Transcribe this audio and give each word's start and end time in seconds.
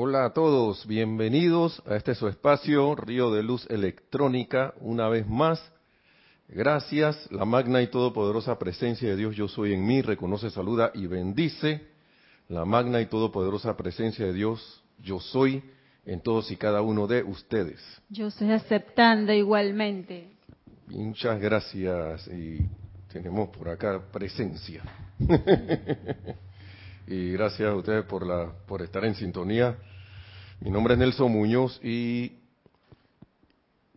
Hola 0.00 0.26
a 0.26 0.32
todos, 0.32 0.86
bienvenidos 0.86 1.82
a 1.84 1.96
este 1.96 2.14
su 2.14 2.28
espacio, 2.28 2.94
Río 2.94 3.32
de 3.32 3.42
Luz 3.42 3.66
Electrónica, 3.68 4.72
una 4.80 5.08
vez 5.08 5.26
más. 5.26 5.60
Gracias, 6.46 7.28
la 7.32 7.44
magna 7.44 7.82
y 7.82 7.88
todopoderosa 7.88 8.60
presencia 8.60 9.08
de 9.08 9.16
Dios 9.16 9.34
yo 9.34 9.48
soy 9.48 9.74
en 9.74 9.84
mí, 9.84 10.00
reconoce, 10.00 10.50
saluda 10.50 10.92
y 10.94 11.08
bendice. 11.08 11.84
La 12.48 12.64
magna 12.64 13.00
y 13.00 13.06
todopoderosa 13.06 13.76
presencia 13.76 14.24
de 14.26 14.34
Dios 14.34 14.84
yo 15.02 15.18
soy 15.18 15.64
en 16.06 16.20
todos 16.20 16.48
y 16.52 16.56
cada 16.56 16.80
uno 16.80 17.08
de 17.08 17.24
ustedes. 17.24 17.80
Yo 18.08 18.28
estoy 18.28 18.52
aceptando 18.52 19.32
igualmente. 19.32 20.30
Muchas 20.86 21.40
gracias 21.40 22.28
y 22.28 22.60
tenemos 23.12 23.48
por 23.48 23.68
acá 23.68 24.00
presencia. 24.12 24.80
y 27.08 27.32
gracias 27.32 27.68
a 27.68 27.74
ustedes 27.74 28.04
por 28.04 28.24
la 28.24 28.52
por 28.64 28.80
estar 28.80 29.04
en 29.04 29.16
sintonía. 29.16 29.76
Mi 30.60 30.70
nombre 30.72 30.94
es 30.94 30.98
Nelson 30.98 31.30
Muñoz 31.30 31.78
y 31.84 32.36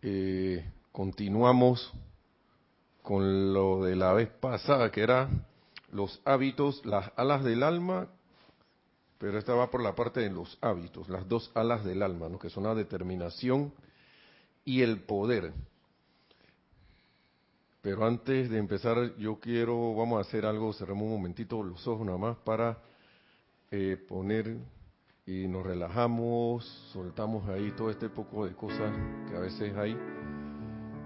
eh, 0.00 0.64
continuamos 0.92 1.92
con 3.02 3.52
lo 3.52 3.82
de 3.82 3.96
la 3.96 4.12
vez 4.12 4.28
pasada 4.28 4.92
que 4.92 5.02
era 5.02 5.28
los 5.90 6.22
hábitos, 6.24 6.86
las 6.86 7.10
alas 7.16 7.42
del 7.42 7.64
alma, 7.64 8.06
pero 9.18 9.40
esta 9.40 9.54
va 9.54 9.72
por 9.72 9.82
la 9.82 9.96
parte 9.96 10.20
de 10.20 10.30
los 10.30 10.56
hábitos, 10.60 11.08
las 11.08 11.28
dos 11.28 11.50
alas 11.54 11.84
del 11.84 12.00
alma, 12.00 12.28
¿no? 12.28 12.38
que 12.38 12.48
son 12.48 12.62
la 12.62 12.76
determinación 12.76 13.74
y 14.64 14.82
el 14.82 15.00
poder. 15.00 15.52
Pero 17.80 18.06
antes 18.06 18.48
de 18.48 18.58
empezar, 18.58 19.16
yo 19.16 19.40
quiero, 19.40 19.96
vamos 19.96 20.18
a 20.18 20.28
hacer 20.28 20.46
algo, 20.46 20.72
cerremos 20.72 21.06
un 21.06 21.14
momentito 21.14 21.60
los 21.60 21.84
ojos 21.88 22.06
nada 22.06 22.18
más 22.18 22.36
para 22.36 22.78
eh, 23.72 23.96
poner 24.08 24.58
y 25.24 25.46
nos 25.46 25.64
relajamos, 25.64 26.64
soltamos 26.92 27.48
ahí 27.48 27.70
todo 27.76 27.90
este 27.90 28.08
poco 28.08 28.44
de 28.44 28.54
cosas 28.54 28.92
que 29.28 29.36
a 29.36 29.40
veces 29.40 29.76
hay 29.76 29.96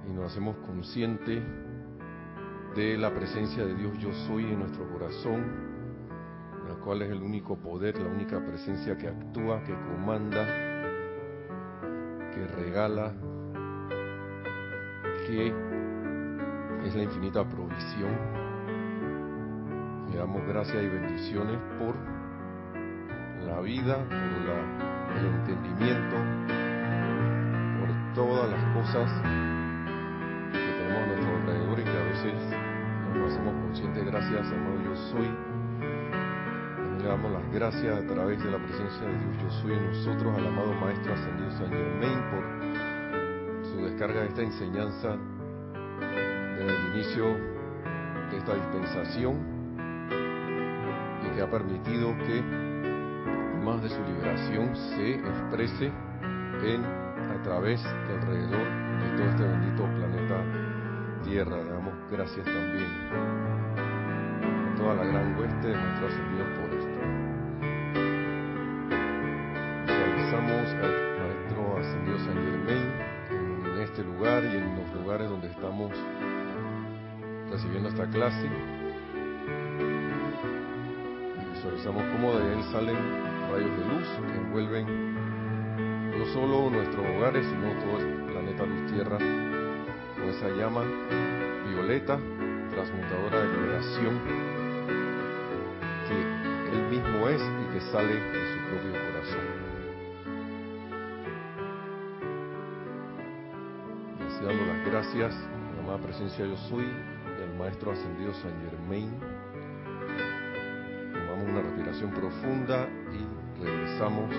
y 0.09 0.13
nos 0.13 0.33
hacemos 0.33 0.57
conscientes 0.59 1.43
de 2.75 2.97
la 2.97 3.13
presencia 3.13 3.65
de 3.67 3.75
Dios 3.75 3.99
yo 3.99 4.13
soy 4.27 4.45
en 4.45 4.61
nuestro 4.61 4.91
corazón, 4.91 5.45
la 6.67 6.77
cual 6.77 7.03
es 7.03 7.11
el 7.11 7.23
único 7.23 7.57
poder, 7.57 7.99
la 7.99 8.09
única 8.09 8.43
presencia 8.43 8.97
que 8.97 9.09
actúa, 9.09 9.63
que 9.65 9.75
comanda, 9.75 10.47
que 12.35 12.47
regala, 12.57 13.13
que 15.27 15.49
es 16.87 16.95
la 16.95 17.03
infinita 17.03 17.47
provisión. 17.47 18.17
Le 20.11 20.17
damos 20.17 20.47
gracias 20.47 20.83
y 20.83 20.87
bendiciones 20.87 21.59
por 21.79 22.16
la 23.47 23.61
vida, 23.61 23.97
por 24.05 25.17
el 25.17 25.27
entendimiento, 25.27 26.17
por 27.79 28.15
todas 28.15 28.51
las 28.51 28.63
cosas 28.75 29.11
que 30.53 30.59
tenemos 30.59 31.03
a 31.03 31.07
nuestro 31.07 31.37
alrededor 31.37 31.81
y 31.81 31.85
que 31.85 31.91
a 31.91 32.05
veces 32.05 32.35
nos 33.15 33.33
hacemos 33.33 33.55
conscientes. 33.63 34.05
Gracias, 34.07 34.53
amado 34.53 34.83
yo 34.83 34.97
soy. 34.97 35.31
Le 36.99 37.05
damos 37.05 37.31
las 37.31 37.53
gracias 37.53 38.03
a 38.03 38.07
través 38.07 38.43
de 38.43 38.51
la 38.51 38.59
presencia 38.59 39.07
de 39.07 39.19
Dios 39.19 39.37
yo 39.43 39.51
soy 39.63 39.73
en 39.75 39.87
nosotros, 39.87 40.37
al 40.37 40.47
amado 40.47 40.73
Maestro 40.75 41.15
Ascendido 41.15 41.51
San 41.53 41.69
Germain, 41.71 42.21
por 42.31 43.65
su 43.65 43.77
descarga 43.85 44.21
de 44.23 44.27
esta 44.27 44.43
enseñanza 44.43 45.17
desde 46.59 46.69
el 46.69 46.95
inicio 46.95 47.25
de 48.31 48.39
esta 48.39 48.55
dispensación 48.55 49.57
y 51.23 51.37
que 51.37 51.43
ha 51.43 51.51
permitido 51.51 52.17
que 52.19 52.66
más 53.67 53.83
de 53.83 53.89
su 53.89 54.01
liberación 54.05 54.77
se 54.77 55.15
exprese 55.17 55.87
en 56.63 56.85
a 56.85 57.43
través 57.43 57.83
de 57.83 58.15
alrededor 58.15 58.63
de 58.63 59.17
todo 59.17 59.27
este 59.29 59.43
bendito 59.43 59.83
planeta 59.83 60.45
Tierra. 61.25 61.57
Damos 61.65 61.95
gracias 62.13 62.47
también 62.47 62.87
a 63.75 64.75
toda 64.77 64.95
la 64.95 65.05
gran 65.05 65.37
hueste 65.37 65.67
de 65.67 65.77
nuestros 65.77 66.13
ascendidos 66.13 66.49
por 66.59 66.71
esto. 66.79 66.99
Visualizamos 69.89 70.67
al 70.85 70.95
Maestro 71.19 71.79
Ascendido 71.79 72.19
San 72.21 72.37
Germain 72.37 72.87
en 73.67 73.81
este 73.83 74.05
lugar 74.05 74.45
y 74.45 74.57
en 74.59 74.77
los 74.77 74.95
lugares 74.95 75.29
donde 75.29 75.49
estamos 75.49 75.91
recibiendo 77.51 77.89
esta 77.89 78.07
clase. 78.11 78.47
Y 81.35 81.51
visualizamos 81.53 82.05
cómo 82.13 82.33
de 82.39 82.53
él 82.53 82.63
salen 82.71 83.36
rayos 83.51 83.71
de 83.79 83.85
luz 83.85 84.09
que 84.27 84.39
envuelven 84.39 84.87
no 86.19 86.27
solo 86.33 86.71
nuestros 86.71 87.07
hogares, 87.07 87.47
sino 87.47 87.73
todo 87.85 87.99
el 88.01 88.25
planeta 88.25 88.65
Luz 88.67 88.93
Tierra, 88.93 89.19
con 89.19 90.25
esa 90.29 90.49
llama 90.51 90.83
violeta, 91.69 92.19
transmutadora 92.71 93.41
de 93.41 93.49
liberación, 93.53 94.21
que 96.09 96.77
él 96.77 96.83
mismo 96.91 97.29
es 97.29 97.43
y 97.43 97.73
que 97.73 97.81
sale 97.93 98.15
de 98.15 98.53
su 98.53 98.59
propio 98.71 98.93
corazón. 98.93 99.47
Y 104.19 104.23
así 104.23 104.45
dando 104.45 104.67
las 104.67 104.87
gracias, 104.87 105.35
la 105.77 105.83
amada 105.83 105.99
presencia 105.99 106.47
yo 106.47 106.57
soy, 106.69 106.87
Maestro 107.59 107.93
Ascendido 107.93 108.35
San 108.35 108.53
Germain. 108.69 109.11
Tomamos 111.13 111.49
una 111.49 111.63
respiración 111.63 112.11
profunda 112.13 112.89
y 113.13 113.26
regresamos 113.67 114.31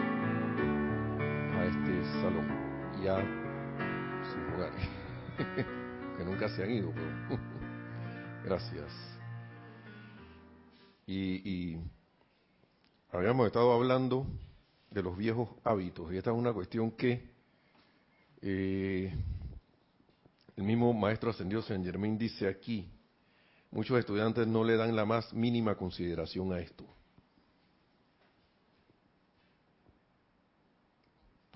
a 1.54 1.66
este 1.66 2.22
salón 2.22 2.48
y 3.04 3.08
a 3.08 3.18
sus 4.24 4.54
lugares, 4.54 4.88
que 6.18 6.24
nunca 6.24 6.50
se 6.50 6.64
han 6.64 6.72
ido, 6.72 6.92
pero 6.94 7.40
gracias. 8.46 8.92
Y, 11.06 11.78
habíamos 13.12 13.48
estado 13.48 13.72
hablando 13.74 14.26
de 14.92 15.04
los 15.04 15.18
viejos 15.18 15.50
hábitos 15.64 16.12
y 16.14 16.18
esta 16.18 16.32
es 16.32 16.38
una 16.38 16.54
cuestión 16.54 16.92
que 16.92 17.30
eh, 18.42 19.14
el 20.56 20.64
mismo 20.64 20.94
maestro 20.94 21.32
ascendido 21.32 21.62
San 21.62 21.84
Germain 21.84 22.18
dice 22.18 22.48
aquí, 22.48 22.90
Muchos 23.72 24.00
estudiantes 24.00 24.48
no 24.48 24.64
le 24.64 24.78
dan 24.78 24.96
la 24.96 25.06
más 25.06 25.34
mínima 25.34 25.76
consideración 25.76 26.54
a 26.54 26.60
esto. 26.60 26.86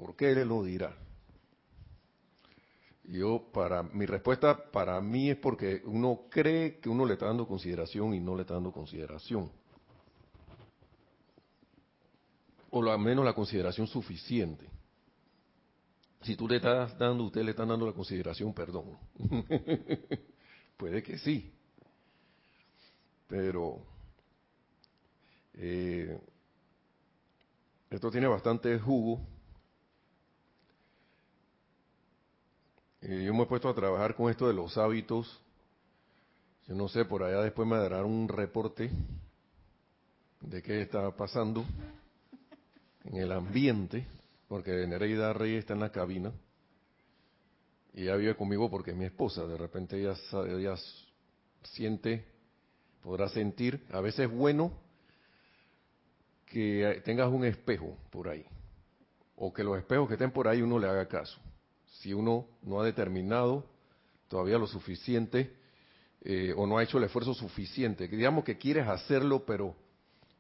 ¿Por 0.02 0.16
qué 0.16 0.32
él 0.32 0.48
lo 0.48 0.64
dirá? 0.64 0.98
Yo, 3.04 3.52
para 3.54 3.84
mi 3.84 4.08
respuesta 4.08 4.72
para 4.72 5.00
mí 5.00 5.30
es 5.30 5.38
porque 5.38 5.84
uno 5.86 6.22
cree 6.30 6.80
que 6.80 6.90
uno 6.90 7.06
le 7.06 7.14
está 7.14 7.28
dando 7.28 7.48
consideración 7.48 8.16
y 8.16 8.20
no 8.20 8.36
le 8.36 8.42
está 8.42 8.56
dando 8.56 8.72
consideración. 8.72 9.52
O 12.72 12.84
al 12.90 13.00
menos 13.00 13.24
la 13.24 13.34
consideración 13.34 13.86
suficiente. 13.86 14.66
Si 16.24 16.36
tú 16.36 16.48
le 16.48 16.56
estás 16.56 16.98
dando, 16.98 17.26
usted 17.26 17.44
le 17.44 17.52
está 17.52 17.66
dando 17.66 17.86
la 17.86 17.94
consideración, 17.94 18.54
perdón. 18.54 18.98
Puede 20.78 21.04
que 21.04 21.20
sí 21.20 21.54
pero 23.32 23.80
eh, 25.54 26.20
esto 27.90 28.12
tiene 28.12 28.28
bastante 28.28 28.78
jugo. 28.78 29.26
Yo 33.02 33.34
me 33.34 33.44
he 33.44 33.46
puesto 33.46 33.68
a 33.70 33.74
trabajar 33.74 34.16
con 34.16 34.30
esto 34.30 34.48
de 34.48 34.54
los 34.54 34.78
hábitos. 34.78 35.42
Yo 36.68 36.76
no 36.76 36.88
sé, 36.88 37.06
por 37.06 37.24
allá 37.24 37.42
después 37.42 37.68
me 37.68 37.78
darán 37.78 38.06
un 38.06 38.28
reporte 38.28 38.92
de 40.42 40.62
qué 40.62 40.82
está 40.82 41.10
pasando 41.16 41.66
en 43.06 43.18
el 43.18 43.32
ambiente, 43.32 44.06
porque 44.48 44.86
Nereida 44.86 45.34
Rey 45.34 45.56
está 45.56 45.74
en 45.74 45.80
la 45.80 45.92
cabina 45.92 46.32
y 47.94 48.04
ella 48.04 48.16
vive 48.16 48.36
conmigo 48.36 48.70
porque 48.70 48.92
es 48.92 48.98
mi 48.98 49.06
esposa. 49.06 49.46
De 49.46 49.58
repente 49.58 50.00
ella, 50.00 50.16
ella 50.48 50.76
siente 51.64 52.26
podrá 53.02 53.28
sentir. 53.30 53.84
A 53.92 54.00
veces 54.00 54.30
es 54.30 54.32
bueno 54.32 54.72
que 56.46 57.02
tengas 57.04 57.32
un 57.32 57.46
espejo 57.46 57.98
por 58.12 58.30
ahí, 58.30 58.46
o 59.36 59.54
que 59.54 59.64
los 59.64 59.78
espejos 59.78 60.08
que 60.08 60.16
estén 60.16 60.32
por 60.32 60.48
ahí 60.48 60.62
uno 60.62 60.78
le 60.78 60.88
haga 60.88 61.08
caso. 61.08 61.40
Si 62.00 62.14
uno 62.14 62.48
no 62.64 62.82
ha 62.82 62.86
determinado 62.86 63.66
todavía 64.28 64.58
lo 64.58 64.68
suficiente, 64.68 65.54
eh, 66.22 66.54
o 66.56 66.66
no 66.66 66.78
ha 66.78 66.84
hecho 66.84 66.98
el 66.98 67.04
esfuerzo 67.04 67.34
suficiente, 67.34 68.08
digamos 68.08 68.44
que 68.44 68.58
quieres 68.58 68.88
hacerlo, 68.88 69.46
pero 69.46 69.76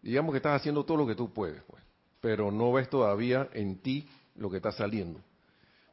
digamos 0.01 0.31
que 0.31 0.37
estás 0.37 0.59
haciendo 0.59 0.85
todo 0.85 0.97
lo 0.97 1.07
que 1.07 1.15
tú 1.15 1.33
puedes, 1.33 1.61
pues, 1.63 1.83
pero 2.19 2.51
no 2.51 2.71
ves 2.71 2.89
todavía 2.89 3.49
en 3.53 3.79
ti 3.79 4.07
lo 4.35 4.49
que 4.49 4.57
está 4.57 4.71
saliendo. 4.71 5.19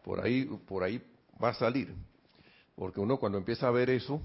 Por 0.05 0.21
ahí, 0.21 0.45
por 0.45 0.83
ahí 0.83 1.03
va 1.43 1.51
a 1.51 1.55
salir, 1.55 1.95
porque 2.77 3.01
uno 3.01 3.19
cuando 3.19 3.39
empieza 3.39 3.67
a 3.67 3.71
ver 3.71 3.91
eso, 3.91 4.23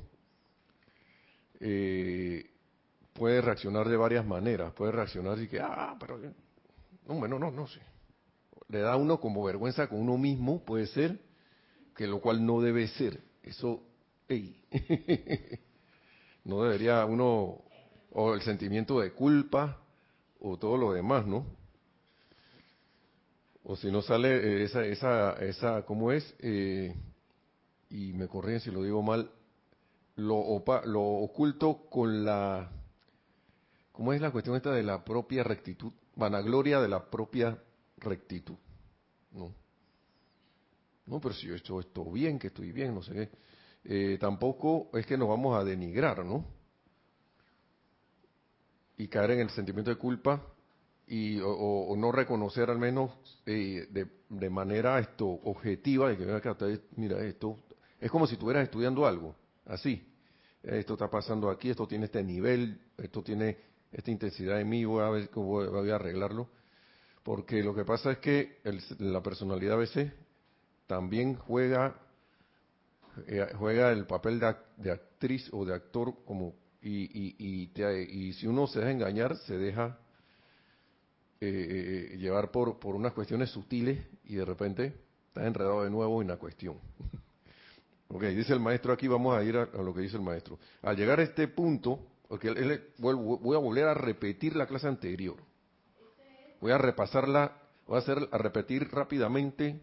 eh, 1.60 2.46
puede 3.14 3.42
reaccionar 3.42 3.88
de 3.88 3.96
varias 3.96 4.26
maneras. 4.26 4.74
Puede 4.74 4.92
reaccionar 4.92 5.40
y 5.40 5.48
que, 5.48 5.60
ah, 5.60 5.96
pero, 6.00 6.20
no, 6.20 7.16
bueno, 7.16 7.40
no, 7.40 7.52
no 7.52 7.68
sé. 7.68 7.80
Le 8.74 8.80
da 8.80 8.96
uno 8.96 9.20
como 9.20 9.44
vergüenza 9.44 9.88
con 9.88 10.00
uno 10.00 10.18
mismo, 10.18 10.66
puede 10.66 10.88
ser, 10.88 11.20
que 11.96 12.08
lo 12.08 12.20
cual 12.20 12.44
no 12.44 12.60
debe 12.60 12.88
ser. 12.88 13.20
Eso, 13.44 13.84
ey, 14.28 14.60
no 16.44 16.64
debería 16.64 17.06
uno, 17.06 17.62
o 18.12 18.34
el 18.34 18.42
sentimiento 18.42 19.00
de 19.00 19.14
culpa, 19.14 19.80
o 20.40 20.58
todo 20.58 20.76
lo 20.78 20.92
demás, 20.92 21.28
¿no? 21.28 21.46
O 23.64 23.76
si 23.76 23.92
no 23.92 24.02
sale 24.02 24.38
eh, 24.38 24.64
esa, 24.64 24.84
esa, 24.86 25.34
esa, 25.34 25.86
¿cómo 25.86 26.12
es? 26.12 26.36
Eh, 26.40 26.96
y 27.92 28.12
me 28.14 28.28
corrigen 28.28 28.60
si 28.60 28.72
lo 28.72 28.82
digo 28.82 29.04
mal, 29.04 29.30
lo, 30.16 30.64
lo 30.86 31.02
oculto 31.04 31.86
con 31.92 32.26
la, 32.26 32.72
¿cómo 33.92 34.14
es 34.14 34.20
la 34.20 34.32
cuestión 34.32 34.56
esta 34.56 34.72
de 34.72 34.82
la 34.82 35.06
propia 35.06 35.44
rectitud? 35.44 35.94
Vanagloria 36.16 36.82
de 36.82 36.88
la 36.88 37.12
propia 37.12 37.60
rectitud, 38.04 38.58
¿no? 39.32 39.54
No, 41.06 41.20
pero 41.20 41.34
si 41.34 41.48
yo 41.48 41.54
he 41.54 41.58
hecho 41.58 41.80
esto 41.80 42.06
bien, 42.12 42.40
que 42.40 42.48
estoy 42.48 42.72
bien, 42.72 42.94
no 42.94 43.02
sé 43.02 43.14
qué. 43.14 43.30
Eh, 43.86 44.18
tampoco 44.20 44.90
es 44.94 45.06
que 45.06 45.18
nos 45.18 45.28
vamos 45.28 45.60
a 45.60 45.64
denigrar, 45.64 46.24
¿no? 46.24 46.46
Y 48.98 49.08
caer 49.08 49.32
en 49.32 49.40
el 49.42 49.50
sentimiento 49.50 49.92
de 49.92 49.98
culpa 49.98 50.42
y 51.08 51.40
o, 51.44 51.94
no 51.98 52.12
reconocer 52.12 52.70
al 52.70 52.80
menos 52.80 53.12
eh, 53.46 53.88
de, 53.90 54.08
de, 54.30 54.50
manera 54.50 55.00
esto 55.00 55.28
objetiva 55.28 56.10
de 56.10 56.18
que 56.18 56.82
mira 56.96 57.22
esto 57.26 57.60
es 58.00 58.10
como 58.10 58.26
si 58.26 58.36
estuvieras 58.36 58.64
estudiando 58.64 59.06
algo 59.06 59.36
así 59.66 60.08
esto 60.64 60.94
está 60.94 61.10
pasando 61.10 61.50
aquí 61.50 61.70
esto 61.70 61.86
tiene 61.88 62.06
este 62.06 62.24
nivel 62.24 62.80
esto 62.98 63.22
tiene 63.22 63.58
esta 63.92 64.12
intensidad 64.12 64.62
en 64.62 64.70
mí 64.70 64.86
voy 64.86 65.04
a 65.04 65.10
ver 65.10 65.30
cómo 65.30 65.70
voy 65.70 65.90
a 65.90 65.96
arreglarlo 65.96 66.48
porque 67.24 67.64
lo 67.64 67.74
que 67.74 67.86
pasa 67.86 68.12
es 68.12 68.18
que 68.20 68.60
la 69.00 69.24
personalidad 69.24 69.76
a 69.76 69.78
veces 69.78 70.12
también 70.88 71.36
juega 71.36 71.96
eh, 73.28 73.48
juega 73.58 73.92
el 73.92 74.06
papel 74.06 74.40
de, 74.40 74.92
actriz 74.92 75.50
o 75.54 75.66
de 75.66 75.74
actor 75.74 76.14
como 76.26 76.56
y, 76.82 77.04
y, 77.04 77.36
y, 77.38 78.28
y 78.28 78.34
si 78.34 78.48
uno 78.48 78.68
se 78.68 78.80
deja 78.80 78.92
engañar 78.92 79.38
se 79.38 79.58
deja 79.58 79.98
eh, 81.46 82.12
eh, 82.14 82.18
llevar 82.18 82.52
por, 82.52 82.80
por 82.80 82.96
unas 82.96 83.12
cuestiones 83.12 83.50
sutiles 83.50 84.00
y 84.24 84.36
de 84.36 84.46
repente 84.46 84.94
estás 85.28 85.46
enredado 85.46 85.84
de 85.84 85.90
nuevo 85.90 86.22
en 86.22 86.30
la 86.30 86.38
cuestión. 86.38 86.78
ok, 88.08 88.24
dice 88.28 88.54
el 88.54 88.62
maestro 88.62 88.94
aquí, 88.94 89.10
vamos 89.10 89.38
a 89.38 89.44
ir 89.44 89.58
a, 89.58 89.66
lo 89.66 89.94
que 89.94 90.00
dice 90.00 90.16
el 90.16 90.22
maestro. 90.24 90.58
Al 90.82 90.96
llegar 90.96 91.20
a 91.20 91.24
este 91.24 91.50
punto, 91.50 92.00
porque 92.30 92.48
él, 92.48 92.82
voy 92.98 93.56
a 93.58 93.60
volver 93.60 93.90
a 93.90 93.94
repetir 93.94 94.56
la 94.56 94.68
clase 94.68 94.88
anterior. 94.88 95.36
Voy 96.64 96.72
a 96.72 96.78
repasarla, 96.78 97.52
voy 97.86 97.98
a 97.98 98.00
hacer 98.00 98.30
a 98.32 98.38
repetir 98.38 98.88
rápidamente. 98.90 99.82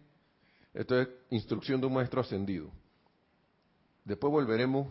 Esto 0.73 0.99
es 0.99 1.09
instrucción 1.29 1.79
de 1.79 1.85
un 1.85 1.93
maestro 1.93 2.21
ascendido. 2.21 2.71
Después 4.03 4.31
volveremos 4.31 4.87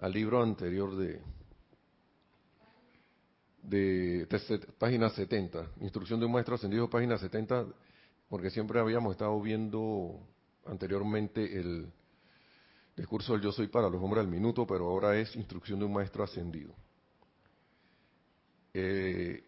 al 0.00 0.12
libro 0.12 0.42
anterior 0.42 0.96
de, 0.96 1.20
de, 3.62 4.26
página 4.80 5.10
70, 5.10 5.64
instrucción 5.82 6.18
de 6.18 6.26
un 6.26 6.32
maestro 6.32 6.56
ascendido, 6.56 6.90
página 6.90 7.16
70, 7.16 7.66
porque 8.28 8.50
siempre 8.50 8.80
habíamos 8.80 9.12
estado 9.12 9.40
viendo 9.40 10.18
anteriormente 10.66 11.56
el 11.56 11.86
discurso 12.96 13.34
del 13.34 13.42
yo 13.42 13.52
soy 13.52 13.68
para 13.68 13.88
los 13.88 14.02
hombres 14.02 14.24
al 14.24 14.28
minuto, 14.28 14.66
pero 14.66 14.86
ahora 14.86 15.16
es 15.16 15.36
instrucción 15.36 15.78
de 15.78 15.84
un 15.84 15.92
maestro 15.92 16.24
ascendido. 16.24 16.74
Eh, 18.74 19.44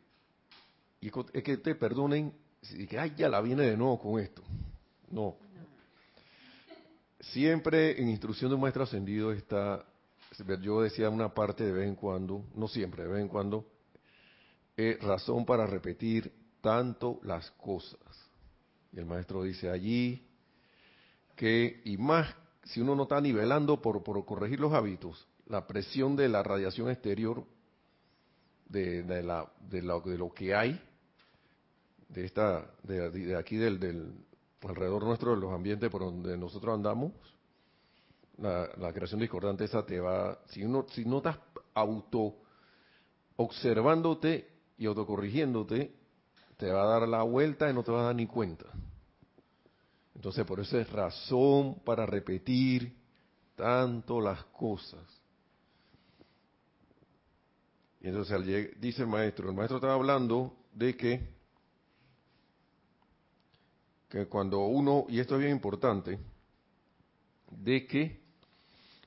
y 1.04 1.12
es 1.34 1.42
que 1.42 1.58
te 1.58 1.74
perdonen, 1.74 2.32
y 2.70 2.86
que 2.86 2.98
ay, 2.98 3.12
ya 3.14 3.28
la 3.28 3.42
viene 3.42 3.64
de 3.64 3.76
nuevo 3.76 3.98
con 3.98 4.18
esto. 4.18 4.42
No. 5.10 5.36
Siempre 7.20 8.00
en 8.00 8.08
instrucción 8.08 8.48
de 8.48 8.54
un 8.54 8.62
maestro 8.62 8.84
ascendido 8.84 9.30
está, 9.30 9.84
yo 10.62 10.80
decía 10.80 11.10
una 11.10 11.28
parte 11.34 11.62
de 11.62 11.72
vez 11.72 11.88
en 11.88 11.94
cuando, 11.94 12.46
no 12.54 12.68
siempre, 12.68 13.02
de 13.02 13.10
vez 13.10 13.20
en 13.20 13.28
cuando, 13.28 13.66
es 14.78 14.98
razón 15.02 15.44
para 15.44 15.66
repetir 15.66 16.32
tanto 16.62 17.20
las 17.22 17.50
cosas. 17.50 18.00
Y 18.90 18.98
el 18.98 19.04
maestro 19.04 19.42
dice 19.42 19.68
allí 19.68 20.26
que, 21.36 21.82
y 21.84 21.98
más 21.98 22.34
si 22.62 22.80
uno 22.80 22.94
no 22.94 23.02
está 23.02 23.20
nivelando 23.20 23.82
por, 23.82 24.02
por 24.02 24.24
corregir 24.24 24.58
los 24.58 24.72
hábitos, 24.72 25.28
la 25.48 25.66
presión 25.66 26.16
de 26.16 26.30
la 26.30 26.42
radiación 26.42 26.88
exterior 26.88 27.44
de, 28.70 29.02
de, 29.02 29.22
la, 29.22 29.52
de, 29.68 29.82
lo, 29.82 30.00
de 30.00 30.16
lo 30.16 30.32
que 30.32 30.54
hay, 30.54 30.80
de 32.08 32.24
esta, 32.24 32.70
de, 32.82 33.36
aquí 33.36 33.56
del, 33.56 33.78
del, 33.78 34.12
alrededor 34.62 35.04
nuestro 35.04 35.34
de 35.34 35.40
los 35.40 35.52
ambientes 35.52 35.90
por 35.90 36.02
donde 36.02 36.36
nosotros 36.36 36.74
andamos, 36.74 37.12
la, 38.38 38.92
creación 38.92 39.20
discordante 39.20 39.64
esa 39.64 39.84
te 39.84 40.00
va, 40.00 40.38
si 40.46 40.64
uno, 40.64 40.86
si 40.90 41.04
no 41.04 41.18
estás 41.18 41.38
auto 41.74 42.36
observándote 43.36 44.48
y 44.78 44.86
autocorrigiéndote, 44.86 45.94
te 46.56 46.70
va 46.70 46.82
a 46.84 46.98
dar 46.98 47.08
la 47.08 47.22
vuelta 47.22 47.70
y 47.70 47.74
no 47.74 47.82
te 47.82 47.90
vas 47.90 48.02
a 48.02 48.06
dar 48.06 48.14
ni 48.14 48.26
cuenta. 48.26 48.66
Entonces, 50.14 50.44
por 50.44 50.60
eso 50.60 50.78
es 50.78 50.90
razón 50.90 51.80
para 51.84 52.06
repetir 52.06 52.96
tanto 53.56 54.20
las 54.20 54.44
cosas. 54.46 55.02
Y 58.00 58.08
entonces 58.08 58.80
dice 58.80 59.02
el 59.02 59.08
maestro, 59.08 59.48
el 59.48 59.56
maestro 59.56 59.78
estaba 59.78 59.94
hablando 59.94 60.54
de 60.72 60.96
que, 60.96 61.28
que 64.14 64.26
cuando 64.26 64.66
uno, 64.66 65.06
y 65.08 65.18
esto 65.18 65.34
es 65.34 65.40
bien 65.40 65.52
importante, 65.52 66.18
de 67.50 67.86
que 67.86 68.20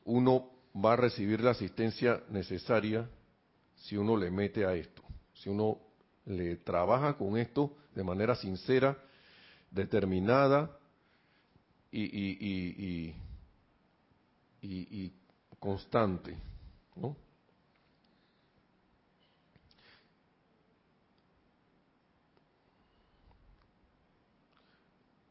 uno 0.06 0.50
va 0.75 0.94
a 0.94 0.98
recibir 0.98 1.42
la 1.42 1.51
asistencia 1.51 2.21
necesaria 2.30 3.09
si 3.75 3.95
uno 3.95 4.18
le 4.18 4.30
mete 4.30 4.65
a 4.65 4.74
esto 4.74 5.07
si 5.38 5.50
uno 5.50 5.80
le 6.25 6.57
trabaja 6.57 7.15
con 7.15 7.38
esto 7.38 7.77
de 7.94 8.04
manera 8.04 8.36
sincera, 8.36 8.98
determinada 9.71 10.77
y, 11.92 12.03
y, 12.03 13.15
y, 14.62 14.67
y 14.67 15.13
constante, 15.60 16.36
¿no? 16.96 17.15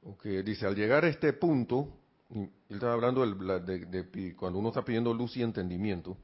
Okay, 0.09 0.41
dice, 0.43 0.67
al 0.67 0.77
llegar 0.77 1.05
a 1.05 1.09
este 1.09 1.33
punto, 1.33 1.89
él 2.31 2.49
está 2.69 2.93
hablando 2.93 3.27
de, 3.27 4.37
cuando 4.37 4.61
uno 4.61 4.69
está 4.69 4.85
pidiendo 4.85 5.13
luz 5.13 5.37
y 5.37 5.43
entendimiento, 5.43 6.17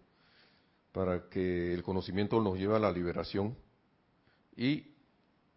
para 0.92 1.28
que 1.28 1.74
el 1.74 1.82
conocimiento 1.82 2.40
nos 2.40 2.56
lleve 2.56 2.76
a 2.76 2.78
la 2.78 2.92
liberación, 2.92 3.56
y 4.56 4.86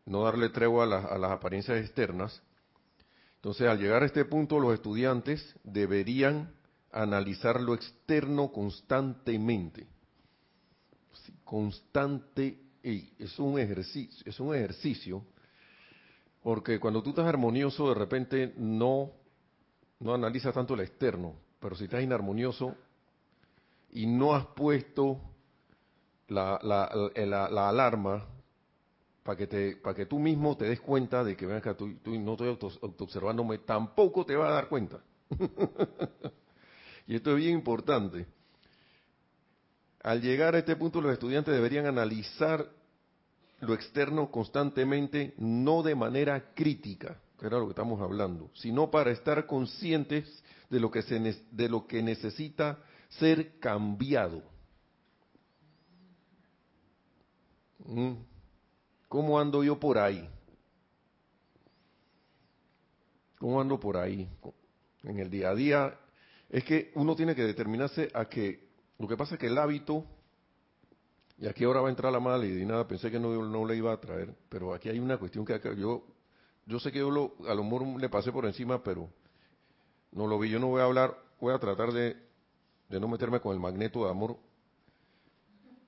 no 0.06 0.24
darle 0.24 0.50
tregua 0.50 0.86
a, 0.86 1.18
las 1.20 1.32
apariencias 1.32 1.78
externas. 1.78 2.42
Entonces, 3.36 3.68
al 3.68 3.78
llegar 3.78 4.02
a 4.02 4.08
este 4.08 4.26
punto, 4.26 4.60
los 4.60 4.74
estudiantes 4.74 5.56
deberían 5.64 6.52
analizar 6.92 7.62
lo 7.62 7.76
externo 7.76 8.52
constantemente. 8.52 9.86
constante, 11.44 12.60
es 12.82 13.38
un 13.38 13.60
ejercicio, 13.60 14.24
es 14.26 14.40
un 14.40 14.56
ejercicio, 14.56 15.24
porque 16.46 16.80
cuando 16.80 17.02
tú 17.02 17.10
estás 17.10 17.26
armonioso, 17.26 17.90
de 17.90 17.96
repente 17.96 18.54
no, 18.58 19.10
no 20.00 20.14
analizas 20.14 20.54
tanto 20.54 20.76
el 20.76 20.82
externo, 20.82 21.34
pero 21.60 21.76
si 21.76 21.86
estás 21.86 22.04
inarmonioso 22.04 22.76
y 23.90 24.06
no 24.06 24.36
has 24.36 24.46
puesto 24.46 25.20
la, 26.28 26.60
la, 26.62 27.50
la 27.50 27.70
alarma 27.70 28.28
para 29.24 29.38
que, 29.38 29.80
que 29.96 30.06
tú 30.06 30.20
mismo 30.20 30.56
te 30.56 30.66
des 30.66 30.80
cuenta 30.82 31.24
de 31.24 31.36
que, 31.36 31.48
que 31.48 31.74
tú, 31.74 31.96
tú, 31.96 32.12
no 32.20 32.34
estoy 32.34 32.50
auto, 32.50 32.70
observándome, 32.80 33.58
tampoco 33.58 34.24
te 34.24 34.36
vas 34.36 34.50
a 34.50 34.54
dar 34.54 34.70
cuenta. 34.70 35.00
y 37.08 37.16
esto 37.16 37.32
es 37.32 37.38
bien 37.38 37.54
importante. 37.54 38.28
Al 40.04 40.22
llegar 40.22 40.54
a 40.54 40.60
este 40.60 40.76
punto, 40.76 41.02
los 41.02 41.12
estudiantes 41.12 41.56
deberían 41.56 41.88
analizar 41.88 42.70
lo 43.60 43.74
externo 43.74 44.30
constantemente, 44.32 45.34
no 45.38 45.84
de 45.84 45.96
manera 45.96 46.54
crítica, 46.54 47.20
que 47.40 47.48
era 47.48 47.58
lo 47.58 47.66
que 47.66 47.72
estamos 47.72 48.02
hablando, 48.02 48.52
sino 48.54 48.92
para 48.92 49.12
estar 49.12 49.46
conscientes 49.46 50.44
de 50.70 50.80
lo 50.80 50.92
que, 50.92 51.02
se, 51.02 51.20
de 51.52 51.70
lo 51.70 51.88
que 51.88 52.02
necesita 52.02 52.80
ser 53.10 53.60
cambiado. 53.60 54.44
Mm. 57.86 58.14
¿Cómo 59.08 59.40
ando 59.40 59.64
yo 59.64 59.80
por 59.80 59.98
ahí? 59.98 60.28
¿Cómo 63.40 63.62
ando 63.62 63.80
por 63.80 63.98
ahí? 63.98 64.28
En 65.04 65.20
el 65.20 65.30
día 65.30 65.50
a 65.50 65.56
día, 65.56 66.00
es 66.50 66.64
que 66.64 66.92
uno 66.96 67.16
tiene 67.16 67.36
que 67.36 67.44
determinarse 67.44 68.10
a 68.14 68.26
que, 68.26 68.68
lo 68.98 69.08
que 69.08 69.18
pasa 69.18 69.36
es 69.36 69.40
que 69.40 69.48
el 69.48 69.58
hábito, 69.58 70.06
y 71.38 71.48
aquí 71.48 71.64
ahora 71.66 71.82
va 71.82 71.88
a 71.88 71.92
entrar 71.92 72.12
la 72.12 72.20
mala 72.20 72.46
y 72.46 72.66
nada, 72.66 72.88
pensé 72.88 73.12
que 73.12 73.20
no, 73.20 73.30
no 73.44 73.66
le 73.66 73.76
iba 73.76 73.92
a 73.92 74.00
traer, 74.00 74.34
pero 74.50 74.74
aquí 74.74 74.90
hay 74.90 75.00
una 75.00 75.18
cuestión 75.18 75.46
que 75.46 75.60
yo 75.78 76.06
yo 76.66 76.80
sé 76.80 76.92
que 76.92 77.00
yo 77.00 77.12
lo, 77.12 77.36
a 77.48 77.54
lo 77.54 77.98
le 77.98 78.10
pasé 78.10 78.32
por 78.32 78.46
encima, 78.46 78.84
pero 78.84 79.10
no 80.12 80.26
lo 80.28 80.40
vi. 80.40 80.50
Yo 80.50 80.60
no 80.60 80.68
voy 80.68 80.82
a 80.82 80.86
hablar, 80.86 81.16
voy 81.40 81.54
a 81.54 81.60
tratar 81.60 81.92
de, 81.92 82.18
de 82.90 83.00
no 83.00 83.08
meterme 83.08 83.40
con 83.40 83.54
el 83.54 83.60
magneto 83.60 84.06
de 84.06 84.12
amor, 84.12 84.38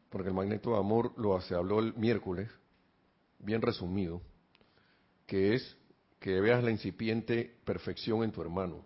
porque 0.10 0.30
el 0.30 0.36
magneto 0.36 0.72
de 0.72 0.77
amor 0.77 1.13
lo 1.18 1.39
se 1.42 1.56
habló 1.56 1.80
el 1.80 1.96
miércoles, 1.96 2.50
bien 3.39 3.62
resumido, 3.62 4.22
que 5.25 5.56
es 5.56 5.77
que 6.20 6.39
veas 6.42 6.63
la 6.63 6.72
incipiente 6.72 7.60
perfección 7.63 8.24
en 8.24 8.32
tu 8.32 8.42
hermano 8.42 8.84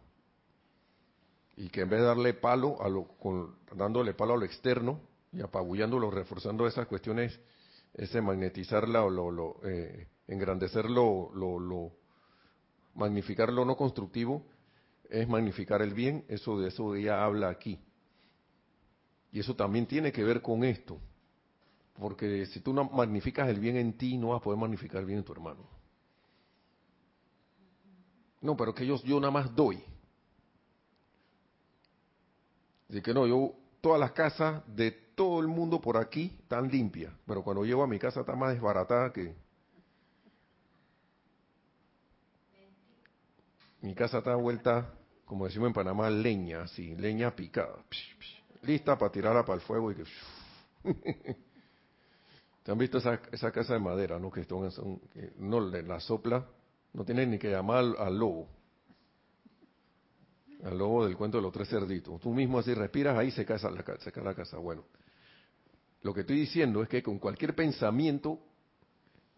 y 1.56 1.70
que 1.70 1.82
en 1.82 1.90
vez 1.90 2.00
de 2.00 2.08
darle 2.08 2.34
palo 2.34 2.82
a 2.82 2.90
lo, 2.90 3.04
con, 3.20 3.56
dándole 3.76 4.14
palo 4.14 4.34
a 4.34 4.38
lo 4.38 4.46
externo 4.46 5.00
y 5.32 5.42
apabullándolo, 5.42 6.12
reforzando 6.12 6.68
esas 6.68 6.88
cuestiones, 6.88 7.40
ese 7.94 8.22
magnetizarla 8.22 9.04
o 9.04 9.10
lo, 9.10 9.32
lo 9.32 9.60
eh, 9.64 10.08
engrandecerlo, 10.28 11.32
lo, 11.34 11.60
lo, 11.60 11.92
magnificar 12.96 13.52
lo 13.52 13.66
no 13.66 13.76
constructivo, 13.76 14.46
es 15.10 15.28
magnificar 15.28 15.82
el 15.82 15.94
bien, 15.94 16.26
eso 16.28 16.60
de 16.60 16.70
eso 16.70 16.96
ella 16.96 17.24
habla 17.24 17.50
aquí. 17.50 17.80
Y 19.32 19.40
eso 19.40 19.56
también 19.56 19.86
tiene 19.86 20.12
que 20.12 20.24
ver 20.24 20.42
con 20.42 20.64
esto, 20.64 21.00
porque 21.98 22.46
si 22.48 22.60
tú 22.60 22.74
no 22.74 22.86
magnificas 22.86 23.50
el 23.50 23.60
bien 23.60 23.78
en 23.78 23.98
ti, 23.98 24.18
no 24.18 24.30
vas 24.30 24.42
a 24.42 24.44
poder 24.44 24.60
magnificar 24.60 25.00
el 25.00 25.06
bien 25.06 25.20
en 25.20 25.26
tu 25.26 25.32
hermano. 25.32 25.66
No, 28.42 28.58
pero 28.58 28.74
que 28.74 28.86
yo, 28.86 29.02
yo 29.04 29.20
nada 29.20 29.32
más 29.32 29.56
doy. 29.56 29.82
Así 32.90 33.02
que 33.02 33.14
no, 33.14 33.28
yo, 33.28 33.54
todas 33.80 34.00
las 34.00 34.12
casas 34.12 34.64
de 34.68 34.92
todo 35.16 35.40
el 35.40 35.48
mundo 35.48 35.82
por 35.82 35.98
aquí 35.98 36.36
están 36.42 36.70
limpias, 36.70 37.14
pero 37.26 37.44
cuando 37.44 37.64
llego 37.66 37.84
a 37.84 37.88
mi 37.88 38.00
casa 38.00 38.22
está 38.22 38.36
más 38.36 38.54
desbaratada 38.54 39.12
que... 39.12 39.36
Mi 43.82 43.96
casa 43.96 44.20
está 44.20 44.36
vuelta, 44.36 44.94
como 45.26 45.46
decimos 45.46 45.68
en 45.68 45.74
Panamá, 45.74 46.10
leña, 46.10 46.64
así, 46.64 46.96
leña 46.96 47.36
picada. 47.36 47.84
Lista 48.62 48.96
para 48.98 49.12
tirarla 49.12 49.44
para 49.44 49.56
el 49.56 49.62
fuego 49.62 49.92
y 49.92 49.96
que... 49.96 50.04
¿Te 52.64 52.72
han 52.72 52.78
visto 52.78 53.00
esa, 53.00 53.20
esa 53.32 53.52
casa 53.52 53.74
de 53.74 53.80
madera, 53.80 54.20
no? 54.20 54.30
Que, 54.30 54.44
son, 54.44 55.00
que 55.14 55.34
no 55.38 55.60
la 55.60 56.00
sopla, 56.00 56.46
no 56.94 57.04
tiene 57.04 57.26
ni 57.26 57.40
que 57.40 57.50
llamar 57.50 57.86
al 57.98 58.18
lobo 58.20 58.61
al 60.64 60.78
lobo 60.78 61.06
del 61.06 61.18
cuento 61.18 61.38
de 61.38 61.44
los 61.44 61.52
tres 61.52 61.70
cerditos. 61.70 62.20
Tú 62.20 62.34
mismo 62.34 62.60
así 62.60 62.74
respiras, 62.74 63.18
ahí 63.18 63.32
se 63.32 63.46
cae 63.46 63.58
la, 63.62 63.98
se 64.00 64.12
cae 64.12 64.24
la 64.24 64.36
casa. 64.36 64.58
Bueno, 64.58 64.86
lo 66.02 66.14
que 66.14 66.22
estoy 66.22 66.40
diciendo 66.40 66.82
es 66.84 66.90
que 66.90 67.02
con 67.02 67.20
cualquier 67.20 67.56
pensamiento 67.56 68.40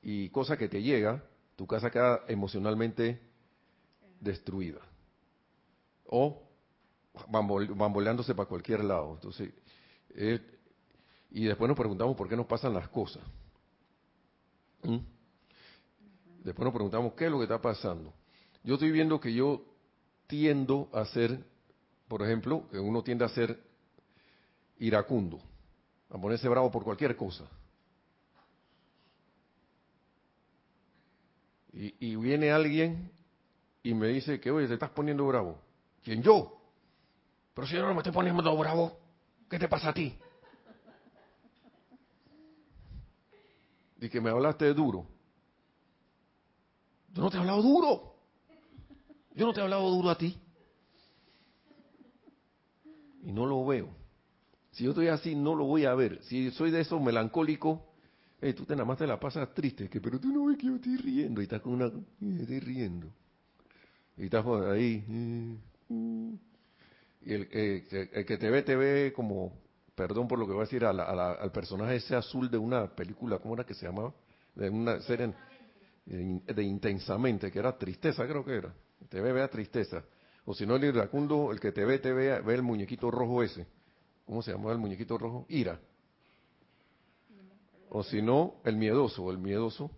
y 0.01 0.29
cosa 0.29 0.57
que 0.57 0.67
te 0.67 0.81
llega, 0.81 1.23
tu 1.55 1.65
casa 1.65 1.89
queda 1.89 2.23
emocionalmente 2.27 3.21
destruida. 4.19 4.81
O 6.05 6.41
bamboleándose 7.29 8.35
para 8.35 8.49
cualquier 8.49 8.83
lado. 8.83 9.13
Entonces, 9.13 9.53
eh, 10.15 10.39
y 11.31 11.45
después 11.45 11.67
nos 11.67 11.77
preguntamos 11.77 12.15
por 12.15 12.27
qué 12.27 12.35
nos 12.35 12.45
pasan 12.45 12.73
las 12.73 12.89
cosas. 12.89 13.23
¿Mm? 14.83 14.97
Después 16.43 16.65
nos 16.65 16.73
preguntamos 16.73 17.13
qué 17.13 17.25
es 17.25 17.31
lo 17.31 17.37
que 17.37 17.43
está 17.43 17.61
pasando. 17.61 18.13
Yo 18.63 18.75
estoy 18.75 18.91
viendo 18.91 19.19
que 19.19 19.33
yo 19.33 19.72
tiendo 20.27 20.89
a 20.93 21.05
ser, 21.05 21.43
por 22.07 22.21
ejemplo, 22.21 22.67
que 22.69 22.79
uno 22.79 23.03
tiende 23.03 23.25
a 23.25 23.29
ser 23.29 23.59
iracundo, 24.79 25.39
a 26.09 26.17
ponerse 26.17 26.47
bravo 26.49 26.71
por 26.71 26.83
cualquier 26.83 27.15
cosa. 27.15 27.45
Y, 31.75 32.15
viene 32.17 32.51
alguien 32.51 33.11
y 33.81 33.95
me 33.95 34.07
dice 34.09 34.39
que, 34.39 34.51
oye, 34.51 34.67
te 34.67 34.75
estás 34.75 34.91
poniendo 34.91 35.25
bravo. 35.25 35.59
¿Quién 36.03 36.21
yo? 36.21 36.61
Pero 37.55 37.65
si 37.67 37.73
yo 37.73 37.81
no 37.81 37.93
me 37.93 38.01
estoy 38.01 38.13
poniendo 38.13 38.55
bravo, 38.55 38.99
¿qué 39.49 39.57
te 39.57 39.67
pasa 39.67 39.89
a 39.89 39.93
ti? 39.93 40.15
Y 43.99 44.09
que 44.09 44.21
me 44.21 44.29
hablaste 44.29 44.65
de 44.65 44.73
duro. 44.75 45.07
Yo 47.13 47.23
no 47.23 47.31
te 47.31 47.37
he 47.37 47.39
hablado 47.39 47.61
duro. 47.63 48.12
Yo 49.35 49.45
no 49.45 49.53
te 49.53 49.59
he 49.59 49.63
hablado 49.63 49.89
duro 49.89 50.09
a 50.09 50.17
ti. 50.17 50.37
Y 53.23 53.31
no 53.31 53.45
lo 53.45 53.65
veo. 53.65 53.89
Si 54.71 54.83
yo 54.83 54.89
estoy 54.91 55.07
así, 55.07 55.35
no 55.35 55.55
lo 55.55 55.65
voy 55.65 55.85
a 55.85 55.93
ver. 55.93 56.21
Si 56.23 56.51
soy 56.51 56.71
de 56.71 56.81
esos 56.81 57.01
melancólicos, 57.01 57.79
hey, 58.41 58.53
tú 58.53 58.65
te 58.65 58.73
nada 58.73 58.85
más 58.85 58.97
te 58.97 59.07
la 59.07 59.19
pasas 59.19 59.53
triste, 59.53 59.89
que 59.89 60.01
pero 60.01 60.19
tú 60.19 60.29
no 60.29 60.45
ves 60.45 60.57
que 60.57 60.67
yo 60.67 60.75
estoy 60.75 60.97
riendo 60.97 61.41
y 61.41 61.43
estás 61.43 61.61
con 61.61 61.73
una, 61.73 61.91
estoy 62.41 62.59
riendo. 62.59 63.07
Y 64.17 64.25
estás 64.25 64.45
ahí. 64.45 65.03
Y 67.25 67.33
el, 67.33 67.47
que 67.47 68.37
te 68.37 68.49
ve, 68.49 68.63
te 68.63 68.75
ve 68.75 69.13
como, 69.15 69.53
perdón 69.95 70.27
por 70.27 70.39
lo 70.39 70.45
que 70.45 70.53
voy 70.53 70.61
a 70.61 70.65
decir, 70.65 70.83
al 70.85 71.51
personaje 71.51 71.95
ese 71.95 72.15
azul 72.15 72.49
de 72.49 72.57
una 72.57 72.87
película, 72.87 73.39
¿cómo 73.39 73.53
era 73.53 73.65
que 73.65 73.73
se 73.73 73.85
llamaba? 73.85 74.13
De 74.55 74.69
una 74.69 74.99
serie 75.01 75.33
de 76.05 76.63
Intensamente, 76.63 77.51
que 77.51 77.59
era 77.59 77.77
tristeza, 77.77 78.27
creo 78.27 78.43
que 78.43 78.55
era. 78.55 78.73
Te 79.09 79.21
ve, 79.21 79.31
vea 79.31 79.47
tristeza. 79.47 80.03
O 80.45 80.53
si 80.53 80.65
no, 80.65 80.75
el 80.75 80.83
iracundo, 80.83 81.51
el 81.51 81.59
que 81.59 81.71
te 81.71 81.85
ve, 81.85 81.99
te 81.99 82.11
ve, 82.11 82.39
ve 82.41 82.53
el 82.55 82.61
muñequito 82.61 83.09
rojo 83.09 83.43
ese. 83.43 83.65
¿Cómo 84.25 84.41
se 84.41 84.51
llama 84.51 84.71
el 84.71 84.77
muñequito 84.77 85.17
rojo? 85.17 85.45
Ira. 85.49 85.79
O 87.89 88.03
si 88.03 88.21
no, 88.21 88.55
el 88.63 88.75
miedoso, 88.75 89.29
el 89.31 89.37
miedoso. 89.37 89.91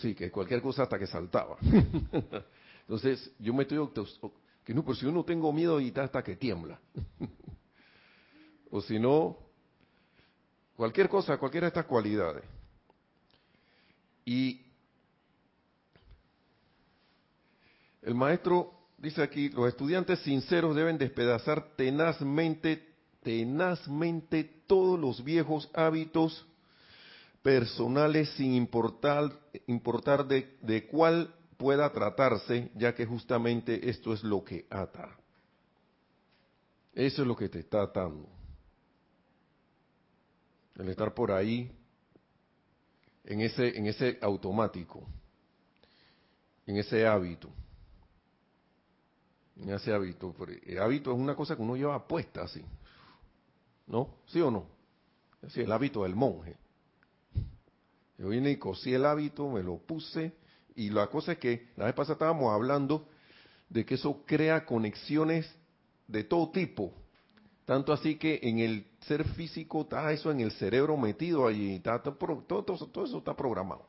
Sí, 0.00 0.14
que 0.14 0.30
cualquier 0.30 0.62
cosa 0.62 0.84
hasta 0.84 0.98
que 0.98 1.06
saltaba. 1.06 1.58
Entonces, 2.80 3.30
yo 3.38 3.52
me 3.52 3.64
estoy... 3.64 3.78
Que 4.64 4.72
no, 4.72 4.82
pero 4.82 4.94
si 4.94 5.04
yo 5.04 5.12
no 5.12 5.24
tengo 5.24 5.52
miedo 5.52 5.80
y 5.80 5.88
está 5.88 6.04
hasta 6.04 6.22
que 6.22 6.36
tiembla. 6.36 6.80
o 8.70 8.80
si 8.80 8.98
no, 8.98 9.36
cualquier 10.76 11.08
cosa, 11.08 11.36
cualquiera 11.36 11.66
de 11.66 11.68
estas 11.68 11.86
cualidades. 11.86 12.44
Y 14.24 14.71
El 18.02 18.16
maestro 18.16 18.72
dice 18.98 19.22
aquí, 19.22 19.48
los 19.50 19.68
estudiantes 19.68 20.18
sinceros 20.20 20.74
deben 20.74 20.98
despedazar 20.98 21.76
tenazmente, 21.76 22.94
tenazmente 23.22 24.44
todos 24.66 24.98
los 24.98 25.22
viejos 25.22 25.70
hábitos 25.72 26.44
personales 27.42 28.28
sin 28.30 28.54
importar, 28.54 29.32
importar 29.68 30.26
de, 30.26 30.56
de 30.62 30.86
cuál 30.86 31.32
pueda 31.56 31.92
tratarse, 31.92 32.70
ya 32.74 32.92
que 32.94 33.06
justamente 33.06 33.88
esto 33.88 34.12
es 34.12 34.24
lo 34.24 34.42
que 34.42 34.66
ata. 34.68 35.16
Eso 36.92 37.22
es 37.22 37.28
lo 37.28 37.36
que 37.36 37.48
te 37.48 37.60
está 37.60 37.82
atando. 37.82 38.28
El 40.76 40.88
estar 40.88 41.14
por 41.14 41.30
ahí 41.30 41.70
en 43.24 43.40
ese, 43.40 43.76
en 43.78 43.86
ese 43.86 44.18
automático, 44.20 45.06
en 46.66 46.78
ese 46.78 47.06
hábito 47.06 47.48
me 49.56 49.72
hace 49.72 49.92
hábito. 49.92 50.34
El 50.64 50.78
hábito 50.78 51.12
es 51.12 51.18
una 51.18 51.34
cosa 51.34 51.56
que 51.56 51.62
uno 51.62 51.76
lleva 51.76 52.06
puesta 52.06 52.42
así. 52.42 52.64
¿No? 53.86 54.08
¿Sí 54.26 54.40
o 54.40 54.50
no? 54.50 54.66
Así, 55.42 55.60
el 55.60 55.72
hábito 55.72 56.04
del 56.04 56.14
monje. 56.14 56.56
Yo 58.18 58.28
vine 58.28 58.52
y 58.52 58.56
cosí 58.56 58.94
el 58.94 59.04
hábito, 59.04 59.48
me 59.48 59.62
lo 59.62 59.78
puse, 59.78 60.32
y 60.76 60.90
la 60.90 61.08
cosa 61.08 61.32
es 61.32 61.38
que 61.38 61.68
la 61.76 61.86
vez 61.86 61.94
pasada 61.94 62.14
estábamos 62.14 62.52
hablando 62.52 63.08
de 63.68 63.84
que 63.84 63.94
eso 63.94 64.22
crea 64.26 64.64
conexiones 64.64 65.52
de 66.06 66.24
todo 66.24 66.50
tipo. 66.50 66.92
Tanto 67.64 67.92
así 67.92 68.16
que 68.16 68.38
en 68.42 68.58
el 68.58 68.86
ser 69.06 69.24
físico 69.30 69.82
está 69.82 70.12
eso 70.12 70.30
en 70.30 70.40
el 70.40 70.52
cerebro 70.52 70.96
metido 70.96 71.46
allí, 71.46 71.74
está, 71.74 72.02
todo, 72.02 72.16
todo, 72.46 72.64
todo 72.64 73.04
eso 73.04 73.18
está 73.18 73.34
programado. 73.34 73.86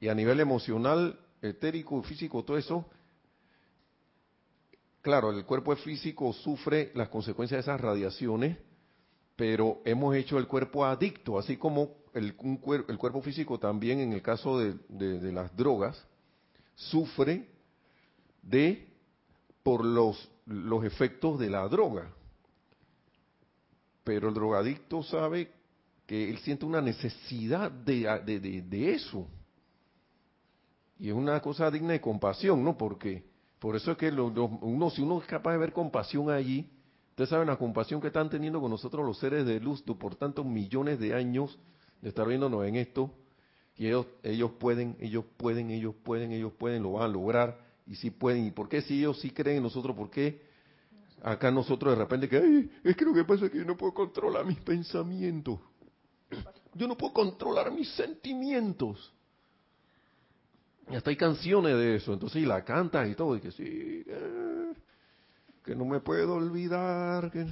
Y 0.00 0.08
a 0.08 0.14
nivel 0.14 0.40
emocional, 0.40 1.18
etérico, 1.40 2.02
físico, 2.02 2.44
todo 2.44 2.58
eso 2.58 2.86
claro, 5.06 5.30
el 5.30 5.44
cuerpo 5.44 5.76
físico 5.76 6.32
sufre 6.32 6.90
las 6.96 7.08
consecuencias 7.10 7.64
de 7.64 7.70
esas 7.70 7.80
radiaciones, 7.80 8.58
pero 9.36 9.80
hemos 9.84 10.16
hecho 10.16 10.36
el 10.36 10.48
cuerpo 10.48 10.84
adicto, 10.84 11.38
así 11.38 11.56
como 11.56 11.90
el, 12.12 12.34
cuerpo 12.34 13.22
físico 13.22 13.56
también 13.56 14.00
en 14.00 14.12
el 14.12 14.20
caso 14.20 14.58
de, 14.58 14.74
las 15.30 15.56
drogas 15.56 16.04
sufre 16.74 17.48
de 18.42 18.88
por 19.62 19.84
los, 19.84 20.28
los 20.44 20.84
efectos 20.84 21.38
de 21.38 21.50
la 21.50 21.68
droga. 21.68 22.10
Pero 24.02 24.26
el 24.26 24.34
drogadicto 24.34 25.04
sabe 25.04 25.52
que 26.04 26.28
él 26.28 26.38
siente 26.38 26.64
una 26.64 26.80
necesidad 26.80 27.70
de, 27.70 28.24
de 28.66 28.92
eso. 28.92 29.28
Y 30.98 31.10
es 31.10 31.14
una 31.14 31.40
cosa 31.40 31.70
digna 31.70 31.92
de 31.92 32.00
compasión, 32.00 32.64
¿no? 32.64 32.76
Porque 32.76 33.35
por 33.58 33.76
eso 33.76 33.92
es 33.92 33.98
que 33.98 34.10
uno, 34.10 34.90
si 34.90 35.02
uno 35.02 35.20
es 35.20 35.26
capaz 35.26 35.52
de 35.52 35.58
ver 35.58 35.72
compasión 35.72 36.30
allí, 36.30 36.70
ustedes 37.10 37.30
saben 37.30 37.48
la 37.48 37.56
compasión 37.56 38.00
que 38.00 38.08
están 38.08 38.28
teniendo 38.28 38.60
con 38.60 38.70
nosotros 38.70 39.04
los 39.04 39.18
seres 39.18 39.46
de 39.46 39.58
luz 39.60 39.82
por 39.82 40.14
tantos 40.16 40.44
millones 40.44 40.98
de 40.98 41.14
años 41.14 41.58
de 42.02 42.10
estar 42.10 42.26
viéndonos 42.28 42.64
en 42.66 42.76
esto, 42.76 43.10
Y 43.78 43.86
ellos, 43.86 44.06
ellos 44.22 44.52
pueden, 44.58 44.96
ellos 45.00 45.24
pueden, 45.36 45.70
ellos 45.70 45.94
pueden, 46.02 46.32
ellos 46.32 46.52
pueden, 46.52 46.82
lo 46.82 46.92
van 46.92 47.04
a 47.04 47.08
lograr, 47.08 47.58
y 47.86 47.94
sí 47.94 48.10
pueden. 48.10 48.46
¿Y 48.46 48.50
por 48.50 48.68
qué 48.68 48.82
si 48.82 48.98
ellos 48.98 49.20
sí 49.20 49.30
creen 49.30 49.58
en 49.58 49.62
nosotros? 49.64 49.96
¿Por 49.96 50.10
qué 50.10 50.42
acá 51.22 51.50
nosotros 51.50 51.96
de 51.96 52.02
repente 52.02 52.28
que, 52.28 52.36
Ay, 52.36 52.70
es 52.84 52.96
que 52.96 53.04
lo 53.04 53.14
que 53.14 53.24
pasa 53.24 53.46
es 53.46 53.50
que 53.50 53.58
yo 53.58 53.64
no 53.64 53.76
puedo 53.76 53.94
controlar 53.94 54.44
mis 54.44 54.58
pensamientos? 54.60 55.58
Yo 56.74 56.86
no 56.86 56.96
puedo 56.96 57.12
controlar 57.12 57.70
mis 57.72 57.88
sentimientos. 57.94 59.12
Y 60.88 60.94
hasta 60.94 61.10
hay 61.10 61.16
canciones 61.16 61.76
de 61.76 61.96
eso, 61.96 62.12
entonces 62.12 62.42
y 62.42 62.46
la 62.46 62.64
cantas 62.64 63.08
y 63.08 63.14
todo, 63.14 63.36
y 63.36 63.40
que 63.40 63.50
sí, 63.50 64.04
que 65.64 65.74
no 65.74 65.84
me 65.84 66.00
puedo 66.00 66.34
olvidar, 66.34 67.30
que... 67.30 67.46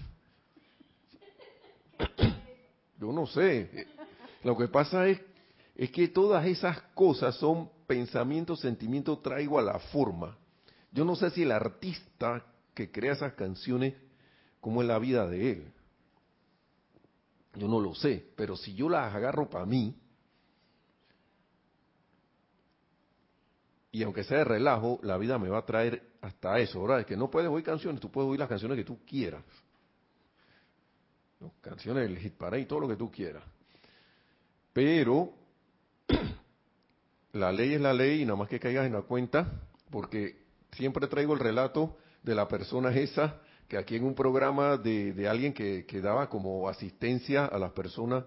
Yo 3.00 3.12
no 3.12 3.26
sé. 3.26 3.88
Lo 4.44 4.56
que 4.56 4.68
pasa 4.68 5.08
es, 5.08 5.20
es 5.74 5.90
que 5.90 6.06
todas 6.08 6.46
esas 6.46 6.80
cosas 6.94 7.34
son 7.36 7.68
pensamientos, 7.88 8.60
sentimientos, 8.60 9.20
traigo 9.20 9.58
a 9.58 9.62
la 9.62 9.80
forma. 9.80 10.38
Yo 10.92 11.04
no 11.04 11.16
sé 11.16 11.30
si 11.30 11.42
el 11.42 11.50
artista 11.50 12.44
que 12.72 12.92
crea 12.92 13.14
esas 13.14 13.32
canciones, 13.34 13.94
cómo 14.60 14.80
es 14.80 14.88
la 14.88 14.98
vida 15.00 15.26
de 15.26 15.50
él. 15.50 15.72
Yo 17.56 17.66
no 17.66 17.80
lo 17.80 17.94
sé, 17.94 18.24
pero 18.36 18.56
si 18.56 18.74
yo 18.74 18.88
las 18.88 19.12
agarro 19.12 19.50
para 19.50 19.66
mí, 19.66 19.96
y 23.94 24.02
aunque 24.02 24.24
sea 24.24 24.38
de 24.38 24.44
relajo, 24.44 24.98
la 25.04 25.16
vida 25.16 25.38
me 25.38 25.48
va 25.48 25.58
a 25.58 25.64
traer 25.64 26.02
hasta 26.20 26.58
eso, 26.58 26.82
¿verdad? 26.82 26.98
Es 26.98 27.06
que 27.06 27.16
no 27.16 27.30
puedes 27.30 27.48
oír 27.48 27.64
canciones, 27.64 28.00
tú 28.00 28.10
puedes 28.10 28.28
oír 28.28 28.40
las 28.40 28.48
canciones 28.48 28.76
que 28.76 28.82
tú 28.82 28.98
quieras. 29.06 29.44
Canciones 31.60 32.08
del 32.08 32.18
hit 32.18 32.34
parade 32.34 32.62
y 32.62 32.66
todo 32.66 32.80
lo 32.80 32.88
que 32.88 32.96
tú 32.96 33.08
quieras. 33.08 33.44
Pero 34.72 35.32
la 37.34 37.52
ley 37.52 37.74
es 37.74 37.80
la 37.80 37.94
ley 37.94 38.22
y 38.22 38.24
nada 38.24 38.36
más 38.36 38.48
que 38.48 38.58
caigas 38.58 38.84
en 38.84 38.94
la 38.94 39.02
cuenta, 39.02 39.62
porque 39.92 40.42
siempre 40.72 41.06
traigo 41.06 41.32
el 41.34 41.38
relato 41.38 41.96
de 42.24 42.34
la 42.34 42.48
persona 42.48 42.92
esa 42.96 43.42
que 43.68 43.78
aquí 43.78 43.94
en 43.94 44.02
un 44.02 44.16
programa 44.16 44.76
de, 44.76 45.12
de 45.12 45.28
alguien 45.28 45.52
que, 45.54 45.86
que, 45.86 46.00
daba 46.00 46.28
como 46.28 46.68
asistencia 46.68 47.44
a 47.44 47.58
las 47.60 47.70
personas 47.70 48.24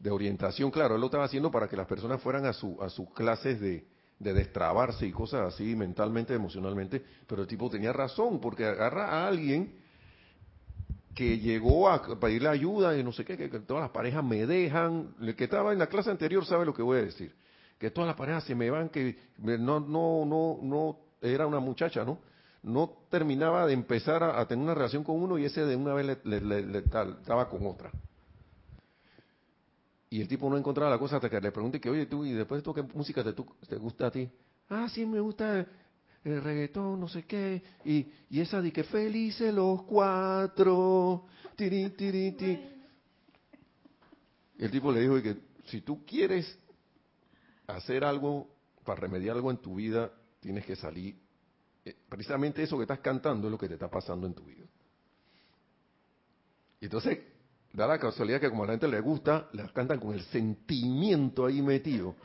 de 0.00 0.10
orientación, 0.10 0.72
claro, 0.72 0.96
él 0.96 1.00
lo 1.00 1.06
estaba 1.06 1.26
haciendo 1.26 1.52
para 1.52 1.68
que 1.68 1.76
las 1.76 1.86
personas 1.86 2.20
fueran 2.20 2.44
a, 2.44 2.52
su, 2.52 2.82
a 2.82 2.90
sus 2.90 3.08
clases 3.14 3.60
de, 3.60 3.86
de 4.18 4.32
destrabarse 4.32 5.06
y 5.06 5.12
cosas 5.12 5.54
así 5.54 5.76
mentalmente, 5.76 6.34
emocionalmente, 6.34 7.02
pero 7.26 7.42
el 7.42 7.48
tipo 7.48 7.68
tenía 7.68 7.92
razón, 7.92 8.40
porque 8.40 8.64
agarra 8.64 9.08
a 9.08 9.28
alguien 9.28 9.74
que 11.14 11.38
llegó 11.38 11.88
a 11.88 12.02
pedirle 12.18 12.48
ayuda 12.48 12.96
y 12.96 13.02
no 13.02 13.12
sé 13.12 13.24
qué, 13.24 13.36
que, 13.36 13.48
todas 13.60 13.82
las 13.82 13.90
parejas 13.90 14.22
me 14.22 14.46
dejan, 14.46 15.14
el 15.20 15.34
que 15.34 15.44
estaba 15.44 15.72
en 15.72 15.78
la 15.78 15.86
clase 15.86 16.10
anterior 16.10 16.44
sabe 16.44 16.66
lo 16.66 16.74
que 16.74 16.82
voy 16.82 16.98
a 16.98 17.04
decir, 17.04 17.34
que 17.78 17.90
todas 17.90 18.08
las 18.08 18.16
parejas 18.16 18.44
se 18.44 18.54
me 18.54 18.70
van, 18.70 18.88
que 18.88 19.18
no, 19.38 19.80
no, 19.80 20.24
no, 20.24 20.58
no, 20.62 20.98
era 21.20 21.46
una 21.46 21.60
muchacha, 21.60 22.04
¿no? 22.04 22.18
No 22.62 22.98
terminaba 23.10 23.66
de 23.66 23.74
empezar 23.74 24.22
a, 24.22 24.46
tener 24.46 24.64
una 24.64 24.74
relación 24.74 25.04
con 25.04 25.22
uno 25.22 25.38
y 25.38 25.44
ese 25.44 25.64
de 25.64 25.76
una 25.76 25.94
vez 25.94 26.18
le, 26.24 26.40
le 26.40 26.78
estaba 26.78 27.48
con 27.48 27.66
otra. 27.66 27.92
Y 30.08 30.20
el 30.20 30.28
tipo 30.28 30.48
no 30.48 30.56
encontraba 30.56 30.90
la 30.90 30.98
cosa 30.98 31.16
hasta 31.16 31.28
que 31.28 31.40
le 31.40 31.50
pregunté 31.50 31.80
que, 31.80 31.90
oye, 31.90 32.06
tú, 32.06 32.24
¿y 32.24 32.32
después 32.32 32.60
de 32.60 32.62
todo 32.62 32.74
qué 32.74 32.82
música 32.82 33.24
te, 33.24 33.32
te 33.32 33.76
gusta 33.76 34.06
a 34.06 34.10
ti? 34.10 34.28
Ah, 34.68 34.88
sí, 34.88 35.04
me 35.04 35.20
gusta 35.20 35.66
el, 36.24 36.42
reggaetón, 36.42 37.00
no 37.00 37.08
sé 37.08 37.24
qué. 37.24 37.62
Y, 37.84 38.06
y 38.30 38.40
esa 38.40 38.60
de 38.60 38.72
que 38.72 38.84
felices 38.84 39.52
los 39.52 39.82
cuatro. 39.82 41.26
Tiri, 41.56 41.90
tiri, 41.90 42.32
tiri. 42.32 42.76
El 44.58 44.70
tipo 44.70 44.92
le 44.92 45.00
dijo 45.00 45.20
que 45.20 45.36
si 45.66 45.80
tú 45.80 46.04
quieres 46.04 46.58
hacer 47.66 48.04
algo 48.04 48.48
para 48.84 49.00
remediar 49.00 49.36
algo 49.36 49.50
en 49.50 49.58
tu 49.58 49.74
vida, 49.74 50.12
tienes 50.40 50.64
que 50.64 50.76
salir. 50.76 51.16
Eh, 51.84 51.94
precisamente 52.08 52.62
eso 52.62 52.76
que 52.76 52.82
estás 52.82 53.00
cantando 53.00 53.48
es 53.48 53.50
lo 53.50 53.58
que 53.58 53.68
te 53.68 53.74
está 53.74 53.90
pasando 53.90 54.26
en 54.26 54.34
tu 54.34 54.44
vida. 54.44 54.64
Y 56.80 56.86
entonces 56.86 57.18
da 57.76 57.86
la 57.86 57.98
casualidad 57.98 58.40
que 58.40 58.48
como 58.48 58.64
a 58.64 58.66
la 58.66 58.72
gente 58.72 58.88
le 58.88 59.00
gusta, 59.00 59.48
las 59.52 59.70
cantan 59.72 60.00
con 60.00 60.14
el 60.14 60.22
sentimiento 60.22 61.44
ahí 61.44 61.60
metido. 61.60 62.16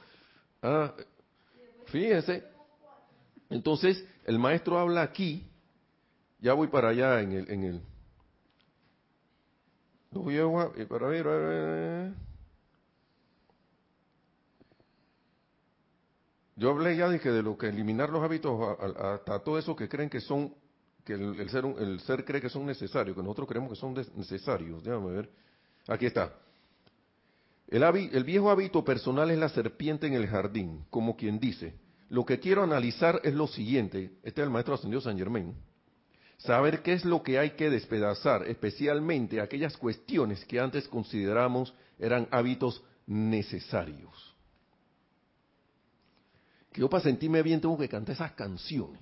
Ah, 0.62 0.94
fíjense. 1.88 2.46
Entonces, 3.50 4.06
el 4.24 4.40
maestro 4.40 4.80
habla 4.80 5.02
aquí, 5.02 5.46
ya 6.40 6.54
voy 6.54 6.70
para 6.70 6.90
allá 6.90 7.22
en 7.22 7.34
el... 7.34 7.52
En 7.52 7.64
el 7.66 7.82
para 10.88 11.08
ver, 11.08 12.14
Yo 16.56 16.70
hablé 16.70 16.96
ya 16.96 17.10
dije 17.10 17.32
de 17.32 17.42
lo 17.42 17.58
que 17.58 17.68
eliminar 17.68 18.10
los 18.10 18.24
hábitos 18.24 18.78
hasta 18.80 19.40
todo 19.40 19.58
eso 19.58 19.76
que 19.76 19.90
creen 19.90 20.10
que 20.10 20.22
son 20.22 20.54
que 21.04 21.14
el, 21.14 21.50
ser, 21.50 21.66
el 21.66 22.00
ser 22.02 22.26
cree 22.26 22.42
que 22.42 22.50
son 22.50 22.66
necesarios, 22.66 23.16
que 23.16 23.24
nosotros 23.24 23.48
creemos 23.48 23.70
que 23.72 23.76
son 23.76 23.94
necesarios. 24.16 24.84
Déjame 24.84 25.12
ver. 25.12 25.30
Aquí 25.88 26.06
está. 26.06 26.34
El, 27.68 27.84
el 27.84 28.24
viejo 28.24 28.52
hábito 28.52 28.84
personal 28.84 29.32
es 29.32 29.38
la 29.40 29.50
serpiente 29.50 30.08
en 30.08 30.14
el 30.14 30.28
jardín, 30.28 30.84
como 30.90 31.16
quien 31.16 31.40
dice, 31.40 31.74
lo 32.10 32.26
que 32.26 32.40
quiero 32.40 32.64
analizar 32.64 33.22
es 33.24 33.34
lo 33.34 33.48
siguiente, 33.48 34.12
este 34.24 34.42
es 34.42 34.46
el 34.46 34.52
maestro 34.52 34.74
ascendido 34.74 35.00
San 35.00 35.18
Germain, 35.18 35.56
saber 36.38 36.82
qué 36.82 36.92
es 36.92 37.06
lo 37.06 37.24
que 37.24 37.40
hay 37.40 37.52
que 37.52 37.70
despedazar, 37.70 38.46
especialmente 38.48 39.40
aquellas 39.40 39.78
cuestiones 39.78 40.44
que 40.44 40.60
antes 40.60 40.88
consideramos 40.90 41.74
eran 41.98 42.28
hábitos 42.32 42.84
necesarios. 43.08 44.36
Que 46.74 46.82
yo 46.82 46.90
para 46.90 47.04
sentirme 47.04 47.42
bien 47.42 47.62
tengo 47.62 47.78
que 47.78 47.88
cantar 47.88 48.16
esas 48.16 48.34
canciones. 48.34 49.00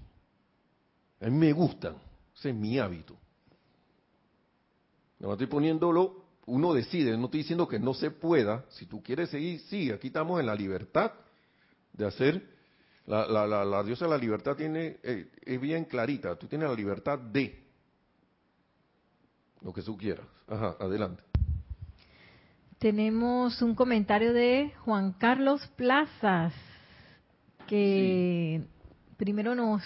A 1.22 1.26
mí 1.26 1.38
me 1.38 1.52
gustan, 1.52 1.96
ese 2.36 2.50
es 2.50 2.56
mi 2.56 2.80
hábito. 2.80 3.18
No 5.20 5.34
estoy 5.34 5.48
poniéndolo, 5.48 6.24
uno 6.46 6.74
decide, 6.74 7.18
no 7.18 7.26
estoy 7.26 7.42
diciendo 7.42 7.68
que 7.68 7.80
no 7.80 7.94
se 7.94 8.12
pueda, 8.12 8.66
si 8.70 8.86
tú 8.86 9.04
quieres 9.04 9.30
seguir, 9.30 9.60
sí, 9.62 9.92
aquí 9.92 10.08
estamos 10.08 10.40
en 10.40 10.46
la 10.46 10.56
libertad 10.56 11.12
de 11.94 12.08
hacer, 12.08 12.42
la, 13.06 13.28
la, 13.28 13.66
la, 13.66 13.84
diosa 13.84 14.06
de 14.06 14.12
la 14.12 14.18
libertad 14.18 14.56
tiene, 14.56 15.00
eh, 15.04 15.30
es 15.44 15.60
bien 15.60 15.86
clarita, 15.86 16.38
tú 16.38 16.48
tienes 16.48 16.70
la 16.70 16.76
libertad 16.76 17.20
de 17.20 17.66
lo 19.62 19.74
que 19.74 19.82
tú 19.82 19.98
quieras. 19.98 20.26
Ajá, 20.48 20.78
adelante. 20.80 21.24
Tenemos 22.78 23.62
un 23.62 23.76
comentario 23.76 24.32
de 24.32 24.72
Juan 24.86 25.12
Carlos 25.14 25.68
Plazas, 25.76 26.54
que 27.68 28.64
primero 29.18 29.54
nos 29.54 29.84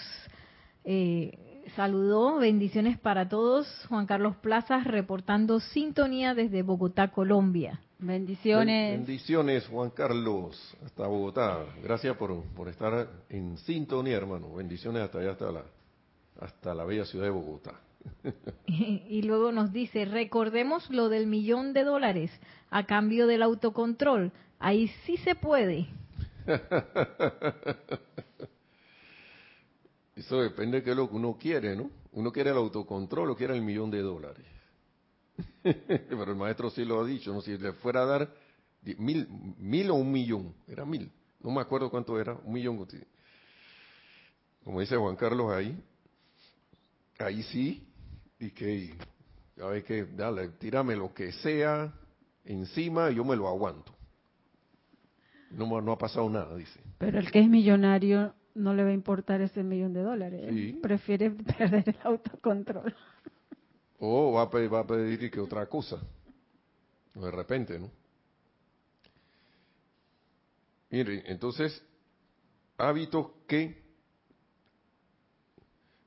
eh, 0.84 1.64
saludó, 1.76 2.38
bendiciones 2.38 2.98
para 2.98 3.28
todos. 3.28 3.66
Juan 3.88 4.06
Carlos 4.06 4.36
Plazas 4.36 4.84
reportando 4.84 5.60
sintonía 5.60 6.34
desde 6.34 6.62
Bogotá, 6.62 7.08
Colombia. 7.08 7.80
Bendiciones. 7.98 8.98
Bendiciones, 8.98 9.66
Juan 9.66 9.90
Carlos, 9.90 10.76
hasta 10.84 11.06
Bogotá. 11.06 11.64
Gracias 11.82 12.16
por, 12.16 12.42
por 12.54 12.68
estar 12.68 13.08
en 13.30 13.56
sintonía, 13.58 14.16
hermano. 14.16 14.54
Bendiciones 14.54 15.02
hasta 15.02 15.20
allá, 15.20 15.32
hasta 15.32 15.52
la, 15.52 15.64
hasta 16.40 16.74
la 16.74 16.84
bella 16.84 17.04
ciudad 17.06 17.24
de 17.24 17.30
Bogotá. 17.30 17.80
y 18.66 19.22
luego 19.22 19.52
nos 19.52 19.72
dice, 19.72 20.04
recordemos 20.04 20.90
lo 20.90 21.08
del 21.08 21.26
millón 21.26 21.72
de 21.72 21.84
dólares 21.84 22.30
a 22.70 22.84
cambio 22.84 23.26
del 23.26 23.42
autocontrol. 23.42 24.32
Ahí 24.58 24.88
sí 25.06 25.16
se 25.18 25.34
puede. 25.34 25.86
Eso 30.16 30.40
depende 30.40 30.78
de 30.78 30.84
qué 30.84 30.90
es 30.90 30.96
lo 30.96 31.08
que 31.08 31.16
uno 31.16 31.36
quiere, 31.38 31.74
¿no? 31.74 31.90
Uno 32.12 32.32
quiere 32.32 32.50
el 32.50 32.56
autocontrol 32.56 33.30
o 33.30 33.36
quiere 33.36 33.54
el 33.54 33.62
millón 33.62 33.90
de 33.90 34.00
dólares. 34.00 34.46
Pero 35.62 36.24
el 36.24 36.36
maestro 36.36 36.70
sí 36.70 36.84
lo 36.84 37.00
ha 37.00 37.04
dicho, 37.06 37.32
¿no? 37.32 37.40
Si 37.40 37.56
le 37.58 37.72
fuera 37.72 38.02
a 38.02 38.06
dar 38.06 38.34
mil, 38.98 39.26
mil 39.58 39.90
o 39.90 39.94
un 39.94 40.12
millón, 40.12 40.54
era 40.68 40.84
mil, 40.84 41.10
no 41.40 41.50
me 41.50 41.60
acuerdo 41.60 41.90
cuánto 41.90 42.20
era, 42.20 42.34
un 42.44 42.52
millón. 42.52 42.86
Como 44.62 44.80
dice 44.80 44.96
Juan 44.96 45.16
Carlos 45.16 45.52
ahí, 45.52 45.76
ahí 47.18 47.42
sí, 47.44 47.86
y 48.38 48.50
que, 48.50 48.94
ya 49.56 49.66
ves 49.66 49.84
que, 49.84 50.04
dale, 50.04 50.48
tírame 50.50 50.94
lo 50.94 51.12
que 51.12 51.32
sea 51.32 51.92
encima 52.44 53.10
yo 53.10 53.24
me 53.24 53.36
lo 53.36 53.48
aguanto. 53.48 53.92
No 55.50 55.92
ha 55.92 55.98
pasado 55.98 56.28
nada, 56.28 56.56
dice. 56.56 56.80
Pero 56.98 57.18
el 57.18 57.30
que 57.30 57.40
es 57.40 57.48
millonario 57.48 58.34
no 58.54 58.72
le 58.74 58.84
va 58.84 58.90
a 58.90 58.94
importar 58.94 59.40
ese 59.40 59.62
millón 59.62 59.92
de 59.92 60.02
dólares. 60.02 60.76
Prefiere 60.80 61.30
perder 61.58 61.88
el 61.88 61.98
autocontrol. 62.02 62.94
O 63.98 64.32
va 64.32 64.42
a 64.42 64.50
pedir, 64.50 64.72
va 64.72 64.80
a 64.80 64.86
pedir 64.86 65.30
que 65.30 65.40
otra 65.40 65.66
cosa. 65.66 66.00
De 67.14 67.30
repente, 67.30 67.78
¿no? 67.78 67.90
Mire, 70.90 71.24
entonces, 71.26 71.82
hábitos 72.78 73.28
que, 73.48 73.82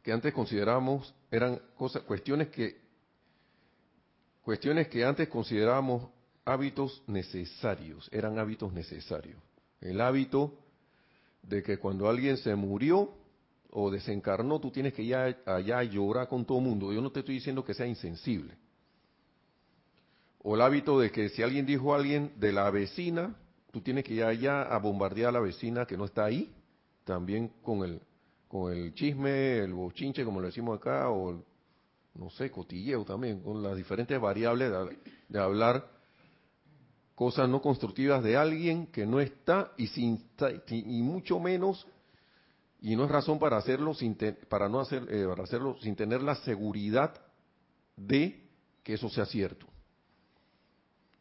que 0.01 0.11
antes 0.11 0.33
considerábamos 0.33 1.13
eran 1.29 1.59
cosas, 1.75 2.03
cuestiones 2.03 2.49
que, 2.49 2.79
cuestiones 4.43 4.87
que 4.87 5.03
antes 5.03 5.27
considerábamos 5.27 6.09
hábitos 6.45 7.03
necesarios, 7.07 8.07
eran 8.13 8.39
hábitos 8.39 8.71
necesarios. 8.71 9.41
El 9.81 9.99
hábito 9.99 10.57
de 11.47 11.63
que 11.63 11.77
cuando 11.77 12.09
alguien 12.09 12.37
se 12.37 12.55
murió 12.55 13.13
o 13.71 13.89
desencarnó, 13.89 14.59
tú 14.59 14.71
tienes 14.71 14.93
que 14.93 15.03
ir 15.03 15.15
allá 15.15 15.79
a 15.79 15.83
llorar 15.83 16.27
con 16.27 16.45
todo 16.45 16.57
el 16.59 16.65
mundo. 16.65 16.91
Yo 16.91 17.01
no 17.01 17.11
te 17.11 17.19
estoy 17.19 17.35
diciendo 17.35 17.63
que 17.63 17.73
sea 17.73 17.87
insensible. 17.87 18.55
O 20.43 20.55
el 20.55 20.61
hábito 20.61 20.99
de 20.99 21.11
que 21.11 21.29
si 21.29 21.41
alguien 21.41 21.65
dijo 21.65 21.93
a 21.93 21.97
alguien 21.97 22.31
de 22.37 22.51
la 22.51 22.69
vecina, 22.69 23.35
tú 23.71 23.81
tienes 23.81 24.03
que 24.03 24.13
ir 24.13 24.23
allá 24.23 24.61
a 24.63 24.77
bombardear 24.79 25.29
a 25.29 25.33
la 25.33 25.39
vecina 25.39 25.85
que 25.85 25.97
no 25.97 26.05
está 26.05 26.25
ahí, 26.25 26.53
también 27.03 27.49
con 27.61 27.83
el, 27.83 28.01
con 28.47 28.71
el 28.71 28.93
chisme, 28.93 29.59
el 29.59 29.73
bochinche, 29.73 30.23
como 30.23 30.39
le 30.41 30.47
decimos 30.47 30.77
acá, 30.77 31.09
o 31.09 31.43
no 32.15 32.29
sé, 32.31 32.49
cotilleo 32.49 33.05
también, 33.05 33.41
con 33.41 33.61
las 33.61 33.75
diferentes 33.75 34.19
variables 34.19 34.71
de, 35.29 35.39
hablar 35.39 35.87
cosas 37.17 37.49
no 37.49 37.63
constructivas 37.63 38.23
de 38.23 38.37
alguien 38.37 38.85
que 38.85 39.07
no 39.07 39.19
está 39.19 39.73
y 39.75 39.87
sin 39.87 40.29
y 40.69 41.01
mucho 41.01 41.39
menos 41.39 41.87
y 42.79 42.95
no 42.95 43.05
es 43.05 43.09
razón 43.09 43.39
para 43.39 43.57
hacerlo 43.57 43.95
sin 43.95 44.15
para 44.47 44.69
no 44.69 44.79
hacer 44.79 45.03
eh, 45.09 45.25
para 45.27 45.43
hacerlo 45.43 45.75
sin 45.81 45.95
tener 45.95 46.21
la 46.21 46.35
seguridad 46.35 47.19
de 47.95 48.47
que 48.83 48.93
eso 48.93 49.09
sea 49.09 49.25
cierto. 49.25 49.65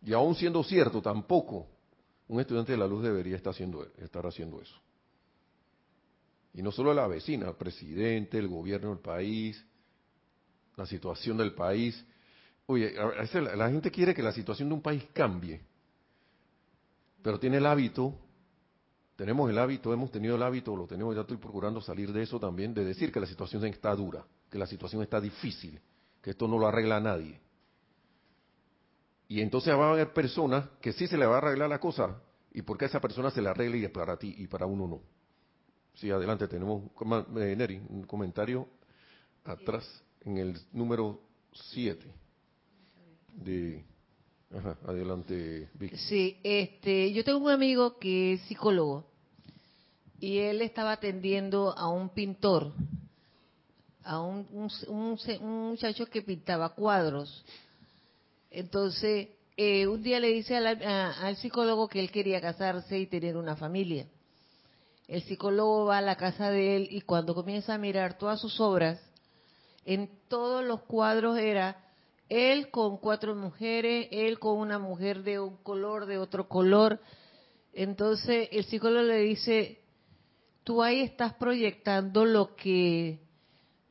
Y 0.03 0.13
aún 0.13 0.35
siendo 0.35 0.63
cierto 0.63 1.01
tampoco 1.01 1.67
un 2.29 2.41
estudiante 2.41 2.73
de 2.73 2.79
la 2.79 2.87
luz 2.87 3.03
debería 3.03 3.37
estar 3.37 3.55
haciendo 3.55 3.89
estar 3.97 4.27
haciendo 4.27 4.61
eso. 4.61 4.77
Y 6.53 6.61
no 6.61 6.73
solo 6.73 6.93
la 6.93 7.07
vecina 7.07 7.49
el 7.49 7.55
presidente 7.57 8.39
el 8.39 8.49
gobierno 8.49 8.91
del 8.91 8.99
país 8.99 9.65
la 10.77 10.85
situación 10.85 11.39
del 11.39 11.55
país. 11.55 12.05
Oye, 12.67 12.93
la 13.57 13.71
gente 13.71 13.91
quiere 13.91 14.15
que 14.15 14.23
la 14.23 14.33
situación 14.33 14.69
de 14.69 14.75
un 14.75 14.83
país 14.83 15.05
cambie, 15.15 15.63
pero 17.23 17.39
tiene 17.39 17.57
el 17.59 17.67
hábito, 17.67 18.15
tenemos 19.17 19.49
el 19.51 19.59
hábito, 19.59 19.93
hemos 19.93 20.11
tenido 20.11 20.37
el 20.37 20.43
hábito, 20.43 20.77
lo 20.77 20.87
tenemos, 20.87 21.15
ya 21.15 21.23
estoy 21.23 21.39
procurando 21.39 21.81
salir 21.81 22.13
de 22.13 22.23
eso 22.23 22.39
también, 22.39 22.75
de 22.75 22.85
decir 22.85 23.11
que 23.11 23.21
la 23.21 23.27
situación 23.27 23.65
está 23.65 23.95
dura, 23.95 24.25
que 24.51 24.59
la 24.59 24.67
situación 24.67 25.03
está 25.03 25.21
difícil, 25.21 25.81
que 26.23 26.31
esto 26.31 26.47
no 26.47 26.59
lo 26.59 26.67
arregla 26.67 26.97
a 26.97 27.01
nadie. 27.01 27.41
Y 29.29 29.41
entonces 29.41 29.75
va 29.75 29.89
a 29.89 29.93
haber 29.93 30.13
personas 30.13 30.69
que 30.81 30.93
sí 30.93 31.07
se 31.07 31.17
le 31.17 31.27
va 31.27 31.37
a 31.37 31.39
arreglar 31.39 31.69
la 31.69 31.81
cosa, 31.81 32.21
y 32.53 32.63
porque 32.63 32.85
a 32.85 32.89
esa 32.89 33.01
persona 33.01 33.31
se 33.31 33.43
le 33.43 33.49
arregla 33.49 33.77
y 33.77 33.89
para 33.89 34.17
ti 34.17 34.35
y 34.39 34.47
para 34.47 34.67
uno 34.67 34.87
no. 34.87 35.01
Sí, 35.95 36.11
adelante, 36.11 36.47
tenemos, 36.47 36.85
eh, 37.37 37.57
Neri, 37.57 37.81
un 37.89 38.05
comentario 38.05 38.69
atrás 39.45 40.05
en 40.21 40.37
el 40.37 40.59
número 40.73 41.21
7 41.53 42.13
de 43.33 43.85
Ajá, 44.55 44.79
adelante, 44.87 45.69
Vicky. 45.75 45.97
Sí, 45.97 46.39
este, 46.43 47.13
yo 47.13 47.25
tengo 47.25 47.39
un 47.39 47.51
amigo 47.51 47.99
que 47.99 48.35
es 48.35 48.41
psicólogo 48.43 49.05
y 50.21 50.39
él 50.39 50.63
estaba 50.63 50.93
atendiendo 50.93 51.77
a 51.77 51.89
un 51.89 52.11
pintor, 52.11 52.73
a 54.05 54.21
un, 54.21 54.47
un, 54.89 55.69
muchacho 55.71 56.07
que 56.07 56.23
pintaba 56.23 56.71
cuadros. 56.71 57.45
Entonces, 58.51 59.29
eh, 59.57 59.87
un 59.87 60.03
día 60.03 60.21
le 60.21 60.29
dice 60.29 60.57
al 60.57 61.37
psicólogo 61.37 61.89
que 61.89 62.01
él 62.01 62.11
quería 62.11 62.41
casarse 62.41 62.99
y 62.99 63.07
tener 63.07 63.37
una 63.37 63.57
familia. 63.57 64.07
El 65.09 65.23
psicólogo 65.23 65.87
va 65.87 65.99
a 65.99 66.03
la 66.03 66.17
casa 66.17 66.51
de 66.51 66.77
él 66.77 66.89
y 66.91 67.01
cuando 67.03 67.35
comienza 67.35 67.75
a 67.75 67.79
mirar 67.79 68.17
todas 68.17 68.41
sus 68.41 68.61
obras, 68.61 69.01
en 69.85 70.11
todos 70.29 70.65
los 70.65 70.83
cuadros 70.83 71.39
era 71.39 71.86
él 72.29 72.71
con 72.71 72.99
cuatro 72.99 73.35
mujeres, 73.35 74.09
él 74.11 74.39
con 74.39 74.59
una 74.59 74.79
mujer 74.79 75.23
de 75.23 75.39
un 75.41 75.57
color, 75.59 76.07
de 76.07 76.19
otro 76.19 76.49
color. 76.49 77.01
Entonces 77.73 78.49
el 78.53 78.65
psicólogo 78.65 79.05
le 79.05 79.19
dice, 79.19 79.81
tú 80.65 80.83
ahí 80.83 81.01
estás 81.01 81.35
proyectando 81.35 82.25
lo 82.25 82.57
que 82.57 83.21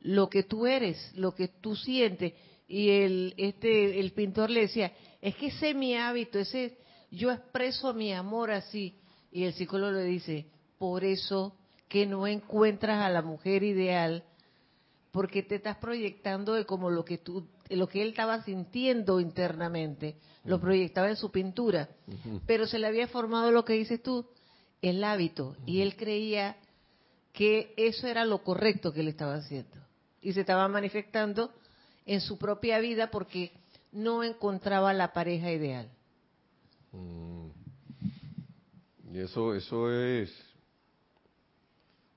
lo 0.00 0.28
que 0.28 0.42
tú 0.42 0.66
eres, 0.66 1.12
lo 1.16 1.34
que 1.34 1.48
tú 1.48 1.74
sientes. 1.74 2.34
Y 2.68 2.90
el 2.90 3.34
este 3.36 4.00
el 4.00 4.12
pintor 4.12 4.50
le 4.50 4.62
decía, 4.62 4.92
es 5.20 5.34
que 5.36 5.46
ese 5.46 5.70
es 5.70 5.76
mi 5.76 5.94
hábito, 5.96 6.38
ese 6.38 6.78
yo 7.10 7.30
expreso 7.30 7.94
mi 7.94 8.12
amor 8.12 8.50
así. 8.50 8.98
Y 9.30 9.44
el 9.44 9.54
psicólogo 9.54 9.92
le 9.92 10.04
dice, 10.04 10.46
por 10.78 11.04
eso 11.04 11.56
que 11.88 12.06
no 12.06 12.26
encuentras 12.26 13.02
a 13.02 13.10
la 13.10 13.22
mujer 13.22 13.62
ideal 13.62 14.24
porque 15.12 15.42
te 15.42 15.54
estás 15.54 15.78
proyectando 15.78 16.52
de 16.52 16.66
como 16.66 16.90
lo 16.90 17.04
que 17.04 17.16
tú 17.16 17.48
lo 17.70 17.88
que 17.88 18.02
él 18.02 18.08
estaba 18.08 18.42
sintiendo 18.42 19.20
internamente, 19.20 20.16
lo 20.44 20.60
proyectaba 20.60 21.08
en 21.08 21.16
su 21.16 21.30
pintura, 21.30 21.88
pero 22.46 22.66
se 22.66 22.78
le 22.78 22.86
había 22.86 23.08
formado 23.08 23.50
lo 23.50 23.64
que 23.64 23.72
dices 23.72 24.02
tú, 24.02 24.26
el 24.82 25.02
hábito, 25.02 25.56
y 25.66 25.80
él 25.80 25.96
creía 25.96 26.56
que 27.32 27.74
eso 27.76 28.06
era 28.06 28.24
lo 28.24 28.42
correcto 28.42 28.92
que 28.92 29.00
él 29.00 29.08
estaba 29.08 29.34
haciendo, 29.34 29.76
y 30.20 30.32
se 30.32 30.40
estaba 30.40 30.68
manifestando 30.68 31.52
en 32.04 32.20
su 32.20 32.38
propia 32.38 32.78
vida 32.78 33.10
porque 33.10 33.52
no 33.92 34.22
encontraba 34.22 34.92
la 34.92 35.12
pareja 35.12 35.50
ideal. 35.50 35.90
Mm. 36.92 37.48
Y 39.12 39.18
eso, 39.18 39.54
eso 39.54 39.90
es 39.90 40.30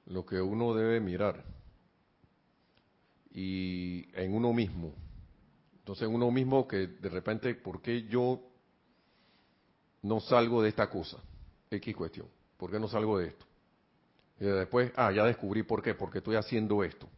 lo 0.06 0.26
que 0.26 0.42
uno 0.42 0.74
debe 0.74 1.00
mirar. 1.00 1.44
Y 3.32 4.08
en 4.14 4.34
uno 4.34 4.52
mismo. 4.52 4.94
Entonces, 5.90 6.08
en 6.08 6.14
uno 6.14 6.30
mismo 6.30 6.68
que 6.68 6.86
de 6.86 7.10
repente, 7.10 7.56
¿por 7.56 7.82
qué 7.82 8.04
yo 8.04 8.40
no 10.04 10.20
salgo 10.20 10.62
de 10.62 10.70
esta 10.70 10.88
cosa? 10.88 11.18
X 11.72 11.96
cuestión. 11.96 12.28
¿Por 12.58 12.70
qué 12.70 12.80
no 12.80 12.88
salgo 12.88 13.18
de 13.18 13.30
esto? 13.30 13.44
Y 14.40 14.46
después, 14.46 14.92
ah, 14.96 15.12
ya 15.12 15.26
descubrí 15.26 15.64
por 15.64 15.82
qué, 15.82 15.96
porque 15.96 16.20
estoy 16.20 16.36
haciendo 16.36 16.84
esto. 16.84 17.10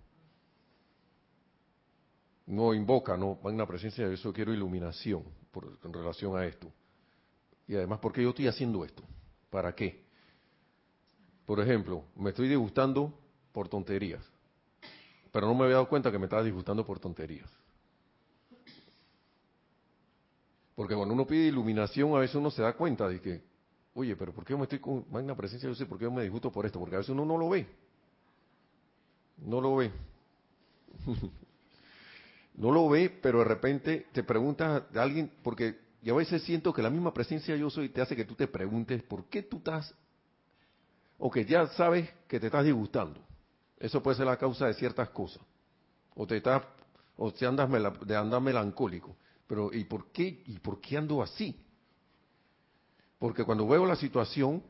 No 2.45 2.73
invoca, 2.73 3.17
no, 3.17 3.41
va 3.41 3.51
una 3.51 3.67
presencia 3.67 4.07
de 4.07 4.13
eso, 4.13 4.31
quiero 4.31 4.53
iluminación 4.53 5.25
por, 5.51 5.77
en 5.83 5.91
relación 5.91 6.37
a 6.37 6.45
esto. 6.45 6.71
Y 7.67 7.75
además, 7.75 7.99
¿por 7.99 8.13
qué 8.13 8.23
yo 8.23 8.29
estoy 8.29 8.47
haciendo 8.47 8.85
esto? 8.85 9.03
¿Para 9.49 9.75
qué? 9.75 10.05
Por 11.45 11.59
ejemplo, 11.59 12.05
me 12.15 12.29
estoy 12.29 12.47
disgustando 12.47 13.19
por 13.51 13.67
tonterías. 13.67 14.23
Pero 15.29 15.47
no 15.47 15.55
me 15.55 15.65
había 15.65 15.75
dado 15.75 15.89
cuenta 15.89 16.09
que 16.09 16.17
me 16.17 16.27
estaba 16.27 16.43
disgustando 16.43 16.85
por 16.85 17.01
tonterías. 17.01 17.60
Porque 20.81 20.95
cuando 20.95 21.13
uno 21.13 21.27
pide 21.27 21.43
iluminación, 21.43 22.15
a 22.15 22.17
veces 22.17 22.37
uno 22.37 22.49
se 22.49 22.63
da 22.63 22.73
cuenta 22.73 23.07
de 23.07 23.21
que, 23.21 23.39
oye, 23.93 24.15
pero 24.15 24.33
¿por 24.33 24.43
qué 24.43 24.55
me 24.55 24.63
estoy 24.63 24.79
con 24.79 25.05
magna 25.11 25.35
presencia? 25.35 25.69
Yo 25.69 25.75
sé 25.75 25.85
por 25.85 25.99
qué 25.99 26.09
me 26.09 26.23
disgusto 26.23 26.51
por 26.51 26.65
esto, 26.65 26.79
porque 26.79 26.95
a 26.95 26.97
veces 26.97 27.11
uno 27.11 27.23
no 27.23 27.37
lo 27.37 27.49
ve. 27.49 27.67
No 29.45 29.61
lo 29.61 29.75
ve. 29.75 29.91
no 32.55 32.71
lo 32.71 32.89
ve, 32.89 33.15
pero 33.21 33.37
de 33.37 33.45
repente 33.45 34.07
te 34.11 34.23
preguntas 34.23 34.81
a 34.95 35.01
alguien, 35.03 35.31
porque 35.43 35.77
yo 36.01 36.15
a 36.15 36.17
veces 36.17 36.41
siento 36.41 36.73
que 36.73 36.81
la 36.81 36.89
misma 36.89 37.13
presencia 37.13 37.55
yo 37.55 37.69
soy 37.69 37.89
te 37.89 38.01
hace 38.01 38.15
que 38.15 38.25
tú 38.25 38.33
te 38.33 38.47
preguntes 38.47 39.03
por 39.03 39.25
qué 39.25 39.43
tú 39.43 39.57
estás, 39.57 39.93
o 41.19 41.29
que 41.29 41.45
ya 41.45 41.67
sabes 41.67 42.09
que 42.27 42.39
te 42.39 42.47
estás 42.47 42.65
disgustando. 42.65 43.21
Eso 43.77 44.01
puede 44.01 44.17
ser 44.17 44.25
la 44.25 44.37
causa 44.37 44.65
de 44.65 44.73
ciertas 44.73 45.11
cosas. 45.11 45.43
O 46.15 46.25
te 46.25 46.37
estás, 46.37 46.63
o 47.17 47.31
te 47.31 47.45
andas, 47.45 47.69
de 48.03 48.15
andar 48.15 48.41
melancólico. 48.41 49.15
Pero 49.51 49.69
¿y 49.73 49.83
por 49.83 50.13
qué? 50.13 50.43
¿Y 50.47 50.59
por 50.59 50.79
qué 50.79 50.95
ando 50.95 51.21
así? 51.21 51.61
Porque 53.19 53.43
cuando 53.43 53.67
veo 53.67 53.85
la 53.85 53.97
situación, 53.97 54.63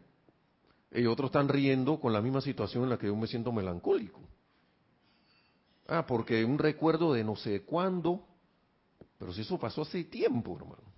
y 0.92 1.06
otros 1.06 1.28
están 1.28 1.50
riendo 1.50 2.00
con 2.00 2.12
la 2.12 2.20
misma 2.20 2.42
situación 2.42 2.86
en 2.86 2.90
la 2.90 2.98
que 2.98 3.06
yo 3.06 3.16
me 3.16 3.28
siento 3.28 3.52
melancólico. 3.52 4.20
Ah, 5.88 6.04
porque 6.08 6.44
un 6.44 6.58
recuerdo 6.58 7.14
de 7.14 7.24
no 7.24 7.36
sé 7.36 7.62
cuándo, 7.62 8.26
pero 9.20 9.32
si 9.32 9.42
eso 9.42 9.60
pasó 9.60 9.84
hace 9.84 10.06
tiempo, 10.06 10.58
hermano. 10.58 10.92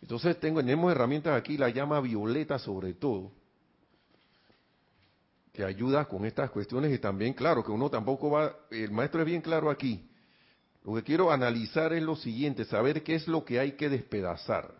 Entonces 0.00 0.38
tengo, 0.38 0.60
tenemos 0.60 0.92
herramientas 0.92 1.36
aquí, 1.36 1.56
la 1.56 1.70
llama 1.70 1.98
violeta 2.00 2.60
sobre 2.60 2.94
todo, 2.94 3.32
que 5.52 5.64
ayuda 5.64 6.04
con 6.04 6.24
estas 6.26 6.48
cuestiones 6.52 6.94
y 6.94 7.00
también, 7.00 7.32
claro, 7.32 7.64
que 7.64 7.72
uno 7.72 7.90
tampoco 7.90 8.30
va, 8.30 8.54
el 8.70 8.92
maestro 8.92 9.22
es 9.22 9.26
bien 9.26 9.42
claro 9.42 9.68
aquí. 9.68 10.08
Lo 10.84 10.94
que 10.94 11.02
quiero 11.02 11.30
analizar 11.30 11.94
es 11.94 12.02
lo 12.02 12.14
siguiente, 12.14 12.66
saber 12.66 13.02
qué 13.02 13.14
es 13.14 13.26
lo 13.26 13.44
que 13.44 13.58
hay 13.58 13.72
que 13.72 13.88
despedazar. 13.88 14.74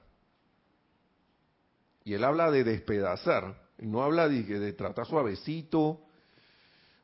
Y 2.04 2.12
él 2.12 2.24
habla 2.24 2.50
de 2.50 2.62
despedazar, 2.62 3.58
no 3.78 4.02
habla 4.02 4.28
de, 4.28 4.42
de 4.42 4.72
tratar 4.74 5.06
suavecito. 5.06 6.02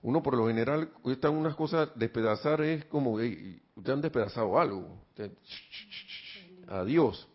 Uno 0.03 0.23
por 0.23 0.37
lo 0.37 0.49
general, 0.49 0.91
están 1.07 1.35
unas 1.35 1.55
cosas, 1.57 1.89
despedazar 1.95 2.61
es 2.61 2.85
como, 2.87 3.19
hey, 3.19 3.63
ustedes 3.75 3.95
han 3.95 4.03
despedazado 4.03 4.59
algo. 4.61 5.03
adiós. 6.69 7.27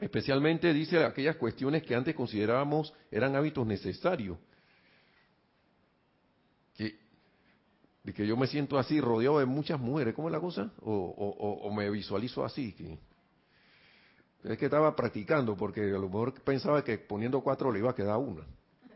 Especialmente 0.00 0.72
dice 0.72 1.04
aquellas 1.04 1.36
cuestiones 1.36 1.82
que 1.82 1.94
antes 1.94 2.14
considerábamos 2.14 2.94
eran 3.10 3.36
hábitos 3.36 3.66
necesarios 3.66 4.38
de 8.04 8.12
que 8.12 8.24
yo 8.26 8.36
me 8.36 8.46
siento 8.46 8.78
así, 8.78 9.00
rodeado 9.00 9.38
de 9.38 9.46
muchas 9.46 9.80
mujeres, 9.80 10.14
¿cómo 10.14 10.28
es 10.28 10.32
la 10.32 10.40
cosa? 10.40 10.70
O, 10.82 11.72
me 11.74 11.90
visualizo 11.90 12.44
así. 12.44 12.72
Que, 12.72 12.98
Es 14.44 14.58
que 14.58 14.66
estaba 14.66 14.94
practicando 14.94 15.56
porque 15.56 15.80
a 15.80 15.98
lo 15.98 16.08
mejor 16.08 16.34
pensaba 16.42 16.84
que 16.84 16.98
poniendo 16.98 17.40
cuatro 17.40 17.72
le 17.72 17.78
iba 17.78 17.90
a 17.90 17.94
quedar 17.94 18.18
una. 18.18 18.44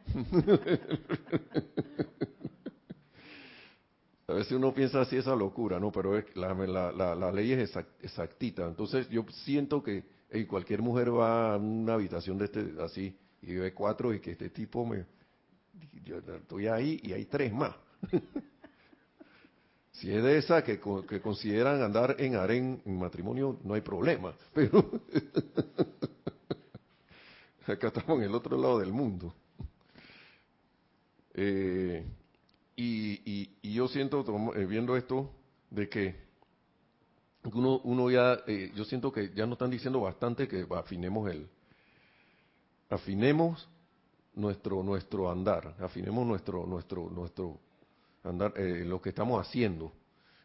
a 4.29 4.35
veces 4.35 4.53
uno 4.53 4.75
piensa 4.75 5.01
así 5.01 5.17
esa 5.17 5.35
locura, 5.35 5.81
¿no? 5.81 5.91
Pero 5.91 6.23
la, 6.35 6.93
la, 6.93 7.33
ley 7.33 7.53
es 7.53 7.75
exactita. 8.03 8.67
Entonces 8.67 9.09
yo 9.09 9.25
siento 9.31 9.83
que 9.83 10.05
cualquier 10.47 10.83
mujer 10.83 11.17
va 11.17 11.55
a 11.55 11.57
una 11.57 11.95
habitación 11.95 12.37
de 12.37 12.45
este 12.45 12.75
así 12.83 13.17
y 13.41 13.55
ve 13.55 13.73
cuatro 13.73 14.13
y 14.13 14.21
que 14.21 14.33
este 14.33 14.51
tipo 14.51 14.85
me... 14.85 15.07
Yo 16.05 16.19
estoy 16.19 16.67
ahí 16.67 17.01
y 17.03 17.15
hay 17.15 17.25
tres 17.25 17.55
más. 17.55 17.75
Si 19.99 20.13
es 20.13 20.23
de 20.23 20.39
esa 20.39 20.63
que, 20.63 20.81
que 21.09 21.21
consideran 21.21 21.83
andar 21.83 22.17
en 22.19 22.37
harén 22.37 22.81
en 22.85 22.99
matrimonio, 22.99 23.59
no 23.65 23.75
hay 23.75 23.81
problema. 23.81 24.33
Pero 24.55 25.03
acá 27.67 27.89
estamos 27.89 28.19
en 28.19 28.25
el 28.25 28.35
otro 28.35 28.57
lado 28.57 28.79
del 28.79 28.93
mundo. 28.93 29.35
Eh, 31.35 32.05
y, 32.77 33.51
y, 33.61 33.75
yo 33.75 33.89
siento, 33.89 34.25
eh, 34.55 34.67
viendo 34.67 34.97
esto, 34.97 35.31
de 35.71 35.89
que 35.89 36.15
uno, 37.53 37.81
uno 37.83 38.11
ya, 38.11 38.39
eh, 38.47 38.71
yo 38.75 38.85
siento 38.85 39.11
que 39.11 39.33
ya 39.35 39.47
nos 39.47 39.55
están 39.55 39.71
diciendo 39.71 40.01
bastante 40.01 40.47
que 40.47 40.65
afinemos 40.71 41.29
el, 41.31 41.49
afinemos 42.89 43.69
nuestro, 44.35 44.83
nuestro 44.83 45.31
andar, 45.31 45.75
afinemos 45.81 46.25
nuestro, 46.25 46.67
nuestro, 46.67 47.11
nuestro, 47.11 47.59
andar, 48.25 48.53
eh, 48.57 48.85
lo 48.85 49.01
que 49.01 49.11
estamos 49.11 49.47
haciendo, 49.47 49.93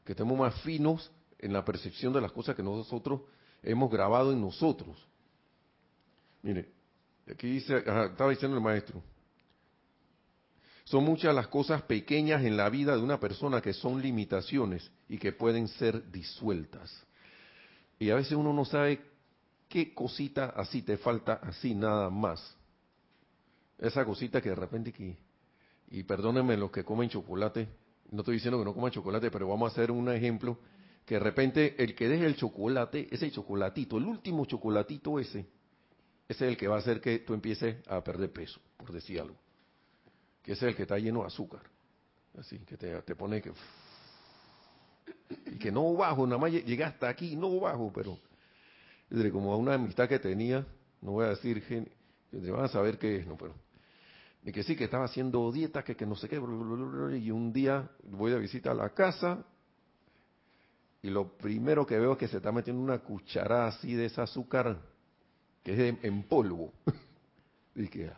que 0.05 0.13
estemos 0.13 0.37
más 0.37 0.61
finos 0.61 1.11
en 1.39 1.53
la 1.53 1.65
percepción 1.65 2.13
de 2.13 2.21
las 2.21 2.31
cosas 2.31 2.55
que 2.55 2.63
nosotros 2.63 3.21
hemos 3.61 3.91
grabado 3.91 4.31
en 4.31 4.41
nosotros. 4.41 4.97
Mire, 6.41 6.69
aquí 7.29 7.47
dice, 7.47 7.77
estaba 7.77 8.29
diciendo 8.29 8.57
el 8.57 8.63
maestro, 8.63 9.01
son 10.85 11.05
muchas 11.05 11.33
las 11.33 11.47
cosas 11.47 11.81
pequeñas 11.83 12.43
en 12.43 12.57
la 12.57 12.69
vida 12.69 12.95
de 12.95 13.01
una 13.01 13.19
persona 13.19 13.61
que 13.61 13.73
son 13.73 14.01
limitaciones 14.01 14.91
y 15.07 15.17
que 15.17 15.31
pueden 15.31 15.67
ser 15.67 16.11
disueltas. 16.11 17.05
Y 17.99 18.09
a 18.09 18.15
veces 18.15 18.33
uno 18.33 18.51
no 18.51 18.65
sabe 18.65 19.01
qué 19.69 19.93
cosita 19.93 20.53
así 20.55 20.81
te 20.81 20.97
falta, 20.97 21.39
así 21.41 21.73
nada 21.73 22.09
más. 22.09 22.57
Esa 23.79 24.03
cosita 24.05 24.41
que 24.41 24.49
de 24.49 24.55
repente 24.55 24.91
que 24.91 25.17
y 25.89 26.03
perdónenme 26.03 26.57
los 26.57 26.71
que 26.71 26.83
comen 26.83 27.09
chocolate, 27.09 27.67
no 28.11 28.19
estoy 28.21 28.35
diciendo 28.35 28.59
que 28.59 28.65
no 28.65 28.73
coman 28.73 28.91
chocolate, 28.91 29.31
pero 29.31 29.47
vamos 29.47 29.71
a 29.71 29.73
hacer 29.73 29.91
un 29.91 30.09
ejemplo, 30.11 30.59
que 31.05 31.15
de 31.15 31.19
repente 31.19 31.75
el 31.83 31.95
que 31.95 32.07
deje 32.07 32.25
el 32.25 32.35
chocolate, 32.35 33.07
ese 33.11 33.31
chocolatito, 33.31 33.97
el 33.97 34.05
último 34.05 34.45
chocolatito 34.45 35.19
ese, 35.19 35.39
ese 36.27 36.45
es 36.45 36.51
el 36.51 36.57
que 36.57 36.67
va 36.67 36.75
a 36.75 36.79
hacer 36.79 37.01
que 37.01 37.19
tú 37.19 37.33
empieces 37.33 37.75
a 37.87 38.03
perder 38.03 38.31
peso, 38.31 38.59
por 38.77 38.91
decir 38.91 39.19
algo. 39.19 39.35
Que 40.41 40.53
es 40.53 40.63
el 40.63 40.75
que 40.75 40.83
está 40.83 40.97
lleno 40.97 41.21
de 41.21 41.27
azúcar. 41.27 41.61
Así, 42.37 42.59
que 42.59 42.77
te, 42.77 43.01
te 43.01 43.15
pone 43.15 43.41
que... 43.41 43.51
Y 45.47 45.57
que 45.57 45.71
no 45.71 45.93
bajo, 45.93 46.25
nada 46.25 46.39
más 46.39 46.51
llegué 46.51 46.83
hasta 46.83 47.09
aquí, 47.09 47.35
no 47.35 47.59
bajo, 47.59 47.91
pero... 47.93 48.17
Como 49.31 49.53
a 49.53 49.57
una 49.57 49.75
amistad 49.75 50.09
que 50.09 50.17
tenía, 50.17 50.65
no 51.01 51.11
voy 51.11 51.25
a 51.25 51.29
decir, 51.29 51.61
van 52.31 52.65
a 52.65 52.67
saber 52.67 52.97
qué 52.97 53.17
es, 53.17 53.27
no, 53.27 53.37
pero 53.37 53.53
y 54.45 54.51
que 54.51 54.63
sí, 54.63 54.75
que 54.75 54.85
estaba 54.85 55.05
haciendo 55.05 55.51
dieta, 55.51 55.83
que, 55.83 55.95
que 55.95 56.05
no 56.05 56.15
sé 56.15 56.27
qué, 56.27 56.35
y 56.35 57.31
un 57.31 57.53
día 57.53 57.89
voy 58.03 58.33
a 58.33 58.37
visitar 58.37 58.75
la 58.75 58.89
casa 58.89 59.45
y 61.01 61.09
lo 61.09 61.37
primero 61.37 61.85
que 61.85 61.97
veo 61.97 62.13
es 62.13 62.17
que 62.17 62.27
se 62.27 62.37
está 62.37 62.51
metiendo 62.51 62.81
una 62.81 62.99
cucharada 62.99 63.67
así 63.67 63.93
de 63.93 64.05
ese 64.05 64.21
azúcar 64.21 64.77
que 65.63 65.73
es 65.73 65.97
en 66.01 66.23
polvo. 66.23 66.73
y, 67.75 67.87
que, 67.87 68.11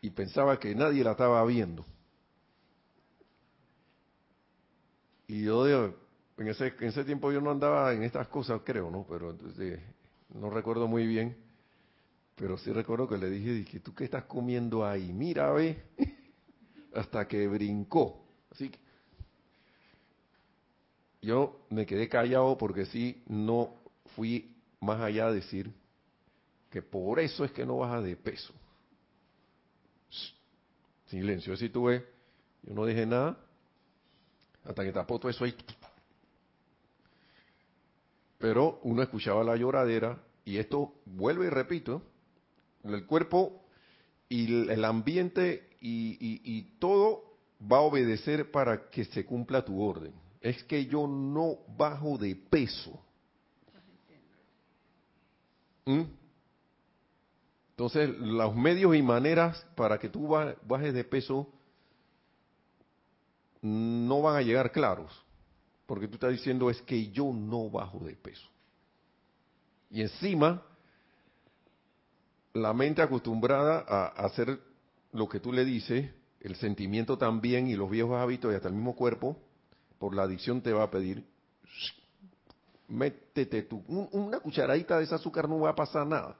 y 0.00 0.10
pensaba 0.10 0.58
que 0.58 0.74
nadie 0.74 1.04
la 1.04 1.12
estaba 1.12 1.44
viendo. 1.44 1.84
Y 5.28 5.44
yo 5.44 5.66
en 5.66 6.48
ese, 6.48 6.74
en 6.78 6.88
ese 6.88 7.04
tiempo 7.04 7.30
yo 7.30 7.40
no 7.40 7.50
andaba 7.50 7.92
en 7.92 8.02
estas 8.02 8.28
cosas, 8.28 8.62
creo, 8.64 8.90
¿no? 8.90 9.06
Pero 9.08 9.30
entonces, 9.30 9.80
no 10.34 10.50
recuerdo 10.50 10.88
muy 10.88 11.06
bien 11.06 11.36
pero 12.40 12.56
sí 12.56 12.72
recuerdo 12.72 13.06
que 13.06 13.18
le 13.18 13.28
dije, 13.28 13.52
dije, 13.52 13.80
¿tú 13.80 13.94
qué 13.94 14.04
estás 14.04 14.24
comiendo 14.24 14.86
ahí? 14.86 15.12
Mira, 15.12 15.52
ve, 15.52 15.82
hasta 16.94 17.28
que 17.28 17.46
brincó. 17.46 18.24
Así 18.50 18.70
que 18.70 18.78
yo 21.20 21.66
me 21.68 21.84
quedé 21.84 22.08
callado 22.08 22.56
porque 22.56 22.86
sí, 22.86 23.22
no 23.26 23.74
fui 24.16 24.56
más 24.80 25.02
allá 25.02 25.26
a 25.26 25.32
decir 25.32 25.70
que 26.70 26.80
por 26.80 27.20
eso 27.20 27.44
es 27.44 27.52
que 27.52 27.66
no 27.66 27.76
baja 27.76 28.00
de 28.00 28.16
peso. 28.16 28.54
Silencio, 31.08 31.52
así 31.52 31.68
tuve, 31.68 32.06
yo 32.62 32.72
no 32.72 32.86
dije 32.86 33.04
nada, 33.04 33.38
hasta 34.64 34.82
que 34.82 34.92
tapó 34.92 35.18
todo 35.18 35.28
eso 35.28 35.44
ahí. 35.44 35.54
Pero 38.38 38.80
uno 38.84 39.02
escuchaba 39.02 39.44
la 39.44 39.56
lloradera 39.56 40.18
y 40.46 40.56
esto, 40.56 40.94
vuelvo 41.04 41.44
y 41.44 41.50
repito, 41.50 42.02
el 42.84 43.06
cuerpo 43.06 43.62
y 44.28 44.70
el 44.70 44.84
ambiente 44.84 45.68
y, 45.80 46.62
todo 46.78 47.24
va 47.60 47.78
a 47.78 47.82
obedecer 47.82 48.50
para 48.50 48.88
que 48.90 49.04
se 49.04 49.24
cumpla 49.24 49.64
tu 49.64 49.80
orden. 49.80 50.12
Es 50.40 50.62
que 50.64 50.86
yo 50.86 51.06
no 51.06 51.58
bajo 51.76 52.16
de 52.16 52.34
peso. 52.34 52.98
¿Mm? 55.84 56.02
Entonces, 57.70 58.10
los 58.18 58.54
medios 58.54 58.94
y 58.94 59.02
maneras 59.02 59.66
para 59.74 59.98
que 59.98 60.08
tú 60.08 60.28
bajes 60.28 60.92
de 60.92 61.04
peso 61.04 61.50
no 63.62 64.22
van 64.22 64.36
a 64.36 64.42
llegar 64.42 64.72
claros, 64.72 65.10
porque 65.86 66.08
tú 66.08 66.14
estás 66.14 66.32
diciendo 66.32 66.70
es 66.70 66.80
que 66.82 67.10
yo 67.10 67.32
no 67.32 67.68
bajo 67.70 67.98
de 68.00 68.16
peso. 68.16 68.48
Y 69.90 70.02
encima, 70.02 70.62
la 72.54 72.72
mente 72.72 73.02
acostumbrada 73.02 73.84
a 73.86 74.06
hacer 74.24 74.60
lo 75.12 75.28
que 75.28 75.40
tú 75.40 75.52
le 75.52 75.64
dices, 75.64 76.10
el 76.40 76.56
sentimiento 76.56 77.18
también 77.18 77.68
y 77.68 77.76
los 77.76 77.90
viejos 77.90 78.16
hábitos 78.16 78.52
y 78.52 78.56
hasta 78.56 78.68
el 78.68 78.74
mismo 78.74 78.94
cuerpo, 78.94 79.36
por 79.98 80.14
la 80.14 80.22
adicción 80.22 80.62
te 80.62 80.72
va 80.72 80.84
a 80.84 80.90
pedir, 80.90 81.24
métete 82.88 83.62
tú, 83.62 83.84
una 83.88 84.40
cucharadita 84.40 84.98
de 84.98 85.04
ese 85.04 85.14
azúcar 85.14 85.48
no 85.48 85.60
va 85.60 85.70
a 85.70 85.74
pasar 85.74 86.06
nada. 86.06 86.36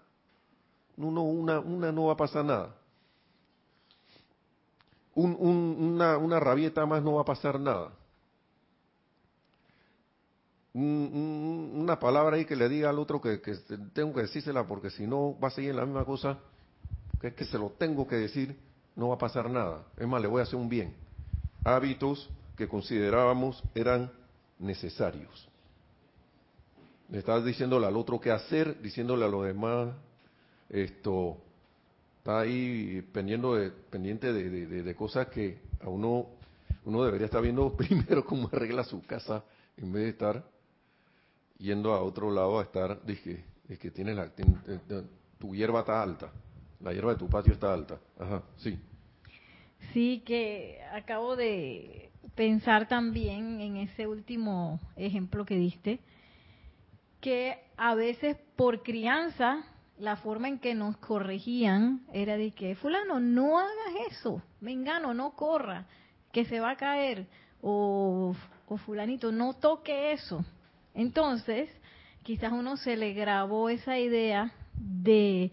No, 0.96 1.22
una, 1.22 1.60
una 1.60 1.92
no 1.92 2.06
va 2.06 2.14
a 2.14 2.16
pasar 2.16 2.44
nada. 2.44 2.74
una, 5.14 6.18
una 6.18 6.40
rabieta 6.40 6.84
más 6.86 7.02
no 7.02 7.14
va 7.14 7.22
a 7.22 7.24
pasar 7.24 7.58
nada. 7.58 7.92
Una 10.80 11.98
palabra 11.98 12.36
ahí 12.36 12.44
que 12.44 12.56
le 12.56 12.68
diga 12.68 12.90
al 12.90 12.98
otro 12.98 13.20
que, 13.20 13.38
tengo 13.92 14.14
que 14.14 14.22
decírsela 14.22 14.66
porque 14.66 14.90
si 14.90 15.06
no 15.06 15.38
va 15.38 15.48
a 15.48 15.50
seguir 15.50 15.74
la 15.74 15.84
misma 15.84 16.04
cosa, 16.04 16.38
que 17.20 17.28
es 17.28 17.34
que 17.34 17.44
se 17.44 17.58
lo 17.58 17.70
tengo 17.70 18.06
que 18.06 18.16
decir, 18.16 18.56
no 18.96 19.08
va 19.08 19.16
a 19.16 19.18
pasar 19.18 19.50
nada. 19.50 19.84
Es 19.96 20.06
más, 20.06 20.20
le 20.20 20.28
voy 20.28 20.40
a 20.40 20.44
hacer 20.44 20.56
un 20.56 20.68
bien. 20.68 20.94
Hábitos 21.64 22.28
que 22.56 22.68
considerábamos 22.68 23.62
eran 23.74 24.10
necesarios. 24.58 25.48
Le 27.10 27.18
estás 27.18 27.44
diciéndole 27.44 27.86
al 27.86 27.96
otro 27.96 28.20
qué 28.20 28.30
hacer, 28.30 28.80
diciéndole 28.80 29.24
a 29.24 29.28
los 29.28 29.44
demás, 29.44 29.88
esto, 30.68 31.36
está 32.18 32.40
ahí 32.40 33.02
pendiendo 33.12 33.56
de, 33.56 33.70
pendiente 33.70 34.32
de, 34.32 34.82
de 34.82 34.94
cosas 34.94 35.26
que 35.28 35.58
a 35.82 35.88
uno, 35.88 36.26
uno 36.84 37.04
debería 37.04 37.26
estar 37.26 37.42
viendo 37.42 37.72
primero 37.76 38.24
cómo 38.24 38.48
arregla 38.52 38.84
su 38.84 39.02
casa 39.02 39.42
en 39.76 39.92
vez 39.92 40.04
de 40.04 40.08
estar 40.10 40.44
yendo 41.60 41.94
a 41.94 42.02
otro 42.02 42.30
lado 42.30 42.58
a 42.58 42.62
estar, 42.62 43.04
dije, 43.04 43.44
es 43.68 43.78
que 43.78 43.90
tienes 43.90 44.16
la, 44.16 44.30
tu 45.38 45.54
hierba 45.54 45.80
está 45.80 46.02
alta, 46.02 46.32
la 46.80 46.92
hierba 46.92 47.12
de 47.12 47.18
tu 47.18 47.28
patio 47.28 47.52
está 47.52 47.72
alta. 47.72 48.00
Ajá, 48.18 48.42
sí. 48.56 48.78
Sí, 49.92 50.22
que 50.26 50.80
acabo 50.92 51.36
de 51.36 52.10
pensar 52.34 52.88
también 52.88 53.60
en 53.60 53.76
ese 53.76 54.06
último 54.06 54.80
ejemplo 54.96 55.44
que 55.44 55.56
diste, 55.56 56.00
que 57.20 57.58
a 57.76 57.94
veces 57.94 58.36
por 58.56 58.82
crianza 58.82 59.64
la 59.98 60.16
forma 60.16 60.48
en 60.48 60.58
que 60.58 60.74
nos 60.74 60.96
corregían 60.96 62.06
era 62.12 62.38
de 62.38 62.52
que 62.52 62.74
fulano 62.74 63.20
no 63.20 63.58
hagas 63.58 64.10
eso, 64.10 64.42
mengano 64.60 65.12
no 65.12 65.32
corra, 65.32 65.86
que 66.32 66.46
se 66.46 66.60
va 66.60 66.70
a 66.70 66.76
caer, 66.76 67.26
o, 67.60 68.34
o 68.66 68.76
fulanito 68.78 69.30
no 69.32 69.54
toque 69.54 70.12
eso, 70.12 70.42
entonces, 70.94 71.70
quizás 72.22 72.52
uno 72.52 72.76
se 72.76 72.96
le 72.96 73.12
grabó 73.12 73.68
esa 73.68 73.98
idea 73.98 74.52
de, 74.74 75.50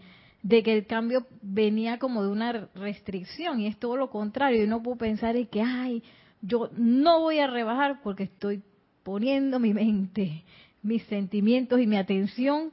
que 0.48 0.72
el 0.72 0.86
cambio 0.86 1.26
venía 1.42 1.98
como 1.98 2.22
de 2.22 2.30
una 2.30 2.52
restricción 2.74 3.60
y 3.60 3.66
es 3.66 3.78
todo 3.78 3.96
lo 3.96 4.10
contrario. 4.10 4.62
Y 4.62 4.66
uno 4.66 4.82
puede 4.82 4.98
pensar 4.98 5.36
en 5.36 5.46
que, 5.46 5.62
ay, 5.62 6.02
yo 6.42 6.70
no 6.76 7.20
voy 7.20 7.38
a 7.38 7.46
rebajar 7.46 8.00
porque 8.02 8.24
estoy 8.24 8.62
poniendo 9.02 9.58
mi 9.58 9.72
mente 9.72 10.44
mis 10.82 11.02
sentimientos 11.04 11.80
y 11.80 11.86
mi 11.86 11.96
atención 11.96 12.72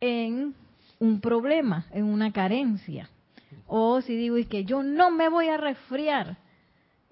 en 0.00 0.54
un 0.98 1.20
problema, 1.20 1.86
en 1.92 2.04
una 2.04 2.32
carencia. 2.32 3.08
O 3.66 4.00
si 4.00 4.14
digo 4.16 4.36
es 4.36 4.46
que 4.46 4.64
yo 4.64 4.82
no 4.82 5.10
me 5.10 5.28
voy 5.28 5.48
a 5.48 5.56
resfriar, 5.56 6.38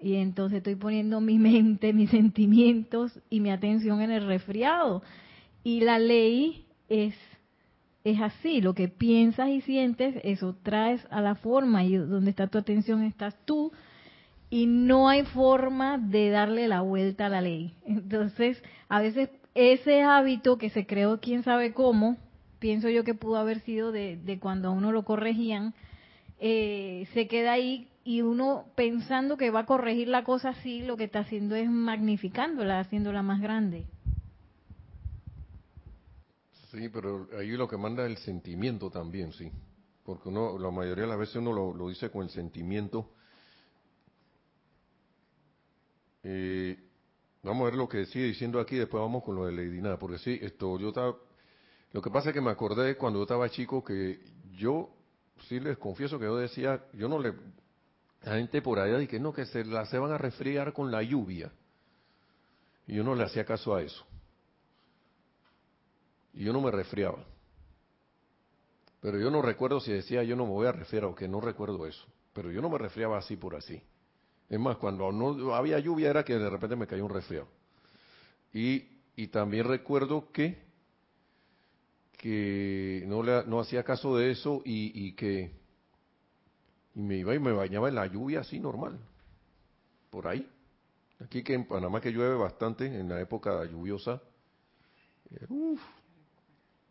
y 0.01 0.15
entonces 0.15 0.57
estoy 0.57 0.75
poniendo 0.75 1.21
mi 1.21 1.37
mente, 1.37 1.93
mis 1.93 2.09
sentimientos 2.09 3.19
y 3.29 3.39
mi 3.39 3.51
atención 3.51 4.01
en 4.01 4.11
el 4.11 4.25
resfriado. 4.25 5.03
Y 5.63 5.81
la 5.81 5.99
ley 5.99 6.65
es, 6.89 7.13
es 8.03 8.19
así, 8.19 8.61
lo 8.61 8.73
que 8.73 8.87
piensas 8.87 9.49
y 9.49 9.61
sientes, 9.61 10.15
eso 10.23 10.55
traes 10.63 11.05
a 11.11 11.21
la 11.21 11.35
forma 11.35 11.83
y 11.83 11.95
donde 11.95 12.31
está 12.31 12.47
tu 12.47 12.57
atención 12.57 13.03
estás 13.03 13.35
tú 13.45 13.71
y 14.49 14.65
no 14.65 15.07
hay 15.07 15.23
forma 15.23 15.97
de 15.97 16.29
darle 16.29 16.67
la 16.67 16.81
vuelta 16.81 17.27
a 17.27 17.29
la 17.29 17.41
ley. 17.41 17.73
Entonces, 17.85 18.61
a 18.89 19.01
veces 19.01 19.29
ese 19.53 20.01
hábito 20.01 20.57
que 20.57 20.69
se 20.69 20.85
creó 20.85 21.19
quién 21.19 21.43
sabe 21.43 21.73
cómo, 21.73 22.17
pienso 22.59 22.89
yo 22.89 23.03
que 23.03 23.13
pudo 23.13 23.37
haber 23.37 23.59
sido 23.61 23.91
de, 23.91 24.17
de 24.17 24.39
cuando 24.39 24.69
a 24.69 24.71
uno 24.71 24.91
lo 24.91 25.03
corregían, 25.03 25.73
eh, 26.39 27.07
se 27.13 27.27
queda 27.27 27.53
ahí 27.53 27.87
y 28.03 28.21
uno 28.21 28.65
pensando 28.75 29.37
que 29.37 29.51
va 29.51 29.61
a 29.61 29.65
corregir 29.65 30.07
la 30.07 30.23
cosa 30.23 30.49
así, 30.49 30.81
lo 30.81 30.97
que 30.97 31.03
está 31.05 31.19
haciendo 31.19 31.55
es 31.55 31.69
magnificándola, 31.69 32.79
haciéndola 32.79 33.21
más 33.21 33.41
grande. 33.41 33.85
Sí, 36.71 36.89
pero 36.89 37.27
ahí 37.37 37.51
lo 37.51 37.67
que 37.67 37.77
manda 37.77 38.05
es 38.05 38.11
el 38.11 38.17
sentimiento 38.17 38.89
también, 38.89 39.33
sí. 39.33 39.51
Porque 40.03 40.29
uno, 40.29 40.57
la 40.57 40.71
mayoría 40.71 41.03
de 41.03 41.09
las 41.09 41.19
veces 41.19 41.35
uno 41.35 41.51
lo, 41.51 41.89
dice 41.89 42.09
con 42.09 42.23
el 42.23 42.29
sentimiento. 42.29 43.11
Eh, 46.23 46.79
vamos 47.43 47.63
a 47.63 47.65
ver 47.65 47.75
lo 47.75 47.89
que 47.89 48.05
sigue 48.05 48.25
diciendo 48.25 48.59
aquí, 48.59 48.77
después 48.77 49.01
vamos 49.01 49.23
con 49.23 49.35
lo 49.35 49.45
de 49.45 49.51
Lady 49.51 49.81
Nada, 49.81 49.99
porque 49.99 50.17
sí, 50.19 50.39
esto, 50.41 50.79
yo 50.79 50.89
estaba, 50.89 51.15
lo 51.91 52.01
que 52.01 52.09
pasa 52.09 52.29
es 52.29 52.33
que 52.33 52.41
me 52.41 52.51
acordé 52.51 52.95
cuando 52.95 53.19
yo 53.19 53.23
estaba 53.23 53.49
chico 53.49 53.83
que 53.83 54.19
yo, 54.53 54.89
sí 55.49 55.59
les 55.59 55.77
confieso 55.77 56.19
que 56.19 56.25
yo 56.25 56.37
decía, 56.37 56.85
yo 56.93 57.09
no 57.09 57.19
le, 57.19 57.33
la 58.23 58.35
gente 58.35 58.61
por 58.61 58.79
allá 58.79 58.97
dice 58.97 59.09
que 59.09 59.19
no, 59.19 59.33
que 59.33 59.45
se 59.45 59.65
la 59.65 59.85
se 59.85 59.97
van 59.97 60.11
a 60.11 60.17
resfriar 60.17 60.73
con 60.73 60.91
la 60.91 61.01
lluvia. 61.01 61.51
Y 62.87 62.95
yo 62.95 63.03
no 63.03 63.15
le 63.15 63.23
hacía 63.23 63.45
caso 63.45 63.73
a 63.73 63.81
eso. 63.81 64.05
Y 66.33 66.43
yo 66.43 66.53
no 66.53 66.61
me 66.61 66.71
resfriaba. 66.71 67.23
Pero 68.99 69.19
yo 69.19 69.31
no 69.31 69.41
recuerdo 69.41 69.79
si 69.79 69.91
decía 69.91 70.23
yo 70.23 70.35
no 70.35 70.45
me 70.45 70.51
voy 70.51 70.67
a 70.67 70.71
resfriar 70.71 71.05
o 71.05 71.15
que 71.15 71.27
no 71.27 71.41
recuerdo 71.41 71.87
eso. 71.87 72.05
Pero 72.33 72.51
yo 72.51 72.61
no 72.61 72.69
me 72.69 72.77
resfriaba 72.77 73.17
así 73.17 73.35
por 73.35 73.55
así. 73.55 73.81
Es 74.47 74.59
más, 74.59 74.77
cuando 74.77 75.11
no 75.11 75.55
había 75.55 75.79
lluvia 75.79 76.09
era 76.09 76.23
que 76.23 76.37
de 76.37 76.49
repente 76.49 76.75
me 76.75 76.85
cayó 76.85 77.05
un 77.05 77.13
resfriado. 77.13 77.47
Y, 78.53 78.85
y 79.15 79.27
también 79.27 79.65
recuerdo 79.65 80.31
que, 80.31 80.61
que 82.17 83.03
no, 83.07 83.23
le, 83.23 83.45
no 83.45 83.59
hacía 83.59 83.83
caso 83.83 84.15
de 84.17 84.31
eso 84.31 84.61
y, 84.63 85.07
y 85.07 85.13
que 85.13 85.60
y 86.95 87.01
me 87.01 87.17
iba 87.17 87.33
y 87.33 87.39
me 87.39 87.51
bañaba 87.51 87.89
en 87.89 87.95
la 87.95 88.05
lluvia 88.07 88.41
así 88.41 88.59
normal, 88.59 88.99
por 90.09 90.27
ahí. 90.27 90.47
Aquí 91.19 91.43
que 91.43 91.53
en 91.53 91.67
Panamá 91.67 92.01
que 92.01 92.11
llueve 92.11 92.35
bastante 92.35 92.85
en 92.85 93.07
la 93.07 93.21
época 93.21 93.63
lluviosa, 93.65 94.21
uf, 95.49 95.81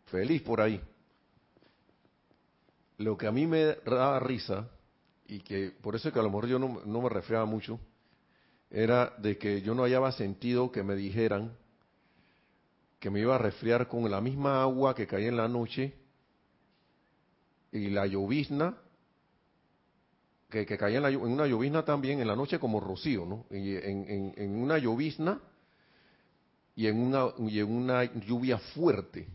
feliz 0.05 0.41
por 0.41 0.61
ahí. 0.61 0.81
Lo 2.97 3.17
que 3.17 3.27
a 3.27 3.31
mí 3.31 3.45
me 3.45 3.75
daba 3.85 4.19
risa, 4.19 4.69
y 5.27 5.39
que 5.39 5.71
por 5.81 5.95
eso 5.95 6.07
es 6.07 6.13
que 6.13 6.19
a 6.19 6.23
lo 6.23 6.29
mejor 6.29 6.47
yo 6.47 6.59
no, 6.59 6.81
no 6.85 7.01
me 7.01 7.09
resfriaba 7.09 7.45
mucho, 7.45 7.79
era 8.69 9.13
de 9.17 9.37
que 9.37 9.61
yo 9.61 9.75
no 9.75 9.83
hallaba 9.83 10.11
sentido 10.13 10.71
que 10.71 10.83
me 10.83 10.95
dijeran 10.95 11.57
que 12.99 13.09
me 13.09 13.19
iba 13.19 13.35
a 13.35 13.39
resfriar 13.39 13.87
con 13.87 14.09
la 14.09 14.21
misma 14.21 14.61
agua 14.61 14.95
que 14.95 15.07
caía 15.07 15.27
en 15.27 15.37
la 15.37 15.47
noche 15.47 15.93
y 17.71 17.89
la 17.89 18.05
llovizna 18.05 18.77
que, 20.51 20.77
caía 20.77 20.99
en, 20.99 21.15
una 21.17 21.47
llovizna 21.47 21.83
también 21.83 22.19
en 22.19 22.27
la 22.27 22.35
noche 22.35 22.59
como 22.59 22.79
rocío, 22.79 23.25
¿no? 23.25 23.45
En, 23.49 24.61
una 24.61 24.77
llovizna 24.77 25.39
y 26.75 26.87
en 26.87 27.01
una, 27.01 27.29
y 27.39 27.59
en 27.59 27.71
una 27.71 28.03
lluvia 28.03 28.59
fuerte. 28.59 29.27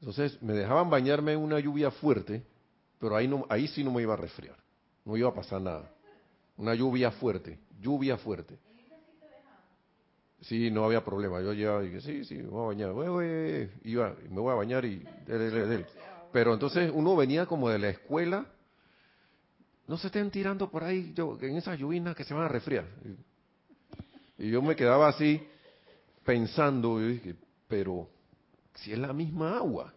Entonces 0.00 0.40
me 0.42 0.54
dejaban 0.54 0.90
bañarme 0.90 1.34
en 1.34 1.40
una 1.40 1.60
lluvia 1.60 1.90
fuerte, 1.90 2.42
pero 2.98 3.14
ahí, 3.14 3.28
no, 3.28 3.46
ahí 3.48 3.68
sí 3.68 3.84
no 3.84 3.92
me 3.92 4.02
iba 4.02 4.14
a 4.14 4.16
resfriar, 4.16 4.56
no 5.04 5.16
iba 5.16 5.28
a 5.28 5.34
pasar 5.34 5.60
nada. 5.60 5.90
Una 6.56 6.74
lluvia 6.74 7.10
fuerte, 7.12 7.58
lluvia 7.80 8.16
fuerte. 8.16 8.58
Sí, 10.40 10.70
no 10.70 10.84
había 10.84 11.04
problema. 11.04 11.40
Yo 11.40 11.52
llegaba 11.52 11.82
y 11.82 11.88
dije, 11.88 12.00
sí, 12.00 12.24
sí, 12.24 12.42
voy 12.42 12.62
a 12.62 12.66
bañar. 12.68 12.90
Iba, 13.84 14.16
me 14.30 14.40
voy 14.40 14.52
a 14.52 14.54
bañar 14.54 14.84
y... 14.84 15.04
Pero 16.32 16.54
entonces 16.54 16.90
uno 16.94 17.16
venía 17.16 17.46
como 17.46 17.68
de 17.68 17.78
la 17.78 17.88
escuela 17.88 18.46
no 19.88 19.96
se 19.96 20.08
estén 20.08 20.30
tirando 20.30 20.70
por 20.70 20.84
ahí 20.84 21.12
yo, 21.14 21.36
en 21.40 21.56
esas 21.56 21.78
lluvias 21.78 22.14
que 22.14 22.22
se 22.22 22.34
van 22.34 22.44
a 22.44 22.48
resfriar. 22.48 22.84
Y 24.36 24.50
yo 24.50 24.62
me 24.62 24.76
quedaba 24.76 25.08
así 25.08 25.42
pensando, 26.24 26.98
dije, 26.98 27.34
pero 27.66 28.08
si 28.74 28.92
es 28.92 28.98
la 28.98 29.12
misma 29.14 29.56
agua. 29.56 29.92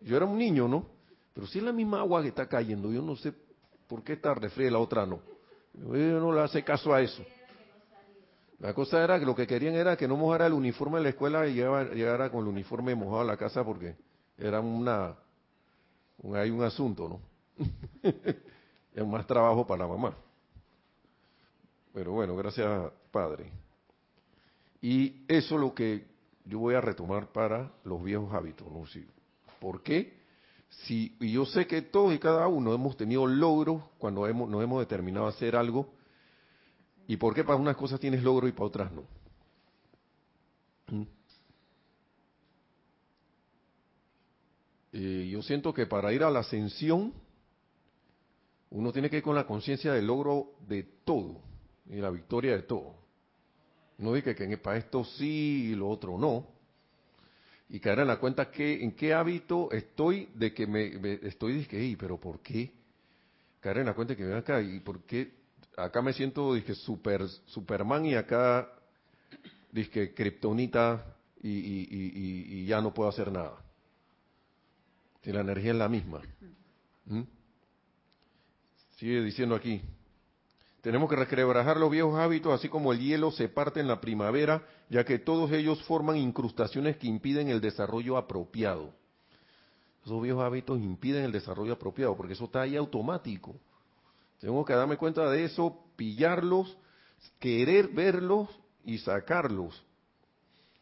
Yo 0.00 0.16
era 0.16 0.26
un 0.26 0.36
niño, 0.36 0.66
¿no? 0.66 0.84
Pero 1.32 1.46
si 1.46 1.58
es 1.58 1.64
la 1.64 1.72
misma 1.72 2.00
agua 2.00 2.22
que 2.22 2.28
está 2.28 2.48
cayendo, 2.48 2.92
yo 2.92 3.00
no 3.00 3.14
sé 3.14 3.32
por 3.86 4.02
qué 4.02 4.14
está 4.14 4.34
resfriada 4.34 4.70
y 4.70 4.72
la 4.72 4.80
otra 4.80 5.06
no. 5.06 5.20
Yo 5.74 6.20
no 6.20 6.32
le 6.32 6.40
hace 6.40 6.64
caso 6.64 6.92
a 6.92 7.00
eso. 7.00 7.24
La 8.58 8.74
cosa 8.74 9.02
era 9.02 9.18
que 9.18 9.24
lo 9.24 9.34
que 9.34 9.46
querían 9.46 9.74
era 9.74 9.96
que 9.96 10.08
no 10.08 10.16
mojara 10.16 10.46
el 10.46 10.52
uniforme 10.52 10.98
de 10.98 11.04
la 11.04 11.08
escuela 11.10 11.46
y 11.46 11.54
llegara, 11.54 12.30
con 12.30 12.42
el 12.42 12.48
uniforme 12.48 12.96
mojado 12.96 13.20
a 13.20 13.24
la 13.24 13.36
casa 13.36 13.64
porque 13.64 13.96
era 14.36 14.60
una, 14.60 15.16
hay 16.34 16.50
un 16.50 16.62
asunto, 16.62 17.08
¿no? 17.08 17.20
es 18.94 19.06
más 19.06 19.26
trabajo 19.26 19.66
para 19.66 19.84
la 19.84 19.88
mamá. 19.88 20.16
Pero 21.92 22.12
bueno, 22.12 22.36
gracias 22.36 22.90
Padre. 23.10 23.50
Y 24.80 25.24
eso 25.28 25.54
es 25.54 25.60
lo 25.60 25.74
que 25.74 26.06
yo 26.44 26.58
voy 26.58 26.74
a 26.74 26.80
retomar 26.80 27.32
para 27.32 27.70
los 27.84 28.02
viejos 28.02 28.32
hábitos. 28.32 28.66
¿no? 28.70 28.84
¿Por 29.60 29.82
qué? 29.82 30.20
Si, 30.68 31.16
y 31.20 31.32
yo 31.32 31.44
sé 31.44 31.66
que 31.66 31.82
todos 31.82 32.14
y 32.14 32.18
cada 32.18 32.48
uno 32.48 32.74
hemos 32.74 32.96
tenido 32.96 33.26
logros 33.26 33.82
cuando 33.98 34.26
hemos, 34.26 34.48
nos 34.48 34.62
hemos 34.62 34.80
determinado 34.80 35.26
a 35.26 35.30
hacer 35.30 35.54
algo. 35.54 35.92
¿Y 37.06 37.16
por 37.16 37.34
qué 37.34 37.44
para 37.44 37.58
unas 37.58 37.76
cosas 37.76 38.00
tienes 38.00 38.22
logro 38.22 38.48
y 38.48 38.52
para 38.52 38.64
otras 38.64 38.92
no? 38.92 39.04
¿Mm? 40.88 41.02
Eh, 44.94 45.28
yo 45.30 45.42
siento 45.42 45.72
que 45.72 45.86
para 45.86 46.12
ir 46.12 46.22
a 46.22 46.30
la 46.30 46.40
ascensión 46.40 47.14
uno 48.72 48.90
tiene 48.90 49.10
que 49.10 49.18
ir 49.18 49.22
con 49.22 49.34
la 49.34 49.46
conciencia 49.46 49.92
del 49.92 50.06
logro 50.06 50.54
de 50.66 50.82
todo 51.04 51.40
y 51.86 51.96
la 51.96 52.10
victoria 52.10 52.52
de 52.52 52.62
todo. 52.62 52.94
No 53.98 54.14
diga 54.14 54.34
que 54.34 54.56
para 54.58 54.78
esto 54.78 55.04
sí 55.04 55.70
y 55.70 55.74
lo 55.74 55.88
otro 55.88 56.18
no. 56.18 56.46
Y 57.68 57.80
caer 57.80 58.00
en 58.00 58.08
la 58.08 58.18
cuenta 58.18 58.50
que 58.50 58.82
en 58.82 58.92
qué 58.92 59.12
hábito 59.12 59.70
estoy 59.72 60.28
de 60.34 60.52
que 60.54 60.66
me, 60.66 61.18
estoy 61.22 61.54
dije, 61.54 61.96
pero 61.98 62.18
¿por 62.18 62.40
qué? 62.40 62.72
Caer 63.60 63.78
en 63.78 63.86
la 63.86 63.94
cuenta 63.94 64.16
que 64.16 64.24
ven 64.24 64.36
acá 64.36 64.60
y 64.60 64.80
por 64.80 65.02
qué 65.02 65.32
acá 65.76 66.02
me 66.02 66.12
siento 66.12 66.54
dije 66.54 66.74
super 66.74 67.26
Superman 67.46 68.06
y 68.06 68.14
acá 68.14 68.70
dije 69.70 70.12
Kryptonita 70.14 71.16
y, 71.42 71.50
y, 71.50 72.66
ya 72.66 72.80
no 72.80 72.94
puedo 72.94 73.08
hacer 73.08 73.30
nada. 73.30 73.62
Si 75.22 75.32
la 75.32 75.40
energía 75.40 75.72
es 75.72 75.78
la 75.78 75.88
misma. 75.88 76.22
Sigue 79.02 79.20
diciendo 79.20 79.56
aquí. 79.56 79.82
Tenemos 80.80 81.10
que 81.10 81.16
requebrajar 81.16 81.76
los 81.76 81.90
viejos 81.90 82.16
hábitos, 82.20 82.52
así 82.52 82.68
como 82.68 82.92
el 82.92 83.00
hielo 83.00 83.32
se 83.32 83.48
parte 83.48 83.80
en 83.80 83.88
la 83.88 84.00
primavera, 84.00 84.64
ya 84.90 85.04
que 85.04 85.18
todos 85.18 85.50
ellos 85.50 85.82
forman 85.86 86.18
incrustaciones 86.18 86.98
que 86.98 87.08
impiden 87.08 87.48
el 87.48 87.60
desarrollo 87.60 88.16
apropiado. 88.16 88.94
Esos 90.04 90.22
viejos 90.22 90.44
hábitos 90.44 90.78
impiden 90.78 91.24
el 91.24 91.32
desarrollo 91.32 91.72
apropiado, 91.72 92.16
porque 92.16 92.34
eso 92.34 92.44
está 92.44 92.60
ahí 92.60 92.76
automático. 92.76 93.56
Tengo 94.40 94.64
que 94.64 94.72
darme 94.72 94.96
cuenta 94.96 95.28
de 95.28 95.46
eso, 95.46 95.76
pillarlos, 95.96 96.78
querer 97.40 97.88
verlos 97.88 98.50
y 98.84 98.98
sacarlos. 98.98 99.82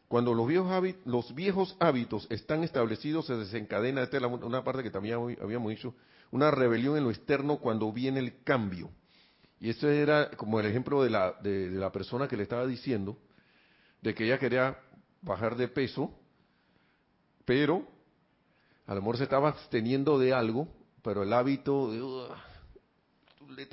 Cuando 0.09 0.35
los 0.35 0.47
viejos, 0.47 0.71
hábitos, 0.71 1.07
los 1.07 1.35
viejos 1.35 1.75
hábitos 1.81 2.27
están 2.29 2.64
establecidos, 2.64 3.25
se 3.25 3.35
desencadena, 3.35 4.03
es 4.03 4.12
una 4.12 4.62
parte 4.62 4.83
que 4.83 4.91
también 4.91 5.39
habíamos 5.41 5.71
dicho, 5.71 5.95
una 6.31 6.51
rebelión 6.51 6.97
en 6.97 7.05
lo 7.05 7.11
externo 7.11 7.59
cuando 7.59 7.93
viene 7.93 8.20
el 8.20 8.43
cambio. 8.43 8.91
Y 9.59 9.70
eso 9.70 9.89
era 9.89 10.31
como 10.31 10.59
el 10.61 10.66
ejemplo 10.66 11.03
de 11.03 11.11
la, 11.11 11.33
de, 11.43 11.70
la 11.70 11.93
persona 11.93 12.28
que 12.28 12.37
le 12.37 12.45
estaba 12.45 12.66
diciendo, 12.66 13.18
de 14.01 14.14
que 14.14 14.24
ella 14.24 14.39
quería 14.39 14.78
bajar 15.22 15.57
de 15.57 15.68
peso, 15.68 16.14
pero 17.45 17.87
a 18.87 18.95
lo 18.95 19.01
mejor 19.01 19.18
se 19.18 19.24
estaba 19.24 19.51
absteniendo 19.51 20.18
de 20.18 20.33
algo, 20.33 20.68
pero 21.03 21.22
el 21.22 21.33
hábito 21.33 21.93
de, 21.93 22.01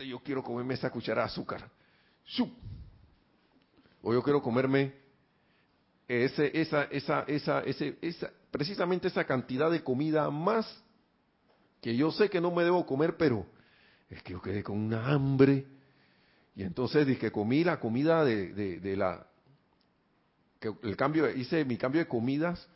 yo 0.07 0.19
quiero 0.19 0.43
comerme 0.43 0.73
esa 0.73 0.89
cuchara 0.89 1.21
de 1.21 1.27
azúcar. 1.27 1.69
O 4.01 4.13
yo 4.13 4.21
quiero 4.21 4.41
comerme 4.41 4.93
ese, 6.07 6.51
esa, 6.59 6.83
esa, 6.85 7.23
esa, 7.27 7.61
esa, 7.61 8.31
precisamente 8.51 9.07
esa 9.07 9.25
cantidad 9.25 9.69
de 9.71 9.83
comida 9.83 10.29
más 10.29 10.83
que 11.87 11.95
yo 11.95 12.11
sé 12.11 12.29
que 12.29 12.41
no 12.41 12.51
me 12.51 12.65
debo 12.65 12.85
comer, 12.85 13.15
pero 13.15 13.45
es 14.09 14.21
que 14.21 14.33
yo 14.33 14.41
quedé 14.41 14.61
con 14.61 14.77
una 14.77 15.07
hambre. 15.07 15.65
Y 16.53 16.63
entonces 16.63 17.07
dije, 17.07 17.31
comí 17.31 17.63
la 17.63 17.79
comida 17.79 18.25
de, 18.25 18.51
de, 18.81 18.97
la... 18.97 19.25
Que 20.59 20.73
el 20.83 20.97
cambio, 20.97 21.33
hice 21.33 21.63
mi 21.63 21.77
cambio 21.77 21.99
de 21.99 22.07
comidas, 22.09 22.67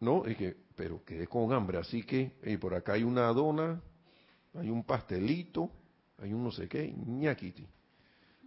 ¿no? 0.00 0.28
Y 0.28 0.34
que, 0.34 0.56
pero 0.74 1.04
quedé 1.04 1.28
con 1.28 1.52
hambre, 1.52 1.78
así 1.78 2.02
que, 2.02 2.32
y 2.42 2.56
por 2.56 2.74
acá 2.74 2.94
hay 2.94 3.04
una 3.04 3.28
dona, 3.28 3.80
hay 4.54 4.68
un 4.68 4.82
pastelito, 4.82 5.70
hay 6.20 6.32
un 6.32 6.42
no 6.42 6.50
sé 6.50 6.68
qué, 6.68 6.92
ñaquiti. 6.92 7.64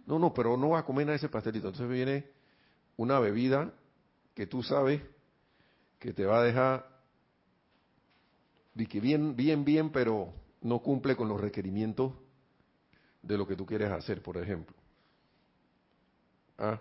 No, 0.04 0.18
no, 0.18 0.34
pero 0.34 0.58
no 0.58 0.68
va 0.68 0.80
a 0.80 0.84
comer 0.84 1.06
nada 1.06 1.16
ese 1.16 1.30
pastelito. 1.30 1.68
Entonces 1.68 1.90
viene 1.90 2.26
una 2.98 3.18
bebida 3.20 3.72
que 4.34 4.46
tú 4.46 4.62
sabes 4.62 5.00
que 5.98 6.12
te 6.12 6.26
va 6.26 6.40
a 6.40 6.42
dejar 6.42 6.91
de 8.74 8.86
que 8.86 9.00
bien, 9.00 9.36
bien, 9.36 9.64
bien, 9.64 9.90
pero 9.90 10.32
no 10.60 10.78
cumple 10.78 11.16
con 11.16 11.28
los 11.28 11.40
requerimientos 11.40 12.12
de 13.22 13.36
lo 13.36 13.46
que 13.46 13.56
tú 13.56 13.66
quieres 13.66 13.90
hacer, 13.90 14.22
por 14.22 14.36
ejemplo. 14.36 14.74
Ah. 16.58 16.80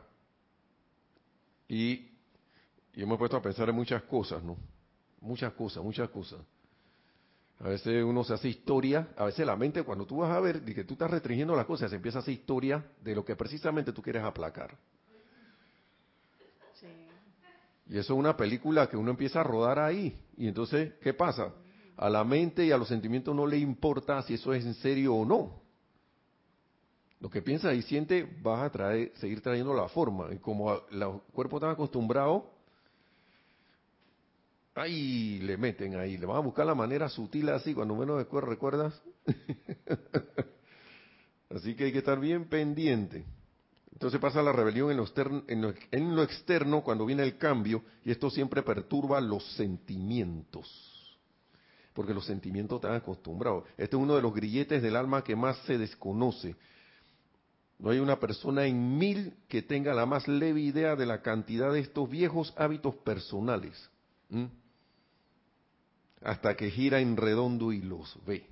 Y 1.68 2.10
yo 2.94 3.08
me 3.08 3.16
he 3.16 3.18
puesto 3.18 3.38
a 3.38 3.42
pensar 3.42 3.70
en 3.70 3.76
muchas 3.76 4.04
cosas, 4.04 4.44
¿no? 4.44 4.58
Muchas 5.22 5.54
cosas, 5.54 5.84
muchas 5.84 6.10
cosas. 6.10 6.39
A 7.60 7.70
veces 7.70 8.04
uno 8.04 8.24
se 8.24 8.34
hace 8.34 8.50
historia, 8.50 9.10
a 9.16 9.26
veces 9.26 9.46
la 9.46 9.56
mente 9.56 9.84
cuando 9.84 10.06
tú 10.06 10.18
vas 10.18 10.32
a 10.32 10.39
ver 10.39 10.62
de 10.62 10.74
que 10.74 10.84
tú 10.84 10.94
estás 10.94 11.12
restringiendo 11.12 11.56
las 11.56 11.68
cosas, 11.68 11.92
se 11.92 11.96
empieza 11.96 12.18
a 12.18 12.22
hacer 12.22 12.34
historia 12.34 12.84
de 13.02 13.14
lo 13.14 13.24
que 13.24 13.36
precisamente 13.36 13.94
tú 13.94 14.02
quieres 14.02 14.24
aplacar. 14.24 14.76
Y 17.88 17.98
eso 17.98 18.14
es 18.14 18.20
una 18.20 18.36
película 18.36 18.88
que 18.88 18.98
uno 18.98 19.12
empieza 19.12 19.42
a 19.42 19.44
rodar 19.44 19.78
ahí. 19.78 20.18
Y 20.38 20.48
entonces, 20.48 20.94
¿qué 21.02 21.14
pasa? 21.14 21.54
A 22.02 22.10
la 22.10 22.24
mente 22.24 22.66
y 22.66 22.72
a 22.72 22.78
los 22.78 22.88
sentimientos 22.88 23.36
no 23.36 23.45
le 23.45 23.60
importa 23.60 24.24
si 24.24 24.34
eso 24.34 24.52
es 24.54 24.66
en 24.66 24.74
serio 24.74 25.14
o 25.14 25.24
no. 25.24 25.62
Lo 27.20 27.30
que 27.30 27.43
piensa 27.43 27.72
y 27.76 27.84
siente 27.84 28.28
vas 28.41 28.64
a 28.64 28.72
traer, 28.72 29.12
seguir 29.18 29.39
trayendo 29.41 29.72
la 29.76 29.88
forma. 29.88 30.34
Y 30.34 30.39
como 30.39 30.74
el 30.74 31.22
cuerpo 31.32 31.58
está 31.58 31.70
acostumbrado, 31.70 32.49
ahí 34.74 35.38
le 35.43 35.58
meten 35.58 35.95
ahí. 35.95 36.18
Le 36.18 36.26
van 36.26 36.38
a 36.38 36.39
buscar 36.39 36.66
la 36.66 36.74
manera 36.74 37.08
sutil 37.08 37.49
así, 37.49 37.76
cuando 37.76 37.95
menos 37.95 38.26
recuerdas. 38.43 38.99
así 41.52 41.76
que 41.76 41.84
hay 41.84 41.91
que 41.91 41.99
estar 41.99 42.20
bien 42.20 42.49
pendiente. 42.49 43.26
Entonces 43.93 44.20
pasa 44.20 44.41
la 44.41 44.52
rebelión 44.52 44.89
en 44.89 44.97
lo, 44.97 45.04
externo, 45.04 45.43
en, 45.47 46.16
lo, 46.16 46.24
externo 46.24 46.82
cuando 46.82 47.06
viene 47.06 47.22
el 47.22 47.38
cambio 47.38 47.84
y 48.04 48.10
esto 48.10 48.32
siempre 48.32 48.64
perturba 48.64 49.22
los 49.22 49.45
sentimientos. 49.54 50.91
Porque 51.94 52.14
los 52.14 52.26
sentimientos 52.26 52.78
están 52.78 52.96
acostumbrados. 52.96 53.66
Este 53.78 53.96
es 53.96 54.02
uno 54.02 54.16
de 54.16 54.22
los 54.22 54.34
grilletes 54.34 54.82
del 54.82 54.96
alma 54.96 55.24
que 55.24 55.36
más 55.36 55.58
se 55.66 55.78
desconoce. 55.78 56.56
No 57.80 57.89
hay 57.89 58.00
una 58.00 58.20
persona 58.20 58.66
en 58.66 58.98
mil 58.98 59.34
que 59.48 59.64
tenga 59.64 59.94
la 59.94 60.06
más 60.06 60.28
leve 60.28 60.62
idea 60.62 60.96
de 60.96 61.06
la 61.06 61.22
cantidad 61.22 61.74
de 61.74 61.80
estos 61.80 62.10
viejos 62.10 62.54
hábitos 62.56 62.96
personales. 62.98 63.89
Hasta 66.22 66.56
que 66.56 66.70
gira 66.70 67.00
en 67.00 67.18
redondo 67.18 67.72
y 67.74 67.82
los 67.82 68.18
ve. 68.26 68.46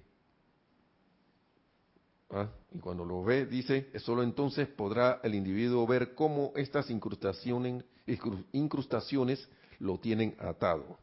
¿Ah? 2.31 2.49
Y 2.71 2.79
cuando 2.79 3.05
lo 3.05 3.23
ve, 3.23 3.45
dice, 3.45 3.89
solo 3.99 4.23
entonces 4.23 4.67
podrá 4.67 5.19
el 5.23 5.33
individuo 5.33 5.87
ver 5.87 6.13
cómo 6.13 6.51
estas 6.55 6.89
incrustaciones, 6.89 7.83
incrustaciones 8.51 9.47
lo 9.79 9.99
tienen 9.99 10.35
atado. 10.39 10.97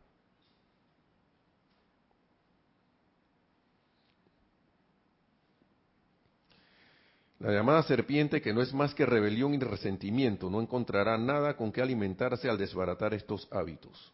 La 7.39 7.53
llamada 7.53 7.83
serpiente, 7.83 8.41
que 8.41 8.53
no 8.53 8.63
es 8.63 8.73
más 8.73 8.95
que 8.95 9.05
rebelión 9.05 9.55
y 9.55 9.59
resentimiento, 9.59 10.49
no 10.49 10.61
encontrará 10.61 11.19
nada 11.19 11.57
con 11.57 11.71
que 11.71 11.83
alimentarse 11.83 12.49
al 12.49 12.57
desbaratar 12.57 13.13
estos 13.15 13.47
hábitos 13.51 14.13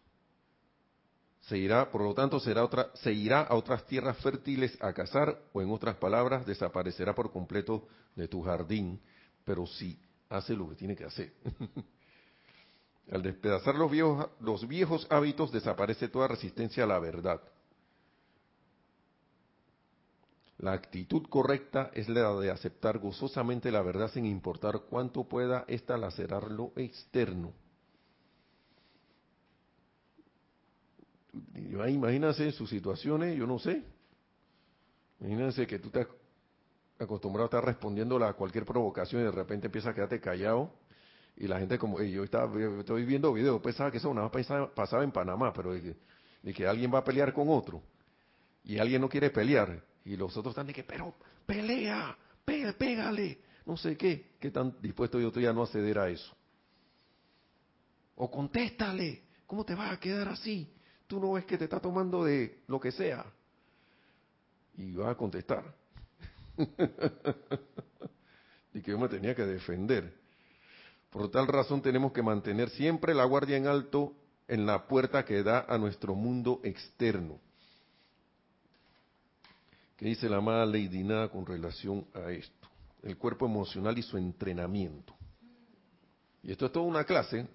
se 1.42 1.58
irá, 1.58 1.90
por 1.90 2.02
lo 2.02 2.14
tanto, 2.14 2.38
será 2.38 2.64
otra, 2.64 2.90
se 2.94 3.12
irá 3.12 3.42
a 3.42 3.54
otras 3.54 3.84
tierras 3.86 4.16
fértiles 4.18 4.76
a 4.80 4.92
cazar, 4.92 5.38
o 5.52 5.60
en 5.60 5.70
otras 5.70 5.96
palabras, 5.96 6.46
desaparecerá 6.46 7.14
por 7.14 7.32
completo 7.32 7.88
de 8.14 8.28
tu 8.28 8.42
jardín, 8.42 9.00
pero 9.44 9.66
sí 9.66 9.98
hace 10.28 10.54
lo 10.54 10.68
que 10.68 10.76
tiene 10.76 10.94
que 10.94 11.04
hacer. 11.04 11.32
Al 13.10 13.22
despedazar 13.22 13.74
los 13.74 13.90
viejos, 13.90 14.28
los 14.40 14.66
viejos 14.68 15.06
hábitos, 15.10 15.50
desaparece 15.50 16.08
toda 16.08 16.28
resistencia 16.28 16.84
a 16.84 16.86
la 16.86 17.00
verdad. 17.00 17.40
La 20.62 20.74
actitud 20.74 21.24
correcta 21.28 21.90
es 21.92 22.08
la 22.08 22.32
de 22.34 22.52
aceptar 22.52 23.00
gozosamente 23.00 23.72
la 23.72 23.82
verdad 23.82 24.08
sin 24.12 24.24
importar 24.24 24.82
cuánto 24.88 25.24
pueda 25.24 25.64
ésta 25.66 25.96
lacerar 25.96 26.52
lo 26.52 26.72
externo. 26.76 27.52
Imagínense 31.56 32.52
sus 32.52 32.70
situaciones, 32.70 33.36
yo 33.36 33.44
no 33.44 33.58
sé. 33.58 33.82
Imagínense 35.18 35.66
que 35.66 35.80
tú 35.80 35.88
estás 35.88 36.06
acostumbrado 36.96 37.46
a 37.46 37.48
estar 37.48 37.64
respondiendo 37.64 38.24
a 38.24 38.32
cualquier 38.34 38.64
provocación 38.64 39.22
y 39.22 39.24
de 39.24 39.32
repente 39.32 39.66
empieza 39.66 39.90
a 39.90 39.94
quedarte 39.94 40.20
callado 40.20 40.70
y 41.36 41.48
la 41.48 41.58
gente 41.58 41.76
como, 41.76 42.00
yo 42.00 42.22
estaba, 42.22 42.52
estoy 42.78 43.04
viendo 43.04 43.32
videos, 43.32 43.60
pensaba 43.60 43.90
que 43.90 43.96
eso 43.96 44.14
nada 44.14 44.30
más 44.32 44.70
pasaba, 44.76 45.02
en 45.02 45.10
Panamá, 45.10 45.52
pero 45.52 45.72
de 45.72 45.96
que, 46.54 46.68
alguien 46.68 46.94
va 46.94 46.98
a 46.98 47.04
pelear 47.04 47.32
con 47.32 47.48
otro 47.48 47.82
y 48.62 48.78
alguien 48.78 49.00
no 49.00 49.08
quiere 49.08 49.28
pelear 49.30 49.90
y 50.04 50.16
los 50.16 50.36
otros 50.36 50.52
están 50.52 50.66
de 50.66 50.72
que, 50.72 50.84
pero 50.84 51.14
pelea, 51.46 52.16
pégale, 52.44 53.38
no 53.66 53.76
sé 53.76 53.96
qué, 53.96 54.32
qué 54.40 54.50
tan 54.50 54.80
dispuesto 54.80 55.20
yo 55.20 55.28
estoy 55.28 55.46
a 55.46 55.52
no 55.52 55.62
acceder 55.62 55.98
a 55.98 56.08
eso. 56.08 56.34
O 58.16 58.30
contéstale, 58.30 59.22
¿cómo 59.46 59.64
te 59.64 59.74
vas 59.74 59.92
a 59.92 60.00
quedar 60.00 60.28
así? 60.28 60.68
tú 61.12 61.20
no 61.20 61.32
ves 61.32 61.44
que 61.44 61.58
te 61.58 61.64
está 61.64 61.78
tomando 61.78 62.24
de 62.24 62.62
lo 62.68 62.80
que 62.80 62.90
sea. 62.90 63.26
Y 64.78 64.94
va 64.94 65.10
a 65.10 65.14
contestar. 65.14 65.62
y 68.72 68.80
que 68.80 68.90
yo 68.90 68.98
me 68.98 69.10
tenía 69.10 69.34
que 69.34 69.44
defender. 69.44 70.10
Por 71.10 71.30
tal 71.30 71.48
razón 71.48 71.82
tenemos 71.82 72.12
que 72.12 72.22
mantener 72.22 72.70
siempre 72.70 73.12
la 73.12 73.26
guardia 73.26 73.58
en 73.58 73.66
alto 73.66 74.14
en 74.48 74.64
la 74.64 74.86
puerta 74.86 75.26
que 75.26 75.42
da 75.42 75.66
a 75.68 75.76
nuestro 75.76 76.14
mundo 76.14 76.62
externo. 76.64 77.38
¿Qué 80.02 80.08
dice 80.08 80.28
la 80.28 80.38
amada 80.38 80.66
Lady 80.66 81.04
Nada 81.04 81.28
con 81.28 81.46
relación 81.46 82.04
a 82.12 82.32
esto? 82.32 82.68
El 83.04 83.16
cuerpo 83.16 83.46
emocional 83.46 83.96
y 83.96 84.02
su 84.02 84.18
entrenamiento. 84.18 85.14
Y 86.42 86.50
esto 86.50 86.66
es 86.66 86.72
toda 86.72 86.84
una 86.86 87.04
clase. 87.04 87.46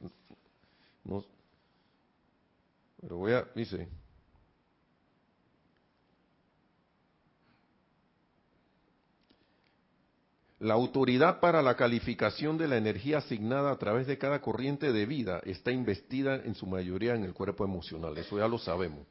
Pero 3.01 3.17
voy 3.17 3.33
a, 3.33 3.45
dice, 3.53 3.89
La 10.59 10.75
autoridad 10.75 11.41
para 11.41 11.61
la 11.61 11.75
calificación 11.75 12.57
de 12.57 12.69
la 12.69 12.77
energía 12.77 13.17
asignada 13.17 13.73
a 13.73 13.77
través 13.77 14.07
de 14.07 14.17
cada 14.17 14.39
corriente 14.39 14.93
de 14.93 15.05
vida 15.05 15.41
está 15.43 15.73
investida 15.73 16.37
en 16.37 16.55
su 16.55 16.65
mayoría 16.65 17.13
en 17.13 17.25
el 17.25 17.33
cuerpo 17.33 17.65
emocional. 17.65 18.17
Eso 18.17 18.37
ya 18.37 18.47
lo 18.47 18.57
sabemos. 18.57 19.05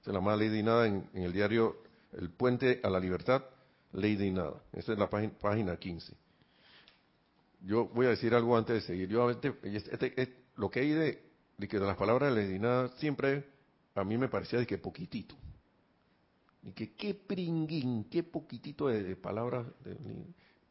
Se 0.00 0.10
la 0.10 0.36
Ley 0.36 0.48
de 0.48 0.62
Nada 0.62 0.86
en, 0.86 1.06
el 1.12 1.34
diario 1.34 1.91
El 2.12 2.30
Puente 2.30 2.80
a 2.82 2.90
la 2.90 3.00
Libertad, 3.00 3.42
Ley 3.92 4.16
de 4.16 4.30
Nada. 4.30 4.62
Esa 4.72 4.92
es 4.92 4.98
la 4.98 5.08
página, 5.08 5.32
página 5.38 5.76
15. 5.76 6.14
Yo 7.62 7.86
voy 7.88 8.06
a 8.06 8.10
decir 8.10 8.34
algo 8.34 8.56
antes 8.56 8.76
de 8.76 8.80
seguir. 8.82 9.08
Yo, 9.08 9.30
este, 9.30 9.54
este, 9.62 10.36
lo 10.56 10.70
que 10.70 10.80
hay 10.80 10.90
de 10.90 11.32
de 11.62 11.68
que 11.68 11.78
de 11.78 11.86
las 11.86 11.96
palabras 11.96 12.34
de 12.34 12.42
Ledina 12.42 12.88
siempre 12.96 13.44
a 13.94 14.02
mí 14.02 14.18
me 14.18 14.28
parecía 14.28 14.58
de 14.58 14.66
que 14.66 14.78
poquitito. 14.78 15.36
Y 16.64 16.72
que 16.72 16.94
qué 16.94 17.14
pringuín, 17.14 18.04
qué 18.10 18.24
poquitito 18.24 18.88
de, 18.88 19.14
palabras, 19.16 19.66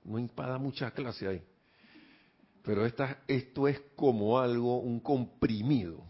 no 0.03 0.19
impada 0.19 0.57
mucha 0.57 0.91
clase 0.91 1.27
ahí. 1.27 1.43
Pero 2.61 2.85
esta, 2.85 3.23
esto 3.27 3.67
es 3.67 3.79
como 3.95 4.39
algo, 4.39 4.79
un 4.79 4.99
comprimido. 4.99 6.03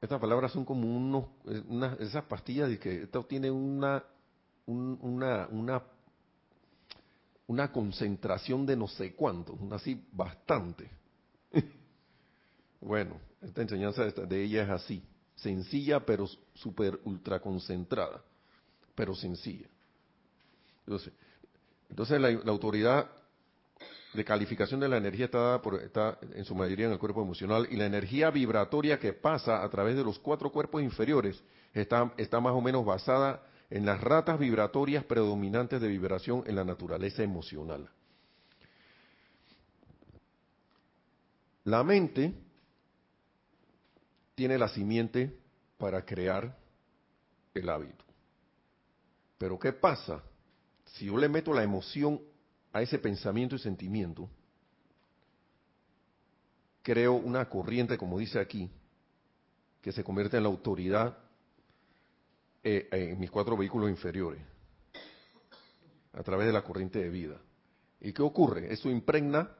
Estas 0.00 0.20
palabras 0.20 0.52
son 0.52 0.64
como 0.64 0.86
unos, 0.94 1.24
unas, 1.68 1.98
esas 2.00 2.24
pastillas 2.24 2.68
de 2.68 2.78
que 2.78 3.02
esto 3.02 3.24
tiene 3.24 3.50
una, 3.50 4.04
una, 4.66 5.48
una, 5.50 5.82
una 7.46 7.72
concentración 7.72 8.66
de 8.66 8.76
no 8.76 8.88
sé 8.88 9.14
cuánto, 9.14 9.58
así 9.72 10.04
bastante. 10.12 10.90
bueno, 12.80 13.18
esta 13.40 13.62
enseñanza 13.62 14.04
de 14.04 14.44
ella 14.44 14.64
es 14.64 14.70
así, 14.70 15.02
sencilla 15.34 16.04
pero 16.04 16.26
súper 16.54 17.00
ultra 17.04 17.40
concentrada, 17.40 18.22
pero 18.94 19.14
sencilla. 19.14 19.66
Entonces, 20.86 21.12
entonces 21.88 22.20
la, 22.20 22.28
autoridad 22.50 23.10
de 24.16 24.24
calificación 24.24 24.80
de 24.80 24.88
la 24.88 24.96
energía 24.96 25.26
está, 25.26 25.38
dada 25.38 25.62
por, 25.62 25.80
en 26.34 26.44
su 26.44 26.54
mayoría 26.54 26.86
en 26.86 26.92
el 26.92 26.98
cuerpo 26.98 27.22
emocional 27.22 27.68
y 27.70 27.76
la 27.76 27.86
energía 27.86 28.30
vibratoria 28.30 28.98
que 28.98 29.12
pasa 29.12 29.62
a 29.62 29.68
través 29.68 29.96
de 29.96 30.02
los 30.02 30.18
cuatro 30.18 30.50
cuerpos 30.50 30.82
inferiores 30.82 31.42
está, 31.72 32.12
está 32.16 32.40
más 32.40 32.54
o 32.54 32.60
menos 32.60 32.84
basada 32.84 33.42
en 33.70 33.84
las 33.84 34.00
ratas 34.00 34.38
vibratorias 34.38 35.04
predominantes 35.04 35.80
de 35.80 35.88
vibración 35.88 36.42
en 36.46 36.56
la 36.56 36.64
naturaleza 36.64 37.22
emocional. 37.22 37.88
La 41.64 41.82
mente 41.82 42.32
tiene 44.34 44.56
la 44.56 44.68
simiente 44.68 45.36
para 45.78 46.04
crear 46.04 46.56
el 47.54 47.68
hábito. 47.68 48.04
Pero 49.38 49.58
¿qué 49.58 49.72
pasa? 49.72 50.22
Si 50.84 51.06
yo 51.06 51.16
le 51.16 51.28
meto 51.28 51.52
la 51.52 51.62
emoción 51.62 52.20
a 52.76 52.82
ese 52.82 52.98
pensamiento 52.98 53.56
y 53.56 53.58
sentimiento, 53.58 54.28
creo 56.82 57.14
una 57.14 57.48
corriente, 57.48 57.96
como 57.96 58.18
dice 58.18 58.38
aquí, 58.38 58.70
que 59.80 59.92
se 59.92 60.04
convierte 60.04 60.36
en 60.36 60.42
la 60.42 60.50
autoridad 60.50 61.16
eh, 62.62 62.86
en 62.92 63.18
mis 63.18 63.30
cuatro 63.30 63.56
vehículos 63.56 63.88
inferiores, 63.88 64.42
a 66.12 66.22
través 66.22 66.48
de 66.48 66.52
la 66.52 66.62
corriente 66.62 66.98
de 66.98 67.08
vida. 67.08 67.40
¿Y 67.98 68.12
qué 68.12 68.20
ocurre? 68.20 68.70
Eso 68.70 68.90
impregna 68.90 69.50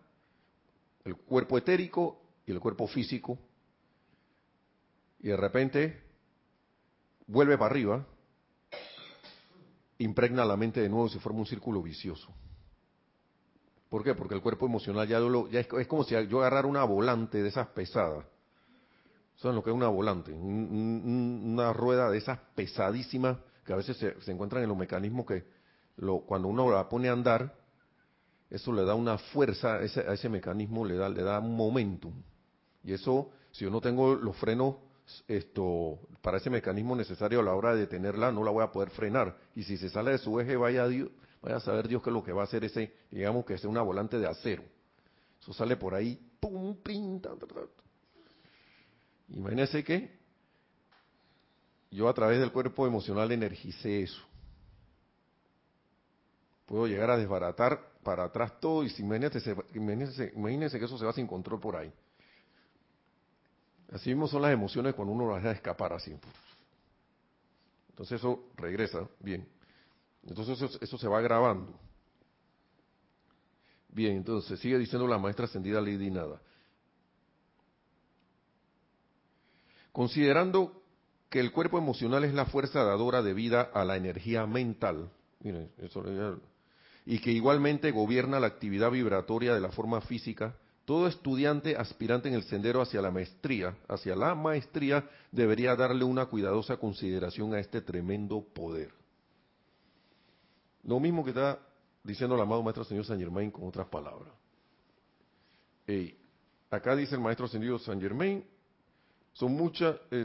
el 1.03 1.17
cuerpo 1.17 1.57
etérico 1.57 2.21
y 2.45 2.53
el 2.53 2.61
cuerpo 2.61 2.87
físico, 2.87 3.39
y 5.21 5.29
de 5.29 5.39
repente 5.39 6.03
vuelve 7.27 7.57
para 7.57 7.71
arriba, 7.71 8.07
impregna 9.97 10.45
la 10.45 10.59
mente 10.59 10.83
de 10.83 10.91
nuevo 10.91 11.09
se 11.09 11.19
forma 11.19 11.39
un 11.39 11.47
círculo 11.47 11.81
vicioso. 11.81 12.31
¿Por 13.89 14.03
qué? 14.03 14.15
Porque 14.15 14.35
el 14.35 14.43
cuerpo 14.43 14.67
emocional 14.67 15.07
ya, 15.07 15.21
ya 15.51 15.61
es, 15.61 15.87
como 15.87 16.05
si 16.05 16.15
yo 16.29 16.41
agarrara 16.41 16.67
una 16.67 16.85
volante 16.85 17.43
de 17.43 17.49
esas 17.49 17.69
pesadas. 17.69 18.25
¿Saben 19.37 19.55
lo 19.57 19.63
que 19.63 19.71
es 19.71 19.77
una 19.77 19.89
volante? 19.89 20.33
una 20.33 21.73
rueda 21.73 22.11
de 22.11 22.19
esas 22.19 22.39
pesadísimas 22.55 23.37
que 23.65 23.73
a 23.73 23.77
veces 23.77 23.97
se, 23.97 24.33
encuentran 24.33 24.63
en 24.63 24.69
los 24.69 24.79
mecanismos 24.79 25.27
que 25.27 25.45
lo, 25.97 26.21
cuando 26.21 26.49
uno 26.49 26.71
la 26.71 26.89
pone 26.89 27.09
a 27.09 27.13
andar, 27.13 27.55
eso 28.49 28.73
le 28.73 28.85
da 28.85 28.95
una 28.95 29.19
fuerza 29.19 29.75
a 29.75 29.83
ese, 29.83 30.01
a 30.01 30.15
ese 30.15 30.29
mecanismo, 30.29 30.85
le 30.85 30.97
da, 30.97 31.09
le 31.09 31.23
da 31.23 31.41
un 31.41 31.57
momentum. 31.57 32.15
Y 32.83 32.93
eso, 32.93 33.31
si 33.51 33.65
yo 33.65 33.71
no 33.71 33.81
tengo 33.81 34.15
los 34.15 34.37
frenos 34.37 34.77
esto 35.29 35.99
para 36.23 36.39
ese 36.39 36.51
mecanismo 36.51 36.97
necesario 36.97 37.41
a 37.41 37.43
la 37.43 37.55
hora 37.55 37.75
de 37.75 37.81
detenerla, 37.81 38.33
no 38.33 38.43
la 38.43 38.51
voy 38.51 38.65
a 38.65 38.71
poder 38.71 38.91
frenar. 38.91 39.37
Y 39.55 39.65
si 39.65 39.77
se 39.77 39.89
sale 39.89 40.13
de 40.13 40.19
su 40.19 40.39
eje, 40.41 40.57
vaya 40.57 40.87
Dios, 40.87 41.11
Vaya 41.43 41.57
a 41.57 41.61
saber 41.61 41.89
Dios 41.89 42.03
qué 42.03 42.11
es 42.11 42.15
lo 42.15 42.25
que 42.25 42.33
va 42.33 42.43
a 42.43 42.45
hacer 42.45 42.65
ese, 42.65 42.93
digamos 43.11 43.45
que 43.45 43.55
es 43.55 43.65
una 43.65 43.83
volante 43.83 44.19
de 44.19 44.27
acero. 44.27 44.65
Eso 45.41 45.53
sale 45.53 45.77
por 45.77 45.95
ahí, 45.95 46.19
pum, 46.41 46.77
pim, 46.83 47.21
Imagínense 49.29 49.85
que 49.85 50.17
yo 51.91 52.09
a 52.09 52.15
través 52.15 52.41
del 52.41 52.53
cuerpo 52.53 52.87
emocional 52.87 53.31
energicé 53.33 54.03
eso. 54.03 54.23
Puedo 56.67 56.87
llegar 56.87 57.11
a 57.11 57.17
desbaratar 57.17 57.81
para 58.03 58.25
atrás 58.25 58.59
todo 58.61 58.83
y 58.85 58.91
si 58.91 59.03
imagínense, 59.03 59.55
imagínense, 60.35 60.79
que 60.79 60.85
eso 60.85 60.99
se 60.99 61.05
va 61.05 61.13
sin 61.13 61.27
control 61.27 61.61
por 61.61 61.77
ahí. 61.77 61.93
Así 63.93 64.11
mismo 64.11 64.27
son 64.27 64.43
las 64.43 64.53
emociones 64.53 64.95
cuando 64.95 65.13
uno 65.13 65.31
las 65.31 65.43
deja 65.43 65.55
escapar 65.55 65.93
así. 65.93 66.17
Entonces 67.91 68.19
eso 68.21 68.45
regresa, 68.57 69.09
bien. 69.21 69.47
Entonces 70.29 70.79
eso, 70.81 70.99
se 70.99 71.09
va 71.09 71.21
grabando. 71.21 71.79
Bien, 73.89 74.17
entonces 74.17 74.59
sigue 74.61 74.79
diciendo 74.79 75.07
la 75.07 75.19
maestra 75.19 75.47
ascendida 75.47 75.81
Lady 75.81 76.11
Nada. 76.11 76.41
Considerando 79.93 80.83
que 81.31 81.41
el 81.41 81.53
cuerpo 81.53 81.79
emocional 81.79 82.25
es 82.25 82.35
la 82.35 82.47
fuerza 82.47 82.85
dadora 82.85 83.23
de 83.23 83.33
vida 83.33 83.63
a 83.73 83.85
la 83.85 83.97
energía 83.97 84.47
mental, 84.47 85.11
miren, 85.41 85.71
eso, 85.79 86.05
y 87.07 87.21
que 87.21 87.31
igualmente 87.31 87.91
gobierna 87.93 88.39
la 88.39 88.49
actividad 88.49 88.91
vibratoria 88.91 89.55
de 89.55 89.61
la 89.61 89.71
forma 89.71 90.03
física, 90.03 90.57
todo 90.85 91.07
estudiante 91.07 91.77
aspirante 91.77 92.29
en 92.29 92.35
el 92.35 92.43
sendero 92.45 92.83
hacia 92.83 93.01
la 93.01 93.11
maestría, 93.11 93.77
hacia 93.89 94.15
la 94.15 94.35
maestría, 94.35 95.09
debería 95.33 95.75
darle 95.75 96.05
una 96.05 96.27
cuidadosa 96.27 96.77
consideración 96.77 97.55
a 97.55 97.61
este 97.61 97.81
tremendo 97.81 98.43
poder. 98.43 99.06
Lo 100.87 101.01
mismo 101.01 101.25
que 101.25 101.31
está 101.31 101.59
diciendo 102.03 102.37
el 102.37 102.43
amado 102.43 102.63
Maestro 102.63 102.85
Señor 102.85 103.05
San 103.05 103.19
Germain 103.19 103.51
con 103.51 103.67
otras 103.67 103.89
palabras. 103.89 104.33
acá 106.71 106.95
dice 106.95 107.17
el 107.17 107.21
Maestro 107.21 107.49
Señor 107.49 107.81
San 107.81 108.01
Germain, 108.01 108.45
son 109.33 109.53
muchas, 109.53 109.97
eh, 110.13 110.25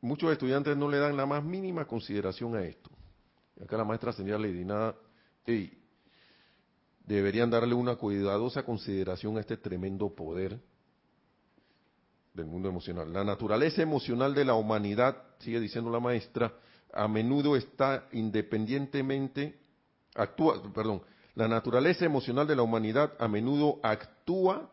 muchos 0.00 0.32
estudiantes 0.32 0.76
no 0.76 0.88
le 0.88 0.98
dan 0.98 1.16
la 1.16 1.26
más 1.26 1.44
mínima 1.44 1.86
consideración 1.86 2.56
a 2.56 2.64
esto. 2.64 2.90
acá 3.62 3.76
la 3.76 3.84
Maestra 3.84 4.12
Señora 4.12 4.38
le 4.40 4.64
nada, 4.64 4.96
deberían 7.06 7.48
darle 7.48 7.74
una 7.74 7.94
cuidadosa 7.94 8.64
consideración 8.64 9.38
a 9.38 9.40
este 9.40 9.56
tremendo 9.56 10.12
poder 10.14 10.60
del 12.34 12.46
mundo 12.46 12.68
emocional. 12.68 13.12
La 13.12 13.24
naturaleza 13.24 13.80
emocional 13.82 14.34
de 14.34 14.44
la 14.44 14.54
humanidad, 14.54 15.22
sigue 15.38 15.60
diciendo 15.60 15.90
la 15.90 16.00
maestra, 16.00 16.52
a 16.92 17.06
menudo 17.06 17.56
está 17.56 18.08
independientemente 18.12 19.67
actúa, 20.18 20.62
perdón, 20.72 21.02
la 21.34 21.48
naturaleza 21.48 22.04
emocional 22.04 22.46
de 22.46 22.56
la 22.56 22.62
humanidad 22.62 23.12
a 23.18 23.28
menudo 23.28 23.78
actúa 23.82 24.70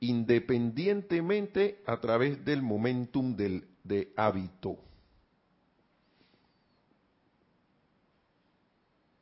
independientemente 0.00 1.80
a 1.86 2.00
través 2.00 2.44
del 2.44 2.60
momentum 2.60 3.36
del, 3.36 3.68
de 3.84 4.12
hábito. 4.16 4.78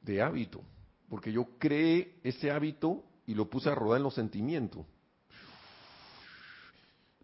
De 0.01 0.23
hábito. 0.23 0.63
Porque 1.11 1.31
yo 1.31 1.47
creé 1.59 2.15
ese 2.23 2.51
hábito 2.51 3.05
y 3.27 3.35
lo 3.35 3.51
puse 3.51 3.69
a 3.69 3.75
rodar 3.75 3.99
en 3.99 4.05
los 4.05 4.15
sentimientos. 4.15 4.87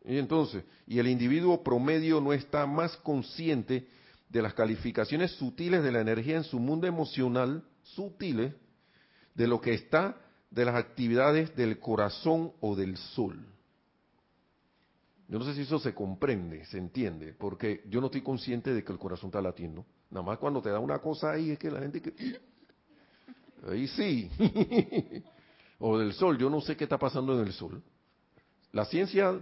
Y 0.05 0.19
entonces, 0.19 0.65
y 0.87 0.99
el 0.99 1.09
individuo 1.09 1.65
promedio 1.65 2.21
no 2.21 2.35
está 2.35 2.67
más 2.67 2.97
consciente 2.99 3.89
de 4.29 4.43
las 4.43 4.53
calificaciones 4.53 5.33
sutiles 5.33 5.83
de 5.83 5.93
la 5.93 6.01
energía 6.01 6.37
en 6.37 6.45
su 6.45 6.59
mundo 6.59 6.87
emocional 6.87 7.65
sutiles 7.95 8.55
de 9.35 9.47
lo 9.47 9.61
que 9.61 9.75
está 9.75 10.17
de 10.51 10.65
las 10.65 10.75
actividades 10.75 11.55
del 11.57 11.79
corazón 11.79 12.53
o 12.61 12.75
del 12.75 12.97
sol. 12.97 13.45
Yo 15.29 15.39
no 15.39 15.45
sé 15.45 15.55
si 15.55 15.63
eso 15.63 15.79
se 15.79 15.95
comprende, 15.95 16.65
se 16.67 16.79
entiende, 16.79 17.35
porque 17.35 17.83
yo 17.89 18.01
no 18.01 18.07
estoy 18.07 18.23
consciente 18.23 18.73
de 18.73 18.85
que 18.85 18.93
el 18.93 18.99
corazón 18.99 19.29
está 19.29 19.43
latiendo. 19.43 19.85
Nada 20.11 20.25
más 20.25 20.39
cuando 20.39 20.63
te 20.63 20.71
da 20.71 20.79
una 20.79 21.01
cosa 21.01 21.33
ahí 21.33 21.51
es 21.51 21.59
que 21.59 21.71
la 21.71 21.81
gente 21.81 22.01
que... 22.01 22.13
Ahí 23.69 23.89
sí. 23.89 24.31
o 25.81 25.99
del 25.99 26.13
sol, 26.13 26.39
yo 26.39 26.49
no 26.49 26.61
sé 26.61 26.77
qué 26.77 26.85
está 26.85 26.99
pasando 26.99 27.35
en 27.35 27.47
el 27.47 27.53
sol. 27.53 27.83
La 28.71 28.85
ciencia, 28.85 29.41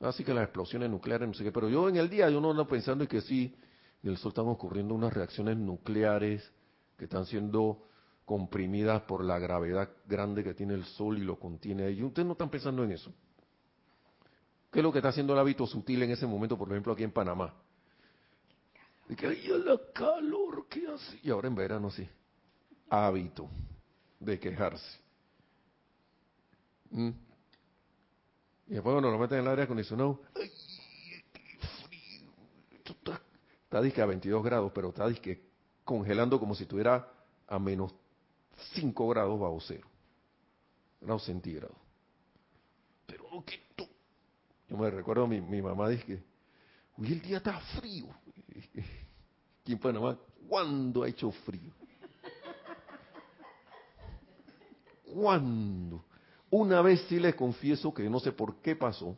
así 0.00 0.24
que 0.24 0.32
las 0.32 0.44
explosiones 0.44 0.88
nucleares, 0.88 1.28
no 1.28 1.34
sé 1.34 1.44
qué, 1.44 1.52
pero 1.52 1.68
yo 1.68 1.88
en 1.90 1.96
el 1.96 2.08
día 2.08 2.30
yo 2.30 2.40
no 2.40 2.52
ando 2.52 2.66
pensando 2.66 3.04
en 3.04 3.08
que 3.08 3.20
sí, 3.20 3.54
en 4.02 4.10
el 4.10 4.16
sol 4.16 4.30
están 4.30 4.46
ocurriendo 4.46 4.94
unas 4.94 5.12
reacciones 5.12 5.58
nucleares 5.58 6.50
que 6.96 7.04
están 7.04 7.26
siendo 7.26 7.82
comprimidas 8.24 9.02
por 9.02 9.24
la 9.24 9.38
gravedad 9.38 9.88
grande 10.06 10.42
que 10.42 10.52
tiene 10.52 10.74
el 10.74 10.84
sol 10.84 11.18
y 11.18 11.22
lo 11.22 11.38
contiene 11.38 11.84
ahí. 11.84 12.02
Ustedes 12.02 12.26
no 12.26 12.32
están 12.32 12.50
pensando 12.50 12.82
en 12.82 12.92
eso. 12.92 13.12
¿Qué 14.70 14.80
es 14.80 14.82
lo 14.82 14.92
que 14.92 14.98
está 14.98 15.10
haciendo 15.10 15.32
el 15.32 15.38
hábito 15.38 15.66
sutil 15.66 16.02
en 16.02 16.10
ese 16.10 16.26
momento, 16.26 16.58
por 16.58 16.68
ejemplo, 16.68 16.92
aquí 16.92 17.04
en 17.04 17.12
Panamá? 17.12 17.54
De 19.08 19.14
que 19.14 19.28
hay 19.28 19.46
la 19.64 19.80
calor 19.94 20.66
que 20.68 20.88
hace. 20.88 21.20
Y 21.22 21.30
ahora 21.30 21.46
en 21.46 21.54
verano 21.54 21.90
sí. 21.90 22.08
Hábito 22.90 23.48
de 24.18 24.40
quejarse. 24.40 24.98
¿Mm? 26.90 27.10
Y 28.68 28.74
después 28.74 28.92
cuando 28.92 29.10
lo 29.10 29.18
meten 29.18 29.38
en 29.38 29.44
el 29.44 29.50
aire 29.50 29.62
acondicionado, 29.62 30.20
¡ay, 30.34 30.50
qué 31.32 31.58
frío! 31.84 32.30
Está, 32.84 33.22
está 33.78 34.02
a 34.02 34.06
22 34.06 34.42
grados, 34.44 34.72
pero 34.74 34.88
está 34.88 35.06
disque 35.06 35.45
congelando 35.86 36.40
como 36.40 36.54
si 36.54 36.64
estuviera 36.64 37.08
a 37.46 37.58
menos 37.60 37.94
5 38.74 39.08
grados 39.08 39.38
bajo 39.38 39.58
cero, 39.60 39.86
grados 41.00 41.24
centígrados. 41.24 41.76
Pero 43.06 43.24
no 43.32 43.44
que 43.44 43.60
tú. 43.76 43.88
Yo 44.68 44.76
me 44.76 44.90
recuerdo 44.90 45.28
mi, 45.28 45.40
mi 45.40 45.62
mamá 45.62 45.88
dice 45.88 46.04
que, 46.04 46.22
uy, 46.98 47.12
el 47.12 47.22
día 47.22 47.36
está 47.38 47.58
frío. 47.78 48.06
Aquí 49.62 49.72
en 49.72 49.78
Panamá, 49.78 50.18
¿cuándo 50.48 51.04
ha 51.04 51.08
hecho 51.08 51.30
frío? 51.30 51.72
¿Cuándo? 55.04 56.04
Una 56.50 56.82
vez 56.82 57.00
sí 57.08 57.20
les 57.20 57.36
confieso 57.36 57.94
que 57.94 58.10
no 58.10 58.18
sé 58.18 58.32
por 58.32 58.56
qué 58.56 58.74
pasó. 58.74 59.16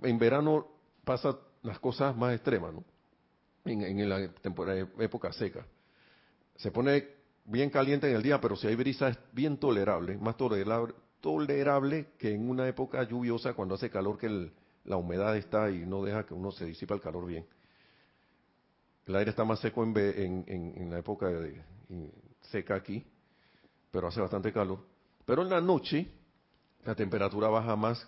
En 0.00 0.18
verano 0.18 0.66
pasan 1.04 1.36
las 1.62 1.78
cosas 1.78 2.16
más 2.16 2.34
extremas, 2.34 2.72
¿no? 2.72 2.82
En, 3.64 4.08
la 4.08 4.28
temporada, 4.34 4.86
época 4.98 5.32
seca. 5.32 5.66
Se 6.56 6.70
pone 6.70 7.08
bien 7.44 7.70
caliente 7.70 8.08
en 8.08 8.16
el 8.16 8.22
día, 8.22 8.40
pero 8.40 8.56
si 8.56 8.66
hay 8.66 8.76
brisa 8.76 9.08
es 9.08 9.18
bien 9.32 9.58
tolerable, 9.58 10.16
más 10.18 10.36
tolerable, 10.36 12.06
que 12.18 12.32
en 12.32 12.48
una 12.48 12.68
época 12.68 13.02
lluviosa 13.04 13.54
cuando 13.54 13.74
hace 13.74 13.90
calor 13.90 14.18
que 14.18 14.50
la 14.84 14.96
humedad 14.96 15.36
está 15.36 15.70
y 15.70 15.86
no 15.86 16.02
deja 16.04 16.24
que 16.24 16.34
uno 16.34 16.50
se 16.52 16.66
disipa 16.66 16.94
el 16.94 17.00
calor 17.00 17.26
bien. 17.26 17.46
El 19.06 19.16
aire 19.16 19.30
está 19.30 19.44
más 19.44 19.60
seco 19.60 19.82
en, 19.84 20.90
la 20.90 20.98
época 20.98 21.30
seca 22.40 22.74
aquí, 22.74 23.04
pero 23.90 24.08
hace 24.08 24.20
bastante 24.20 24.52
calor. 24.52 24.78
Pero 25.24 25.42
en 25.42 25.50
la 25.50 25.60
noche 25.60 26.06
la 26.84 26.94
temperatura 26.94 27.48
baja 27.48 27.76
más 27.76 28.06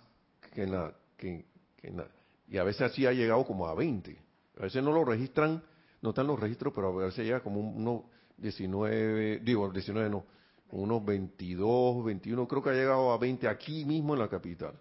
que 0.53 0.63
en 0.63 0.71
la, 0.71 0.93
que, 1.17 1.45
en 1.81 1.97
la 1.97 2.07
y 2.47 2.57
a 2.57 2.63
veces 2.63 2.83
así 2.83 3.05
ha 3.05 3.11
llegado 3.11 3.45
como 3.45 3.67
a 3.67 3.75
20. 3.75 4.26
A 4.59 4.63
veces 4.63 4.83
no 4.83 4.91
lo 4.91 5.05
registran, 5.05 5.63
no 6.01 6.09
están 6.09 6.27
los 6.27 6.39
registros, 6.39 6.73
pero 6.73 6.87
a 6.87 7.05
veces 7.05 7.25
llega 7.25 7.41
como 7.41 7.59
unos 7.59 8.03
19, 8.37 9.39
digo, 9.39 9.69
19 9.69 10.09
no, 10.09 10.25
unos 10.71 11.05
22, 11.05 12.03
21, 12.03 12.47
creo 12.47 12.63
que 12.63 12.69
ha 12.69 12.73
llegado 12.73 13.11
a 13.11 13.17
20 13.17 13.47
aquí 13.47 13.85
mismo 13.85 14.13
en 14.13 14.19
la 14.19 14.27
capital. 14.27 14.73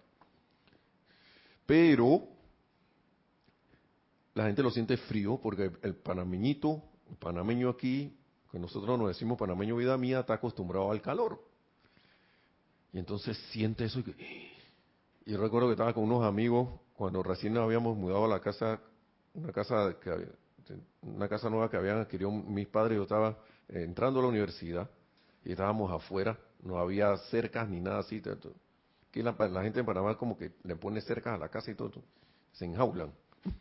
Pero 1.67 2.29
la 4.35 4.47
gente 4.47 4.63
lo 4.63 4.71
siente 4.71 4.97
frío 4.97 5.39
porque 5.43 5.71
el 5.83 5.95
panameñito, 5.97 6.83
el 7.11 7.17
panameño 7.17 7.71
aquí, 7.71 8.17
que 8.51 8.59
nosotros 8.59 8.99
nos 8.99 9.09
decimos 9.09 9.39
panameño 9.39 9.77
vida 9.77 9.97
mía, 9.97 10.21
está 10.21 10.35
acostumbrado 10.35 10.91
al 10.91 11.03
calor. 11.03 11.43
Y 12.93 12.99
entonces 12.99 13.37
siente 13.51 13.85
eso 13.85 14.01
y 15.27 15.33
yo 15.33 15.39
recuerdo 15.39 15.69
que 15.69 15.73
estaba 15.73 15.93
con 15.93 16.05
unos 16.05 16.25
amigos 16.25 16.69
cuando 16.95 17.23
recién 17.23 17.53
nos 17.53 17.65
habíamos 17.65 17.97
mudado 17.97 18.27
a 18.27 18.29
la 18.29 18.41
casa, 18.41 18.81
una 19.37 19.53
casa 19.53 19.95
una 21.03 21.29
casa 21.29 21.49
nueva 21.49 21.71
que 21.71 21.77
habían 21.77 21.99
adquirido 21.99 22.31
mis 22.31 22.67
padres, 22.67 22.97
yo 22.97 23.03
estaba 23.03 23.39
entrando 23.69 24.19
a 24.19 24.23
la 24.23 24.29
universidad 24.29 24.91
y 25.45 25.53
estábamos 25.53 25.93
afuera, 25.93 26.39
no 26.63 26.79
había 26.79 27.17
cercas 27.31 27.69
ni 27.69 27.81
nada 27.81 28.01
así. 28.01 28.21
Que 29.11 29.23
la, 29.23 29.35
gente 29.63 29.81
en 29.81 29.87
Panamá 29.87 30.17
como 30.17 30.37
que 30.37 30.53
le 30.65 30.77
pone 30.77 31.01
cercas 31.01 31.35
a 31.35 31.39
la 31.39 31.49
casa 31.49 31.71
y 31.71 31.75
todo, 31.75 31.93
se 32.53 32.65
enjaulan. 32.65 33.13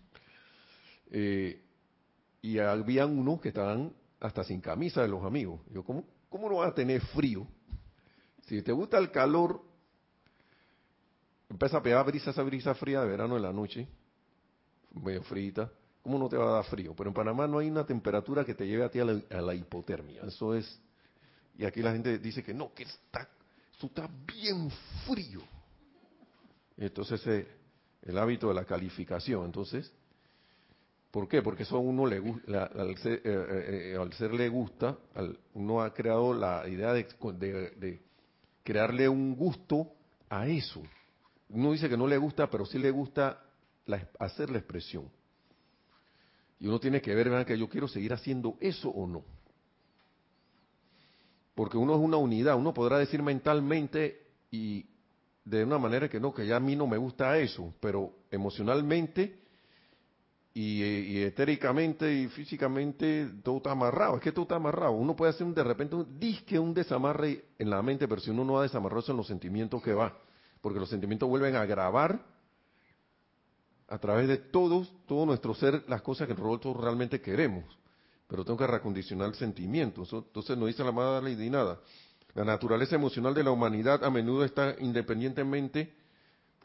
Eh, 1.12 1.62
y 2.42 2.58
habían 2.58 3.16
unos 3.18 3.40
que 3.40 3.50
estaban 3.50 3.94
hasta 4.20 4.44
sin 4.44 4.60
camisa 4.60 5.04
de 5.04 5.08
los 5.08 5.24
amigos. 5.24 5.62
Yo, 5.72 5.84
¿cómo, 5.84 6.04
cómo 6.30 6.50
no 6.50 6.56
vas 6.58 6.72
a 6.72 6.74
tener 6.74 7.00
frío? 7.00 7.48
Si 8.48 8.64
te 8.64 8.72
gusta 8.72 8.98
el 8.98 9.12
calor, 9.12 9.62
empieza 11.48 11.78
a 11.78 11.84
pegar 11.84 12.04
brisa, 12.08 12.32
esa 12.32 12.42
brisa 12.42 12.74
fría 12.74 13.02
de 13.02 13.08
verano 13.08 13.38
en 13.38 13.44
la 13.44 13.54
noche, 13.54 13.88
medio 15.02 15.24
frita, 15.24 15.72
¿cómo 16.02 16.18
no 16.18 16.30
te 16.30 16.38
va 16.38 16.50
a 16.50 16.54
dar 16.56 16.66
frío? 16.66 16.94
Pero 16.96 17.10
en 17.10 17.14
Panamá 17.14 17.48
no 17.48 17.60
hay 17.60 17.70
una 17.70 17.86
temperatura 17.86 18.46
que 18.46 18.54
te 18.54 18.68
lleve 18.68 18.84
a 18.84 18.90
ti 18.90 19.00
a 19.00 19.06
la, 19.06 19.56
hipotermia. 19.56 20.22
Eso 20.24 20.54
es. 20.56 20.82
Y 21.58 21.66
aquí 21.66 21.82
la 21.82 21.94
gente 21.94 22.18
dice 22.20 22.44
que 22.44 22.54
no, 22.54 22.74
que 22.74 22.84
está, 22.84 23.28
eso 23.76 23.88
está 23.88 24.10
bien 24.28 24.70
frío. 25.08 25.42
Entonces, 26.78 27.26
eh, 27.28 27.48
el 28.02 28.18
hábito 28.18 28.50
de 28.50 28.54
la 28.54 28.66
calificación. 28.66 29.46
Entonces, 29.46 29.92
¿por 31.12 31.28
qué? 31.28 31.42
Porque 31.42 31.64
eso 31.64 31.78
a 31.78 31.80
uno 31.80 32.06
le 32.06 32.20
gusta, 32.20 32.66
al, 32.66 32.98
ser, 32.98 33.22
eh, 33.24 33.94
eh, 33.94 33.98
al 34.00 34.12
ser 34.14 34.34
le 34.34 34.50
gusta, 34.50 34.98
uno 35.54 35.82
ha 35.82 35.94
creado 35.94 36.34
la 36.34 36.68
idea 36.68 36.92
de, 36.92 37.04
de 37.78 38.02
crearle 38.64 39.08
un 39.08 39.36
gusto 39.36 39.92
a 40.30 40.48
eso 40.48 40.82
uno 41.50 41.72
dice 41.72 41.90
que 41.90 41.98
no 41.98 42.08
le 42.08 42.18
gusta, 42.18 42.50
pero 42.50 42.66
sí 42.66 42.80
le 42.80 42.92
gusta 42.92 43.45
hacer 44.20 44.50
la 44.50 44.58
expresión. 44.58 45.10
Y 46.60 46.68
uno 46.68 46.80
tiene 46.80 47.02
que 47.02 47.14
ver, 47.14 47.30
¿verdad? 47.30 47.46
Que 47.46 47.58
yo 47.58 47.70
quiero 47.70 47.88
seguir 47.88 48.14
haciendo 48.14 48.58
eso 48.60 48.90
o 48.90 49.08
no. 49.08 49.24
Porque 51.54 51.78
uno 51.78 51.94
es 51.94 52.00
una 52.00 52.18
unidad, 52.18 52.58
uno 52.58 52.74
podrá 52.74 52.98
decir 52.98 53.22
mentalmente 53.22 54.28
y 54.52 54.86
de 55.44 55.64
una 55.64 55.78
manera 55.78 56.10
que 56.10 56.20
no, 56.20 56.34
que 56.34 56.48
ya 56.48 56.58
a 56.58 56.60
mí 56.60 56.76
no 56.76 56.88
me 56.88 56.98
gusta 56.98 57.38
eso, 57.38 57.74
pero 57.80 58.14
emocionalmente 58.32 59.40
y, 60.54 61.22
etéricamente 61.22 62.14
y 62.14 62.28
físicamente 62.28 63.30
todo 63.44 63.58
está 63.58 63.72
amarrado. 63.72 64.16
Es 64.16 64.22
que 64.22 64.32
todo 64.32 64.44
está 64.44 64.56
amarrado. 64.56 64.94
Uno 64.94 65.16
puede 65.16 65.32
hacer 65.32 65.48
de 65.48 65.64
repente 65.64 65.96
un 65.96 66.20
disque, 66.20 66.58
un 66.58 66.74
desamarre 66.74 67.46
en 67.60 67.70
la 67.70 67.82
mente, 67.82 68.08
pero 68.08 68.20
si 68.22 68.32
uno 68.32 68.44
no 68.44 68.60
ha 68.60 68.64
desamarrado 68.64 69.02
eso 69.02 69.12
en 69.12 69.18
los 69.18 69.28
sentimientos 69.28 69.82
que 69.82 69.94
va 69.94 70.18
porque 70.66 70.80
los 70.80 70.90
sentimientos 70.90 71.30
vuelven 71.30 71.56
a 71.56 71.64
grabar 71.68 72.26
a 73.88 73.98
través 73.98 74.28
de 74.28 74.38
todos, 74.38 74.92
todo 75.06 75.26
nuestro 75.26 75.54
ser, 75.54 75.84
las 75.88 76.02
cosas 76.02 76.28
que 76.28 76.34
nosotros 76.34 76.78
realmente 76.78 77.22
queremos. 77.22 77.66
Pero 78.28 78.44
tengo 78.44 78.58
que 78.58 78.68
recondicionar 78.68 79.30
el 79.30 79.36
sentimiento. 79.36 80.04
Entonces 80.12 80.58
no 80.58 80.66
dice 80.66 80.84
la 80.84 81.22
ley 81.22 81.36
de 81.36 81.50
nada. 81.50 81.80
La 82.34 82.44
naturaleza 82.44 82.96
emocional 82.96 83.34
de 83.34 83.44
la 83.44 83.52
humanidad 83.52 84.04
a 84.04 84.10
menudo 84.10 84.44
está 84.44 84.76
independientemente, 84.80 85.94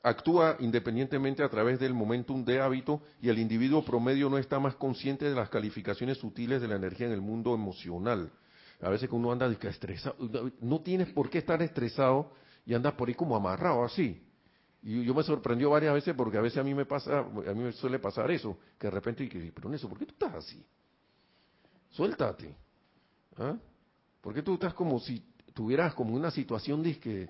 actúa 0.02 0.56
independientemente 0.58 1.44
a 1.44 1.48
través 1.48 1.78
del 1.78 1.94
momentum 1.94 2.44
de 2.44 2.60
hábito 2.60 3.02
y 3.20 3.28
el 3.28 3.38
individuo 3.38 3.84
promedio 3.84 4.28
no 4.28 4.38
está 4.38 4.58
más 4.58 4.74
consciente 4.74 5.26
de 5.26 5.34
las 5.34 5.48
calificaciones 5.48 6.18
sutiles 6.18 6.60
de 6.60 6.66
la 6.66 6.76
energía 6.76 7.06
en 7.06 7.12
el 7.12 7.20
mundo 7.20 7.54
emocional. 7.54 8.32
A 8.80 8.88
veces 8.88 9.08
que 9.08 9.14
uno 9.14 9.30
anda 9.30 9.46
estresado, 9.46 10.16
no 10.60 10.80
tienes 10.80 11.08
por 11.12 11.28
qué 11.28 11.38
estar 11.38 11.62
estresado 11.62 12.32
y 12.64 12.74
andas 12.74 12.94
por 12.94 13.08
ahí 13.08 13.14
como 13.14 13.36
amarrado 13.36 13.84
así. 13.84 14.20
Y 14.82 15.04
yo 15.04 15.14
me 15.14 15.22
sorprendió 15.22 15.70
varias 15.70 15.92
veces 15.92 16.14
porque 16.14 16.38
a 16.38 16.40
veces 16.40 16.58
a 16.58 16.64
mí 16.64 16.74
me 16.74 16.86
pasa, 16.86 17.18
a 17.20 17.54
mí 17.54 17.62
me 17.62 17.72
suele 17.72 17.98
pasar 17.98 18.30
eso, 18.30 18.58
que 18.78 18.86
de 18.86 18.90
repente, 18.90 19.52
pero 19.54 19.72
eso, 19.74 19.88
¿por 19.88 19.98
qué 19.98 20.06
tú 20.06 20.12
estás 20.12 20.34
así? 20.34 20.64
Suéltate. 21.90 22.54
¿Ah? 23.36 23.56
¿Por 24.20 24.34
qué 24.34 24.42
tú 24.42 24.54
estás 24.54 24.74
como 24.74 24.98
si 25.00 25.22
tuvieras 25.52 25.94
como 25.94 26.14
una 26.14 26.30
situación 26.30 26.82
de, 26.82 27.28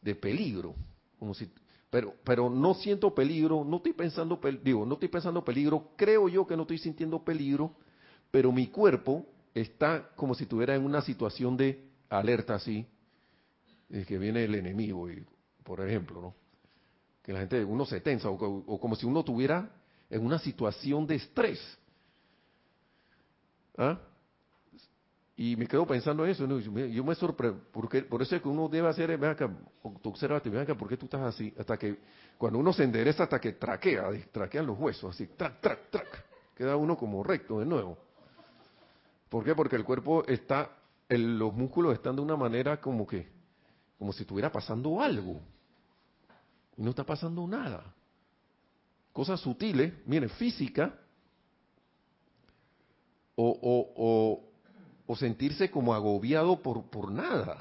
de 0.00 0.14
peligro? 0.14 0.74
Como 1.18 1.34
si, 1.34 1.50
pero, 1.90 2.14
pero 2.24 2.48
no 2.48 2.74
siento 2.74 3.14
peligro, 3.14 3.64
no 3.64 3.78
estoy 3.78 3.92
pensando, 3.92 4.40
digo, 4.62 4.86
no 4.86 4.94
estoy 4.94 5.08
pensando 5.08 5.44
peligro, 5.44 5.90
creo 5.96 6.28
yo 6.28 6.46
que 6.46 6.56
no 6.56 6.62
estoy 6.62 6.78
sintiendo 6.78 7.22
peligro, 7.22 7.74
pero 8.30 8.52
mi 8.52 8.68
cuerpo 8.68 9.26
está 9.54 10.10
como 10.14 10.34
si 10.34 10.44
estuviera 10.44 10.74
en 10.74 10.84
una 10.84 11.02
situación 11.02 11.56
de 11.56 11.84
alerta 12.08 12.54
así, 12.54 12.86
es 13.88 14.06
que 14.06 14.18
viene 14.18 14.44
el 14.44 14.54
enemigo, 14.54 15.10
y, 15.10 15.24
por 15.64 15.80
ejemplo, 15.80 16.20
¿no? 16.20 16.39
Que 17.30 17.34
la 17.34 17.40
gente, 17.42 17.64
uno 17.64 17.86
se 17.86 18.00
tensa, 18.00 18.28
o, 18.28 18.80
como 18.80 18.96
si 18.96 19.06
uno 19.06 19.22
tuviera 19.22 19.70
en 20.10 20.26
una 20.26 20.40
situación 20.40 21.06
de 21.06 21.14
estrés. 21.14 21.60
¿Ah? 23.78 24.00
Y 25.36 25.54
me 25.54 25.68
quedo 25.68 25.86
pensando 25.86 26.26
eso, 26.26 26.44
yo 26.58 27.04
me 27.04 27.14
sorprendo, 27.14 27.60
porque 27.70 28.02
por 28.02 28.20
eso 28.20 28.34
es 28.34 28.42
que 28.42 28.48
uno 28.48 28.68
debe 28.68 28.88
hacer, 28.88 29.16
ven 29.16 29.30
acá, 29.30 29.48
observate, 30.02 30.50
ven 30.50 30.62
acá, 30.62 30.74
¿por 30.74 30.88
qué 30.88 30.96
tú 30.96 31.04
estás 31.04 31.20
así? 31.20 31.54
Hasta 31.56 31.76
que, 31.76 32.00
cuando 32.36 32.58
uno 32.58 32.72
se 32.72 32.82
endereza, 32.82 33.22
hasta 33.22 33.40
que 33.40 33.52
traquea, 33.52 34.10
traquean 34.32 34.66
los 34.66 34.76
huesos, 34.76 35.14
así, 35.14 35.28
trac, 35.36 35.60
trac, 35.60 35.88
trac, 35.88 36.24
queda 36.56 36.74
uno 36.74 36.96
como 36.96 37.22
recto 37.22 37.60
de 37.60 37.66
nuevo. 37.66 37.96
¿Por 39.28 39.44
qué? 39.44 39.54
Porque 39.54 39.76
el 39.76 39.84
cuerpo 39.84 40.24
está, 40.26 40.68
los 41.08 41.54
músculos 41.54 41.94
están 41.94 42.16
de 42.16 42.22
una 42.22 42.34
manera 42.34 42.80
como 42.80 43.06
que 43.06 43.28
como 44.00 44.12
si 44.12 44.22
estuviera 44.22 44.50
pasando 44.50 45.00
algo. 45.00 45.40
Y 46.80 46.82
no 46.82 46.90
está 46.90 47.04
pasando 47.04 47.46
nada. 47.46 47.94
Cosas 49.12 49.38
sutiles, 49.38 49.92
miren, 50.06 50.30
física, 50.30 50.98
o, 53.36 54.42
o, 55.06 55.16
sentirse 55.16 55.70
como 55.70 55.92
agobiado 55.92 56.62
por, 56.62 56.88
por 56.88 57.12
nada. 57.12 57.60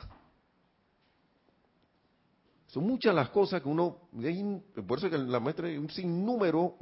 Son 2.68 2.88
muchas 2.88 3.14
las 3.14 3.30
cosas 3.32 3.62
que 3.62 3.68
uno, 3.68 3.98
por 4.88 5.00
eso 5.00 5.10
que 5.10 5.18
la 5.18 5.42
maestra 5.42 5.68
hay 5.68 5.78
un 5.78 5.90
sinnúmero 5.90 6.78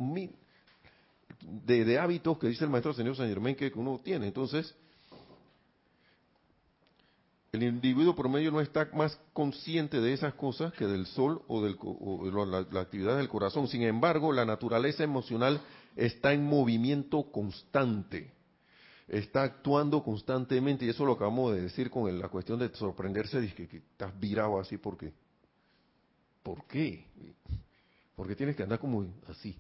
de, 1.41 1.85
de 1.85 1.97
hábitos 1.97 2.37
que 2.37 2.49
dice 2.49 2.65
el 2.65 2.69
maestro 2.69 2.93
señor 2.93 3.15
San 3.15 3.29
Germán 3.29 3.55
que 3.55 3.71
uno 3.73 3.99
tiene. 4.03 4.27
Entonces, 4.27 4.75
el 7.51 7.63
individuo 7.63 8.15
promedio 8.15 8.51
no 8.51 8.61
está 8.61 8.89
más 8.93 9.19
consciente 9.33 10.01
de 10.01 10.13
esas 10.13 10.33
cosas 10.33 10.73
que 10.73 10.85
del 10.85 11.05
sol 11.05 11.41
o, 11.47 11.61
de 11.63 11.75
la, 12.71 12.79
actividad 12.81 13.17
del 13.17 13.29
corazón. 13.29 13.67
Sin 13.67 13.83
embargo, 13.83 14.33
la 14.33 14.45
naturaleza 14.45 15.03
emocional 15.03 15.61
está 15.95 16.33
en 16.33 16.45
movimiento 16.45 17.31
constante, 17.31 18.31
está 19.07 19.43
actuando 19.43 20.03
constantemente, 20.03 20.85
y 20.85 20.89
eso 20.89 21.05
lo 21.05 21.13
acabamos 21.13 21.53
de 21.53 21.61
decir 21.61 21.89
con 21.89 22.19
la 22.19 22.27
cuestión 22.27 22.59
de 22.59 22.69
sorprenderse 22.75 23.39
de 23.41 23.53
que, 23.53 23.67
que 23.67 23.77
estás 23.77 24.19
virado 24.19 24.59
así, 24.59 24.77
porque 24.77 25.13
¿Por 26.47 26.63
qué? 26.63 27.03
Porque 28.15 28.33
tienes 28.33 28.55
que 28.55 28.63
andar 28.63 28.79
como 28.79 29.05
así, 29.27 29.53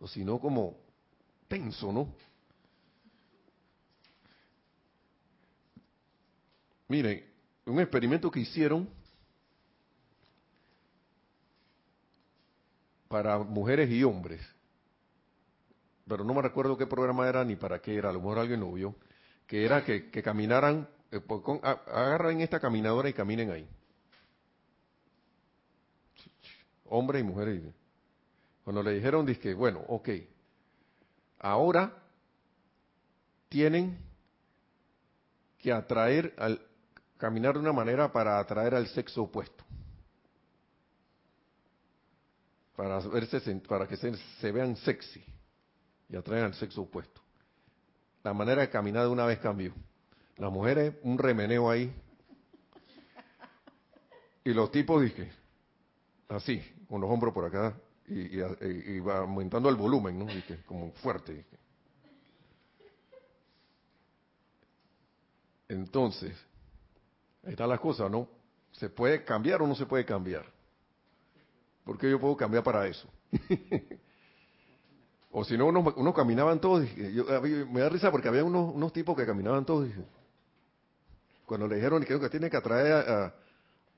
o 0.00 0.08
si 0.08 0.24
no 0.24 0.38
como 0.38 0.78
tenso, 1.48 1.92
¿no? 1.92 2.14
Miren, 6.92 7.24
un 7.64 7.80
experimento 7.80 8.30
que 8.30 8.40
hicieron 8.40 8.86
para 13.08 13.38
mujeres 13.38 13.90
y 13.90 14.04
hombres, 14.04 14.42
pero 16.06 16.22
no 16.22 16.34
me 16.34 16.42
recuerdo 16.42 16.76
qué 16.76 16.86
programa 16.86 17.26
era 17.26 17.46
ni 17.46 17.56
para 17.56 17.80
qué 17.80 17.94
era, 17.94 18.10
a 18.10 18.12
lo 18.12 18.18
mejor 18.18 18.40
alguien 18.40 18.60
lo 18.60 18.70
vio, 18.72 18.94
que 19.46 19.64
era 19.64 19.82
que, 19.82 20.10
caminaran 20.22 20.86
eh, 21.10 21.20
pues, 21.20 21.40
agarren 21.62 22.42
esta 22.42 22.60
caminadora 22.60 23.08
y 23.08 23.14
caminen 23.14 23.50
ahí. 23.52 23.66
Hombres 26.84 27.22
y 27.22 27.24
mujeres. 27.24 27.62
Cuando 28.64 28.82
le 28.82 28.92
dijeron, 28.92 29.24
dije, 29.24 29.54
bueno, 29.54 29.82
ok, 29.88 30.10
ahora 31.38 32.02
tienen 33.48 33.96
que 35.56 35.72
atraer 35.72 36.34
al 36.36 36.60
caminar 37.22 37.54
de 37.54 37.60
una 37.60 37.72
manera 37.72 38.10
para 38.10 38.40
atraer 38.40 38.74
al 38.74 38.88
sexo 38.88 39.22
opuesto. 39.22 39.62
Para 42.74 42.98
verse 42.98 43.40
para 43.60 43.86
que 43.86 43.96
se, 43.96 44.50
vean 44.50 44.74
sexy 44.74 45.24
y 46.08 46.16
atraen 46.16 46.46
al 46.46 46.54
sexo 46.54 46.82
opuesto. 46.82 47.20
La 48.24 48.34
manera 48.34 48.62
de 48.62 48.70
caminar 48.70 49.04
de 49.04 49.10
una 49.10 49.24
vez 49.24 49.38
cambió. 49.38 49.72
Las 50.36 50.50
mujeres, 50.50 50.96
un 51.04 51.16
remeneo 51.16 51.70
ahí. 51.70 51.94
Y 54.42 54.52
los 54.52 54.72
tipos, 54.72 55.00
dije, 55.00 55.30
así, 56.28 56.60
con 56.88 57.00
los 57.00 57.08
hombros 57.08 57.32
por 57.32 57.44
acá, 57.44 57.78
y, 58.08 58.98
va 58.98 59.18
aumentando 59.18 59.68
el 59.68 59.76
volumen, 59.76 60.18
¿no? 60.18 60.24
Dije, 60.24 60.64
como 60.66 60.90
fuerte. 60.94 61.46
Entonces, 65.68 66.36
ahí 67.44 67.52
está 67.52 67.66
la 67.66 67.78
cosa, 67.78 68.08
¿no? 68.08 68.28
¿Se 68.72 68.88
puede 68.88 69.24
cambiar 69.24 69.62
o 69.62 69.66
no 69.66 69.74
se 69.74 69.86
puede 69.86 70.04
cambiar? 70.04 70.44
Porque 71.84 72.10
yo 72.10 72.20
puedo 72.20 72.36
cambiar 72.36 72.62
para 72.62 72.86
eso. 72.86 73.08
o 75.30 75.44
si 75.44 75.56
no, 75.56 75.66
unos, 75.66 76.14
caminaban 76.14 76.60
todos. 76.60 76.88
Yo, 76.94 77.24
me 77.70 77.80
da 77.80 77.88
risa 77.88 78.10
porque 78.10 78.28
había 78.28 78.44
unos, 78.44 78.74
unos 78.74 78.92
tipos 78.92 79.16
que 79.16 79.26
caminaban 79.26 79.64
todos. 79.64 79.88
Cuando 81.46 81.66
le 81.66 81.76
dijeron 81.76 82.04
que 82.04 82.30
tiene 82.30 82.48
que 82.48 82.56
atraer 82.56 83.32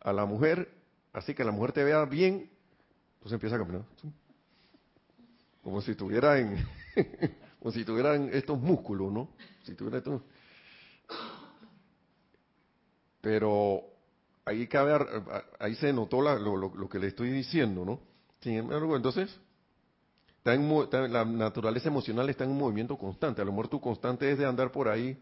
a, 0.00 0.12
la 0.12 0.24
mujer, 0.24 0.70
así 1.12 1.34
que 1.34 1.44
la 1.44 1.52
mujer 1.52 1.72
te 1.72 1.84
vea 1.84 2.04
bien, 2.04 2.50
entonces 3.14 3.32
empieza 3.32 3.56
a 3.56 3.58
caminar. 3.58 3.82
Como 5.62 5.80
si 5.80 5.94
tuviera 5.94 6.38
en, 6.38 6.66
como 7.58 7.72
si 7.72 7.84
tuvieran 7.84 8.30
estos 8.32 8.58
músculos, 8.58 9.12
¿no? 9.12 9.28
Si 9.62 9.74
tuviera 9.74 9.98
estos. 9.98 10.22
Pero 13.24 13.82
ahí 14.44 14.66
cabe, 14.66 14.92
ahí 15.58 15.74
se 15.76 15.94
notó 15.94 16.20
lo, 16.20 16.88
que 16.90 16.98
le 16.98 17.06
estoy 17.06 17.30
diciendo, 17.30 17.82
¿no? 17.82 17.98
Sin 18.42 18.52
embargo, 18.52 18.94
entonces, 18.96 19.34
está 20.36 20.52
en, 20.52 21.10
la 21.10 21.24
naturaleza 21.24 21.88
emocional 21.88 22.28
está 22.28 22.44
en 22.44 22.50
un 22.50 22.58
movimiento 22.58 22.98
constante. 22.98 23.40
A 23.40 23.44
lo 23.46 23.52
mejor 23.52 23.68
tu 23.68 23.80
constante 23.80 24.30
es 24.30 24.36
de 24.36 24.44
andar 24.44 24.70
por 24.70 24.88
ahí 24.88 25.18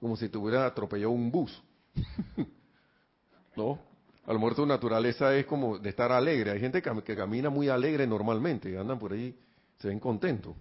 como 0.00 0.16
si 0.16 0.28
tuviera 0.28 0.66
atropellado 0.66 1.12
un 1.12 1.30
bus. 1.30 1.62
¿No? 3.56 3.78
A 4.26 4.32
lo 4.32 4.40
mejor 4.40 4.56
tu 4.56 4.66
naturaleza 4.66 5.32
es 5.36 5.46
como 5.46 5.78
de 5.78 5.88
estar 5.88 6.10
alegre. 6.10 6.50
Hay 6.50 6.58
gente 6.58 6.82
que, 6.82 7.16
camina 7.16 7.48
muy 7.48 7.68
alegre 7.68 8.08
normalmente, 8.08 8.76
andan 8.76 8.98
por 8.98 9.12
ahí, 9.12 9.38
se 9.78 9.86
ven 9.86 10.00
contentos. 10.00 10.56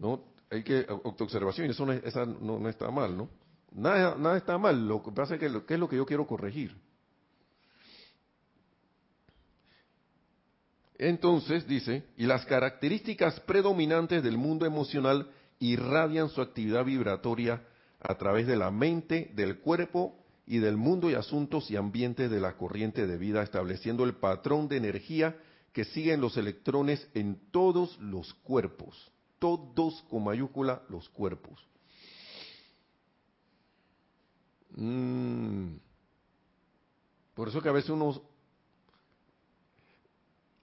¿No? 0.00 0.20
Hay 0.50 0.64
que, 0.64 0.84
autoobservación, 0.88 1.70
eso 1.70 1.86
no, 1.86 1.92
esa 1.92 2.26
no, 2.26 2.68
está 2.68 2.90
mal, 2.90 3.16
¿no? 3.16 3.28
Nada, 3.74 4.14
nada 4.16 4.36
está 4.36 4.56
mal, 4.56 4.86
lo 4.86 5.02
que 5.02 5.10
pasa 5.10 5.34
es 5.34 5.40
que 5.40 5.50
¿qué 5.66 5.74
es 5.74 5.80
lo 5.80 5.88
que 5.88 5.96
yo 5.96 6.06
quiero 6.06 6.26
corregir? 6.26 6.76
Entonces, 10.96 11.66
dice, 11.66 12.04
y 12.16 12.24
las 12.26 12.46
características 12.46 13.40
predominantes 13.40 14.22
del 14.22 14.38
mundo 14.38 14.64
emocional 14.64 15.28
irradian 15.58 16.28
su 16.28 16.40
actividad 16.40 16.84
vibratoria 16.84 17.62
a 18.00 18.14
través 18.14 18.46
de 18.46 18.56
la 18.56 18.70
mente, 18.70 19.32
del 19.34 19.58
cuerpo 19.58 20.16
y 20.46 20.58
del 20.58 20.76
mundo 20.76 21.10
y 21.10 21.14
asuntos 21.14 21.68
y 21.68 21.76
ambientes 21.76 22.30
de 22.30 22.40
la 22.40 22.56
corriente 22.56 23.08
de 23.08 23.18
vida, 23.18 23.42
estableciendo 23.42 24.04
el 24.04 24.14
patrón 24.14 24.68
de 24.68 24.76
energía 24.76 25.36
que 25.72 25.84
siguen 25.84 26.20
los 26.20 26.36
electrones 26.36 27.08
en 27.12 27.50
todos 27.50 27.98
los 27.98 28.32
cuerpos, 28.34 29.10
todos 29.40 30.04
con 30.08 30.22
mayúscula 30.22 30.82
los 30.88 31.08
cuerpos. 31.08 31.73
Mm. 34.76 35.76
Por 37.34 37.48
eso 37.48 37.60
que 37.60 37.68
a 37.68 37.72
veces 37.72 37.90
uno, 37.90 38.20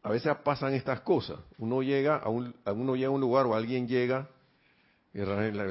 a 0.04 0.10
veces 0.10 0.36
pasan 0.44 0.74
estas 0.74 1.02
cosas. 1.02 1.40
Uno 1.58 1.82
llega 1.82 2.18
a 2.18 2.30
un, 2.30 2.56
uno 2.66 2.96
llega 2.96 3.08
a 3.08 3.12
un 3.12 3.22
lugar 3.22 3.46
o 3.46 3.56
alguien 3.56 3.88
llega 3.88 4.30
y 5.14 5.20
de 5.20 5.26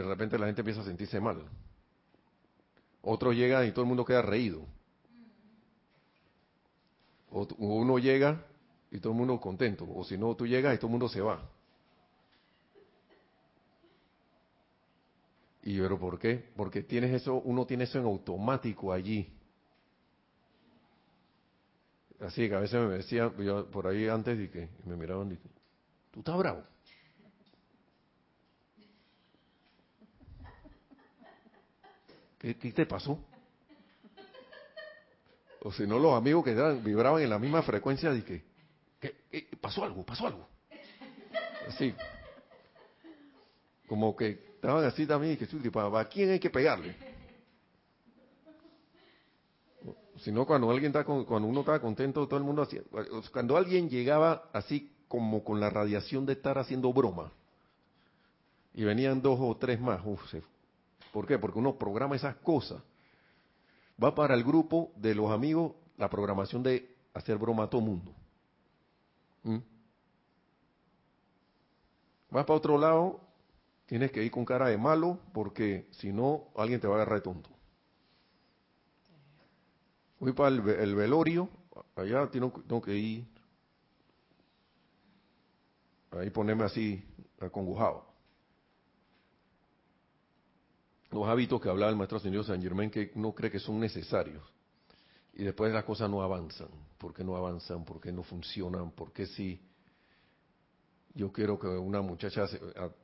repente 0.04 0.38
la 0.38 0.46
gente 0.46 0.60
empieza 0.60 0.82
a 0.82 0.84
sentirse 0.84 1.20
mal. 1.20 1.42
Otro 3.02 3.32
llega 3.32 3.64
y 3.64 3.72
todo 3.72 3.82
el 3.82 3.88
mundo 3.88 4.04
queda 4.04 4.22
reído. 4.22 4.66
O 7.30 7.46
uno 7.58 7.98
llega 7.98 8.44
y 8.90 8.98
todo 8.98 9.12
el 9.12 9.18
mundo 9.18 9.40
contento. 9.40 9.86
O 9.88 10.04
si 10.04 10.18
no, 10.18 10.34
tú 10.34 10.46
llegas 10.46 10.74
y 10.74 10.78
todo 10.78 10.88
el 10.88 10.92
mundo 10.92 11.08
se 11.08 11.20
va. 11.20 11.48
¿Y 15.62 15.78
pero 15.78 15.98
por 15.98 16.18
qué? 16.18 16.50
Porque 16.56 16.82
tienes 16.82 17.12
eso, 17.12 17.34
uno 17.34 17.66
tiene 17.66 17.84
eso 17.84 17.98
en 17.98 18.04
automático 18.04 18.92
allí. 18.92 19.30
Así 22.20 22.48
que 22.48 22.54
a 22.54 22.60
veces 22.60 22.80
me 22.80 22.96
decían, 22.96 23.34
yo 23.38 23.70
por 23.70 23.86
ahí 23.86 24.06
antes 24.08 24.38
y 24.38 24.48
que 24.48 24.68
me 24.84 24.96
miraban 24.96 25.32
y 25.32 25.36
tú 26.10 26.20
estás 26.20 26.36
bravo. 26.36 26.62
¿Qué, 32.38 32.54
te 32.54 32.86
pasó? 32.86 33.18
O 35.62 35.70
si 35.72 35.86
no, 35.86 35.98
los 35.98 36.14
amigos 36.14 36.42
que 36.42 36.54
vibraban 36.82 37.22
en 37.22 37.28
la 37.28 37.38
misma 37.38 37.62
frecuencia, 37.62 38.10
de 38.10 38.24
que, 38.24 38.42
pasó 39.60 39.84
algo, 39.84 40.04
pasó 40.06 40.26
algo. 40.26 40.48
Así. 41.68 41.94
Como 43.86 44.16
que 44.16 44.49
estaban 44.60 44.84
así 44.84 45.06
también, 45.06 45.38
que 45.38 45.46
¿a 45.46 46.04
quién 46.04 46.30
hay 46.30 46.38
que 46.38 46.50
pegarle? 46.50 46.94
Si 50.18 50.30
no, 50.30 50.46
cuando 50.46 50.70
alguien 50.70 50.94
está 50.94 51.02
cuando 51.02 51.48
uno 51.48 51.60
estaba 51.60 51.80
contento, 51.80 52.28
todo 52.28 52.36
el 52.36 52.44
mundo 52.44 52.60
hacía, 52.60 52.82
cuando 53.32 53.56
alguien 53.56 53.88
llegaba 53.88 54.50
así 54.52 54.92
como 55.08 55.42
con 55.42 55.60
la 55.60 55.70
radiación 55.70 56.26
de 56.26 56.34
estar 56.34 56.58
haciendo 56.58 56.92
broma, 56.92 57.32
y 58.74 58.84
venían 58.84 59.22
dos 59.22 59.38
o 59.40 59.56
tres 59.56 59.80
más, 59.80 60.02
¿Por 61.10 61.26
qué? 61.26 61.38
Porque 61.38 61.58
uno 61.58 61.76
programa 61.76 62.16
esas 62.16 62.36
cosas. 62.36 62.82
Va 64.02 64.14
para 64.14 64.34
el 64.34 64.44
grupo 64.44 64.92
de 64.94 65.14
los 65.14 65.30
amigos 65.30 65.72
la 65.96 66.08
programación 66.08 66.62
de 66.62 66.94
hacer 67.14 67.36
broma 67.38 67.64
a 67.64 67.70
todo 67.70 67.80
mundo. 67.80 68.12
¿Mm? 69.42 69.58
Vas 72.30 72.44
para 72.44 72.56
otro 72.56 72.78
lado, 72.78 73.20
tienes 73.90 74.12
que 74.12 74.22
ir 74.22 74.30
con 74.30 74.44
cara 74.44 74.68
de 74.68 74.78
malo, 74.78 75.18
porque 75.34 75.88
si 75.90 76.12
no, 76.12 76.52
alguien 76.54 76.78
te 76.78 76.86
va 76.86 76.94
a 76.94 76.96
agarrar 76.98 77.18
de 77.18 77.24
tonto. 77.24 77.50
Voy 80.20 80.32
para 80.32 80.54
el, 80.54 80.94
velorio, 80.94 81.48
allá 81.96 82.30
tengo, 82.30 82.52
tengo, 82.68 82.80
que 82.80 82.94
ir, 82.94 83.26
ahí 86.12 86.30
ponerme 86.30 86.62
así, 86.62 87.04
acongojado 87.40 88.06
los 91.10 91.26
hábitos 91.26 91.60
que 91.60 91.68
hablaba 91.68 91.90
el 91.90 91.96
maestro 91.96 92.20
señor 92.20 92.44
San 92.44 92.62
Germán 92.62 92.88
que 92.88 93.10
uno 93.16 93.34
cree 93.34 93.50
que 93.50 93.58
son 93.58 93.80
necesarios. 93.80 94.44
Y 95.32 95.42
después 95.42 95.72
las 95.72 95.82
cosas 95.82 96.08
no 96.08 96.22
avanzan. 96.22 96.68
¿Por 96.96 97.12
qué 97.12 97.24
no 97.24 97.34
avanzan? 97.34 97.84
¿Por 97.84 98.00
qué 98.00 98.12
no 98.12 98.22
funcionan? 98.22 98.92
¿Por 98.92 99.12
qué 99.12 99.26
sí? 99.26 99.60
Yo 101.14 101.32
quiero 101.32 101.58
que 101.58 101.66
una 101.66 102.00
muchacha 102.00 102.46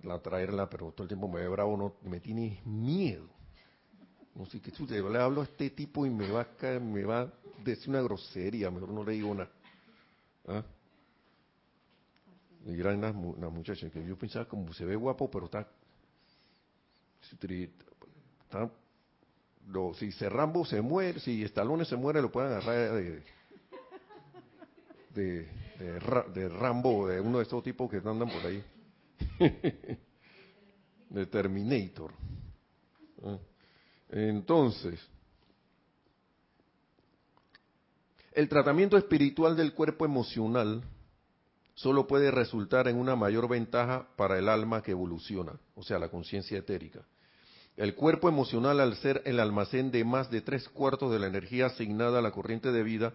la 0.03 0.21
traerla, 0.21 0.69
pero 0.71 0.93
todo 0.93 1.03
el 1.03 1.09
tiempo 1.09 1.29
me 1.29 1.41
ve 1.41 1.49
bravo, 1.49 1.77
no, 1.77 1.95
me 2.09 2.21
tiene 2.21 2.61
miedo. 2.65 3.29
No 4.35 4.47
sé 4.47 4.61
qué 4.61 4.71
le 4.89 5.19
hablo 5.19 5.41
a 5.41 5.45
este 5.45 5.71
tipo 5.71 6.05
y 6.05 6.11
me 6.11 6.31
va 6.31 6.43
a 6.43 6.57
caer, 6.57 6.81
me 6.81 7.05
va 7.05 7.23
a 7.23 7.33
decir 7.65 7.89
una 7.89 8.03
grosería, 8.03 8.71
mejor 8.71 8.91
no 8.91 9.03
le 9.03 9.13
digo 9.13 9.35
nada. 9.35 9.51
¿Ah? 10.47 10.63
Y 12.67 12.79
era 12.79 12.95
una, 12.95 13.13
muchacha 13.13 13.89
que 13.91 14.05
yo 14.05 14.17
pensaba 14.17 14.45
como 14.47 14.73
se 14.73 14.85
ve 14.85 14.95
guapo, 14.95 15.31
pero 15.31 15.47
está 15.47 15.67
si 19.95 20.13
Serrambo 20.13 20.65
se 20.65 20.81
muere, 20.81 21.21
si 21.21 21.43
Stallone 21.45 21.85
se 21.85 21.97
muere, 21.97 22.23
lo 22.23 22.31
pueden 22.31 22.53
agarrar 22.53 22.93
de, 22.93 23.23
de, 25.15 25.49
de, 25.79 26.49
Rambo, 26.49 27.09
de 27.09 27.21
uno 27.21 27.39
de 27.39 27.45
estos 27.45 27.63
tipos 27.63 27.91
que 27.91 27.97
andan 27.97 28.29
por 28.29 28.47
ahí. 28.47 28.65
de 31.11 31.27
Terminator. 31.27 32.13
Ah. 33.25 33.39
Entonces, 34.11 35.01
el 38.33 38.49
tratamiento 38.49 38.97
espiritual 38.97 39.57
del 39.57 39.73
cuerpo 39.73 40.05
emocional 40.05 40.83
solo 41.75 42.07
puede 42.07 42.31
resultar 42.31 42.89
en 42.89 42.97
una 42.97 43.17
mayor 43.17 43.49
ventaja 43.49 44.09
para 44.17 44.39
el 44.39 44.49
alma 44.49 44.83
que 44.83 44.93
evoluciona, 44.93 45.59
o 45.75 45.83
sea, 45.83 45.99
la 45.99 46.09
conciencia 46.09 46.59
etérica 46.59 47.01
El 47.77 47.95
cuerpo 47.95 48.29
emocional, 48.29 48.81
al 48.81 48.97
ser 48.97 49.23
el 49.27 49.41
almacén 49.41 49.91
de 49.91 50.05
más 50.05 50.31
de 50.31 50.41
tres 50.41 50.69
cuartos 50.69 51.13
de 51.13 51.19
la 51.19 51.27
energía 51.27 51.67
asignada 51.67 52.21
a 52.21 52.23
la 52.23 52.31
corriente 52.31 52.73
de 52.73 52.83
vida, 52.83 53.15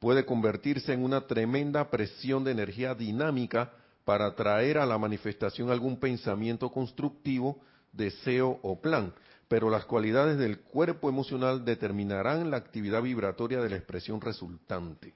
puede 0.00 0.24
convertirse 0.24 0.92
en 0.92 1.04
una 1.04 1.26
tremenda 1.28 1.90
presión 1.90 2.42
de 2.42 2.50
energía 2.50 2.94
dinámica 2.94 3.70
para 4.04 4.34
traer 4.34 4.78
a 4.78 4.86
la 4.86 4.98
manifestación 4.98 5.70
algún 5.70 6.00
pensamiento 6.00 6.70
constructivo, 6.70 7.60
deseo 7.92 8.58
o 8.62 8.80
plan. 8.80 9.12
Pero 9.46 9.68
las 9.68 9.84
cualidades 9.84 10.38
del 10.38 10.60
cuerpo 10.60 11.08
emocional 11.08 11.64
determinarán 11.64 12.50
la 12.50 12.56
actividad 12.56 13.02
vibratoria 13.02 13.60
de 13.60 13.68
la 13.68 13.76
expresión 13.76 14.20
resultante. 14.20 15.14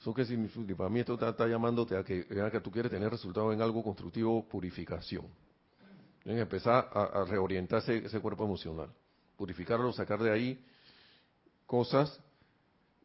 ¿Eso 0.00 0.14
significa? 0.24 0.76
Para 0.76 0.90
mí 0.90 1.00
esto 1.00 1.14
está, 1.14 1.46
llamándote 1.46 1.96
a 1.96 2.02
que, 2.02 2.26
a 2.44 2.50
que 2.50 2.60
tú 2.60 2.70
quieres 2.70 2.90
tener 2.90 3.10
resultado 3.10 3.52
en 3.52 3.62
algo 3.62 3.82
constructivo, 3.82 4.46
purificación. 4.48 5.26
Que 6.24 6.40
empezar 6.40 6.90
a, 6.92 7.24
reorientar 7.24 7.82
ese, 7.88 8.20
cuerpo 8.20 8.44
emocional, 8.44 8.90
purificarlo, 9.36 9.92
sacar 9.92 10.22
de 10.22 10.32
ahí 10.32 10.64
cosas 11.66 12.18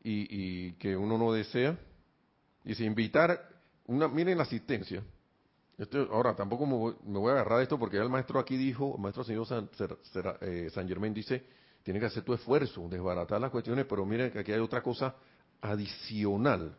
y, 0.06 0.74
que 0.74 0.96
uno 0.96 1.18
no 1.18 1.34
desea. 1.34 1.78
Y 2.64 2.76
si 2.76 2.86
invitar, 2.86 3.40
una, 3.88 4.08
miren 4.08 4.38
la 4.38 4.44
asistencia. 4.44 5.04
ahora, 6.12 6.36
tampoco 6.36 6.66
me 6.66 7.20
voy, 7.20 7.30
a 7.30 7.34
agarrar 7.34 7.58
de 7.58 7.64
esto 7.64 7.80
porque 7.80 7.98
ya 7.98 8.04
el 8.04 8.10
maestro 8.10 8.40
aquí 8.40 8.56
dijo, 8.56 8.94
el 8.96 9.02
maestro 9.02 9.24
señor 9.24 9.48
San, 9.48 9.70
eh, 10.42 10.70
San 10.72 10.88
Germán 10.88 11.14
dice, 11.14 11.44
tiene 11.84 12.00
que 12.00 12.06
hacer 12.06 12.24
tu 12.24 12.34
esfuerzo, 12.34 12.88
desbaratar 12.90 13.42
las 13.42 13.52
cuestiones, 13.52 13.86
pero 13.88 14.06
miren 14.06 14.32
que 14.32 14.40
aquí 14.40 14.52
hay 14.52 14.60
otra 14.60 14.82
cosa 14.82 15.16
adicional. 15.62 16.78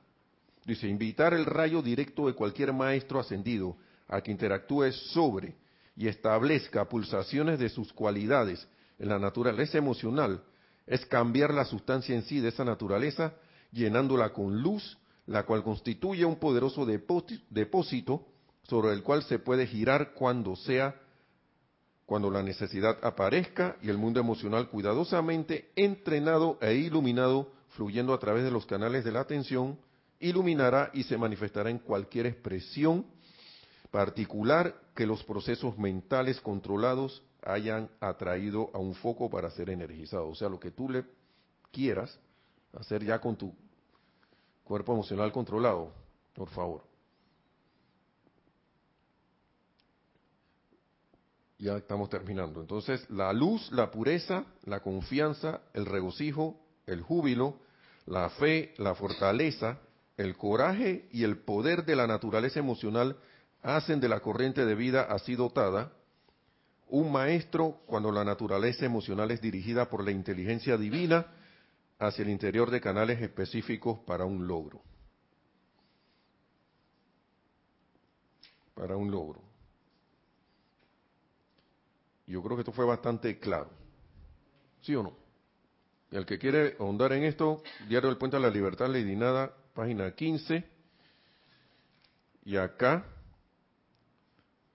Dice, 0.64 0.88
invitar 0.88 1.32
el 1.34 1.44
rayo 1.44 1.80
directo 1.82 2.26
de 2.26 2.34
cualquier 2.34 2.72
maestro 2.72 3.20
ascendido 3.20 3.76
a 4.08 4.20
que 4.20 4.30
interactúe 4.30 4.90
sobre 4.92 5.54
y 5.96 6.08
establezca 6.08 6.88
pulsaciones 6.88 7.58
de 7.58 7.68
sus 7.68 7.92
cualidades 7.92 8.66
en 8.98 9.08
la 9.08 9.18
naturaleza 9.18 9.78
emocional 9.78 10.42
es 10.86 11.04
cambiar 11.06 11.52
la 11.52 11.64
sustancia 11.64 12.14
en 12.14 12.22
sí 12.22 12.40
de 12.40 12.48
esa 12.48 12.64
naturaleza, 12.64 13.34
llenándola 13.72 14.32
con 14.32 14.62
luz, 14.62 14.98
la 15.26 15.44
cual 15.44 15.62
constituye 15.64 16.24
un 16.24 16.36
poderoso 16.36 16.86
depósito 16.86 18.26
sobre 18.62 18.92
el 18.92 19.02
cual 19.02 19.22
se 19.24 19.38
puede 19.38 19.66
girar 19.66 20.14
cuando 20.14 20.54
sea, 20.54 21.00
cuando 22.04 22.30
la 22.30 22.42
necesidad 22.42 22.98
aparezca 23.02 23.76
y 23.82 23.90
el 23.90 23.98
mundo 23.98 24.20
emocional 24.20 24.68
cuidadosamente 24.68 25.70
entrenado 25.74 26.58
e 26.60 26.74
iluminado, 26.74 27.52
fluyendo 27.70 28.14
a 28.14 28.18
través 28.18 28.44
de 28.44 28.52
los 28.52 28.64
canales 28.64 29.04
de 29.04 29.10
la 29.10 29.20
atención, 29.20 29.78
iluminará 30.20 30.90
y 30.94 31.02
se 31.02 31.18
manifestará 31.18 31.68
en 31.68 31.78
cualquier 31.78 32.26
expresión 32.26 33.04
particular 33.90 34.74
que 34.94 35.06
los 35.06 35.24
procesos 35.24 35.76
mentales 35.78 36.40
controlados 36.40 37.22
hayan 37.46 37.88
atraído 38.00 38.70
a 38.74 38.78
un 38.78 38.94
foco 38.94 39.30
para 39.30 39.50
ser 39.50 39.70
energizado. 39.70 40.28
O 40.28 40.34
sea, 40.34 40.48
lo 40.48 40.58
que 40.58 40.72
tú 40.72 40.88
le 40.88 41.04
quieras 41.70 42.18
hacer 42.72 43.04
ya 43.04 43.20
con 43.20 43.36
tu 43.36 43.54
cuerpo 44.64 44.92
emocional 44.92 45.32
controlado, 45.32 45.92
por 46.34 46.50
favor. 46.50 46.82
Ya 51.58 51.76
estamos 51.76 52.10
terminando. 52.10 52.60
Entonces, 52.60 53.08
la 53.08 53.32
luz, 53.32 53.70
la 53.72 53.90
pureza, 53.90 54.44
la 54.64 54.80
confianza, 54.80 55.62
el 55.72 55.86
regocijo, 55.86 56.60
el 56.86 57.00
júbilo, 57.00 57.56
la 58.04 58.28
fe, 58.30 58.74
la 58.76 58.94
fortaleza, 58.94 59.78
el 60.16 60.36
coraje 60.36 61.08
y 61.12 61.24
el 61.24 61.38
poder 61.38 61.84
de 61.84 61.96
la 61.96 62.06
naturaleza 62.06 62.58
emocional 62.58 63.16
hacen 63.62 64.00
de 64.00 64.08
la 64.08 64.20
corriente 64.20 64.66
de 64.66 64.74
vida 64.74 65.02
así 65.02 65.34
dotada 65.34 65.92
un 66.88 67.10
maestro 67.10 67.80
cuando 67.86 68.12
la 68.12 68.24
naturaleza 68.24 68.84
emocional 68.84 69.30
es 69.30 69.40
dirigida 69.40 69.88
por 69.88 70.04
la 70.04 70.10
inteligencia 70.10 70.76
divina 70.76 71.26
hacia 71.98 72.22
el 72.22 72.30
interior 72.30 72.70
de 72.70 72.80
canales 72.80 73.20
específicos 73.20 73.98
para 74.06 74.24
un 74.24 74.46
logro. 74.46 74.82
Para 78.74 78.96
un 78.96 79.10
logro. 79.10 79.40
Yo 82.26 82.42
creo 82.42 82.56
que 82.56 82.60
esto 82.62 82.72
fue 82.72 82.84
bastante 82.84 83.38
claro. 83.38 83.70
¿Sí 84.82 84.94
o 84.94 85.02
no? 85.02 85.16
El 86.10 86.24
que 86.26 86.38
quiere 86.38 86.76
ahondar 86.78 87.12
en 87.12 87.24
esto, 87.24 87.62
Diario 87.88 88.08
del 88.08 88.18
Puente 88.18 88.36
a 88.36 88.40
la 88.40 88.50
Libertad, 88.50 88.88
Lady 88.88 89.16
Nada, 89.16 89.52
página 89.74 90.14
15. 90.14 90.64
Y 92.44 92.56
acá, 92.56 93.04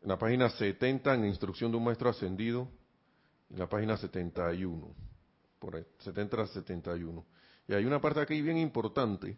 en 0.01 0.09
la 0.09 0.17
página 0.17 0.49
70, 0.49 1.13
en 1.13 1.25
instrucción 1.25 1.71
de 1.71 1.77
un 1.77 1.83
maestro 1.83 2.09
ascendido, 2.09 2.67
en 3.49 3.59
la 3.59 3.67
página 3.67 3.97
71, 3.97 4.95
por 5.59 5.75
ahí, 5.75 5.85
70 5.99 6.41
a 6.41 6.47
71. 6.47 7.25
Y 7.67 7.73
hay 7.73 7.85
una 7.85 8.01
parte 8.01 8.19
aquí 8.19 8.41
bien 8.41 8.57
importante. 8.57 9.37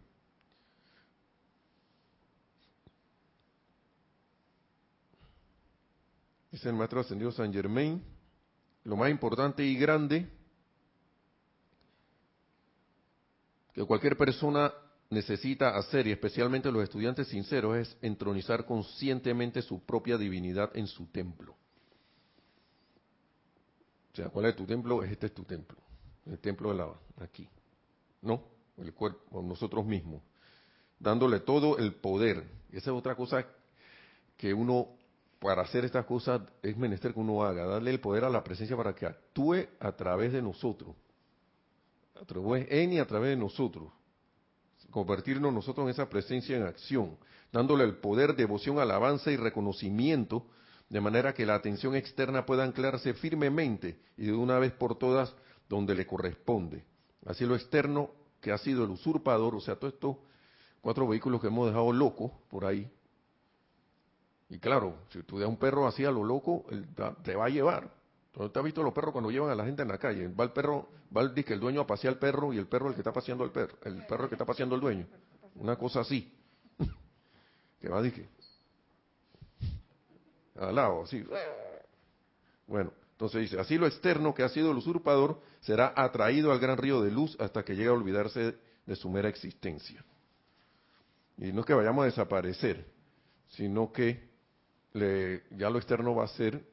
Es 6.52 6.66
el 6.66 6.74
maestro 6.74 7.02
ascendido 7.02 7.32
San 7.32 7.52
Germain. 7.52 8.02
Lo 8.84 8.96
más 8.96 9.10
importante 9.10 9.64
y 9.64 9.76
grande 9.76 10.30
que 13.74 13.84
cualquier 13.86 14.16
persona 14.16 14.72
necesita 15.10 15.78
hacer, 15.78 16.08
y 16.08 16.12
especialmente 16.12 16.72
los 16.72 16.84
estudiantes 16.84 17.28
sinceros, 17.28 17.78
es 17.78 17.98
entronizar 18.02 18.66
conscientemente 18.66 19.62
su 19.62 19.84
propia 19.86 20.18
divinidad 20.18 20.76
en 20.76 20.88
su 20.88 21.06
templo. 21.08 21.56
O 24.12 24.16
sea, 24.16 24.30
¿cuál 24.30 24.46
es 24.46 24.56
tu 24.56 24.66
templo? 24.66 25.04
Este 25.04 25.28
es 25.28 25.34
tu 25.34 25.44
templo. 25.44 25.78
El 26.26 26.40
templo 26.40 26.70
de 26.70 26.76
la 26.76 26.94
aquí. 27.20 27.48
¿No? 28.22 28.44
El 28.78 28.94
cuerpo, 28.94 29.42
nosotros 29.42 29.86
mismos. 29.86 30.22
Dándole 31.00 31.40
todo 31.40 31.78
el 31.78 31.96
poder. 31.96 32.44
Esa 32.72 32.92
es 32.92 32.98
otra 32.98 33.16
cosa 33.16 33.46
que 34.38 34.54
uno, 34.54 34.90
para 35.40 35.64
hacer 35.64 35.86
estas 35.86 36.06
cosas, 36.06 36.42
es 36.62 36.78
menester 36.78 37.14
que 37.14 37.20
uno 37.20 37.44
haga. 37.44 37.66
Darle 37.66 37.92
el 37.92 38.00
poder 38.00 38.24
a 38.24 38.30
la 38.30 38.44
presencia 38.44 38.78
para 38.78 38.94
que 38.94 39.06
actúe 39.06 39.66
a 39.80 39.92
través 39.94 40.32
de 40.32 40.42
nosotros. 40.42 40.96
A 42.22 42.26
través 42.26 42.68
en 42.70 42.94
y 42.94 43.00
a 43.00 43.08
través 43.08 43.32
de 43.32 43.38
nosotros 43.38 43.92
convertirnos 44.94 45.52
nosotros 45.52 45.86
en 45.86 45.90
esa 45.90 46.08
presencia 46.08 46.56
en 46.56 46.64
acción, 46.64 47.18
dándole 47.52 47.84
el 47.84 47.98
poder, 47.98 48.36
devoción, 48.36 48.80
alabanza 48.80 49.32
y 49.32 49.38
reconocimiento, 49.38 50.46
de 50.90 51.02
manera 51.02 51.34
que 51.34 51.46
la 51.46 51.56
atención 51.56 51.96
externa 51.96 52.46
pueda 52.46 52.64
anclarse 52.64 53.16
firmemente 53.16 54.00
y 54.16 54.28
de 54.28 54.34
una 54.34 54.60
vez 54.60 54.72
por 54.72 54.98
todas 54.98 55.34
donde 55.68 55.96
le 55.96 56.06
corresponde. 56.06 56.86
Así 57.26 57.46
lo 57.46 57.56
externo, 57.56 58.12
que 58.40 58.52
ha 58.52 58.58
sido 58.58 58.84
el 58.84 58.92
usurpador, 58.92 59.56
o 59.56 59.62
sea, 59.62 59.76
todos 59.76 59.94
estos 59.94 60.18
cuatro 60.82 61.08
vehículos 61.08 61.42
que 61.42 61.48
hemos 61.48 61.68
dejado 61.68 61.92
locos 61.92 62.32
por 62.50 62.66
ahí. 62.66 62.90
Y 64.50 64.60
claro, 64.60 64.98
si 65.10 65.24
tú 65.24 65.40
dejas 65.40 65.50
un 65.50 65.58
perro 65.58 65.88
así 65.88 66.06
a 66.06 66.12
lo 66.12 66.24
loco, 66.24 66.66
él 66.70 66.86
te 67.24 67.36
va 67.36 67.46
a 67.46 67.50
llevar. 67.50 67.90
¿Tú 68.34 68.52
has 68.52 68.64
visto 68.64 68.82
los 68.82 68.94
perros 68.94 69.12
cuando 69.12 69.30
llevan 69.30 69.52
a 69.52 69.56
la 69.56 69.64
gente 69.64 69.84
en 69.84 69.88
la 69.88 70.00
calle? 70.00 70.28
Va 70.28 70.46
el 70.46 70.52
perro, 70.52 70.90
va 71.16 71.22
el, 71.22 71.36
dice, 71.36 71.54
el 71.54 71.60
dueño 71.60 71.82
a 71.82 71.88
pasear 71.88 72.14
al 72.14 72.20
perro 72.20 72.52
y 72.52 72.58
el 72.58 72.66
perro 72.66 72.90
el 72.90 72.96
que 72.96 73.02
está 73.02 73.14
paseando 73.14 73.44
al 73.44 73.52
perro, 73.52 73.78
el 73.84 74.06
perro 74.08 74.24
el 74.24 74.30
que 74.30 74.36
está 74.36 74.46
paseando 74.46 74.74
al 74.74 74.82
dueño. 74.82 75.06
Una 75.56 75.76
cosa 75.76 76.00
así. 76.00 76.34
que 77.80 77.90
va, 77.90 78.02
dije, 78.02 78.28
al 80.60 80.76
lado, 80.76 81.04
así. 81.04 81.24
Bueno, 82.66 82.92
entonces 83.12 83.42
dice, 83.42 83.60
así 83.60 83.78
lo 83.78 83.86
externo 83.86 84.34
que 84.34 84.42
ha 84.42 84.50
sido 84.50 84.72
el 84.72 84.78
usurpador 84.78 85.40
será 85.62 85.94
atraído 85.96 86.52
al 86.52 86.60
gran 86.60 86.78
río 86.78 87.02
de 87.02 87.12
luz 87.12 87.38
hasta 87.40 87.64
que 87.64 87.76
llegue 87.76 87.90
a 87.90 87.94
olvidarse 87.94 88.58
de 88.86 88.96
su 88.96 89.10
mera 89.10 89.30
existencia. 89.30 90.04
Y 91.38 91.52
no 91.52 91.62
es 91.62 91.66
que 91.68 91.74
vayamos 91.74 92.04
a 92.04 92.06
desaparecer, 92.06 92.86
sino 93.50 93.92
que 93.92 94.28
ya 94.94 95.70
lo 95.70 95.78
externo 95.78 96.16
va 96.16 96.26
a 96.26 96.30
ser 96.30 96.73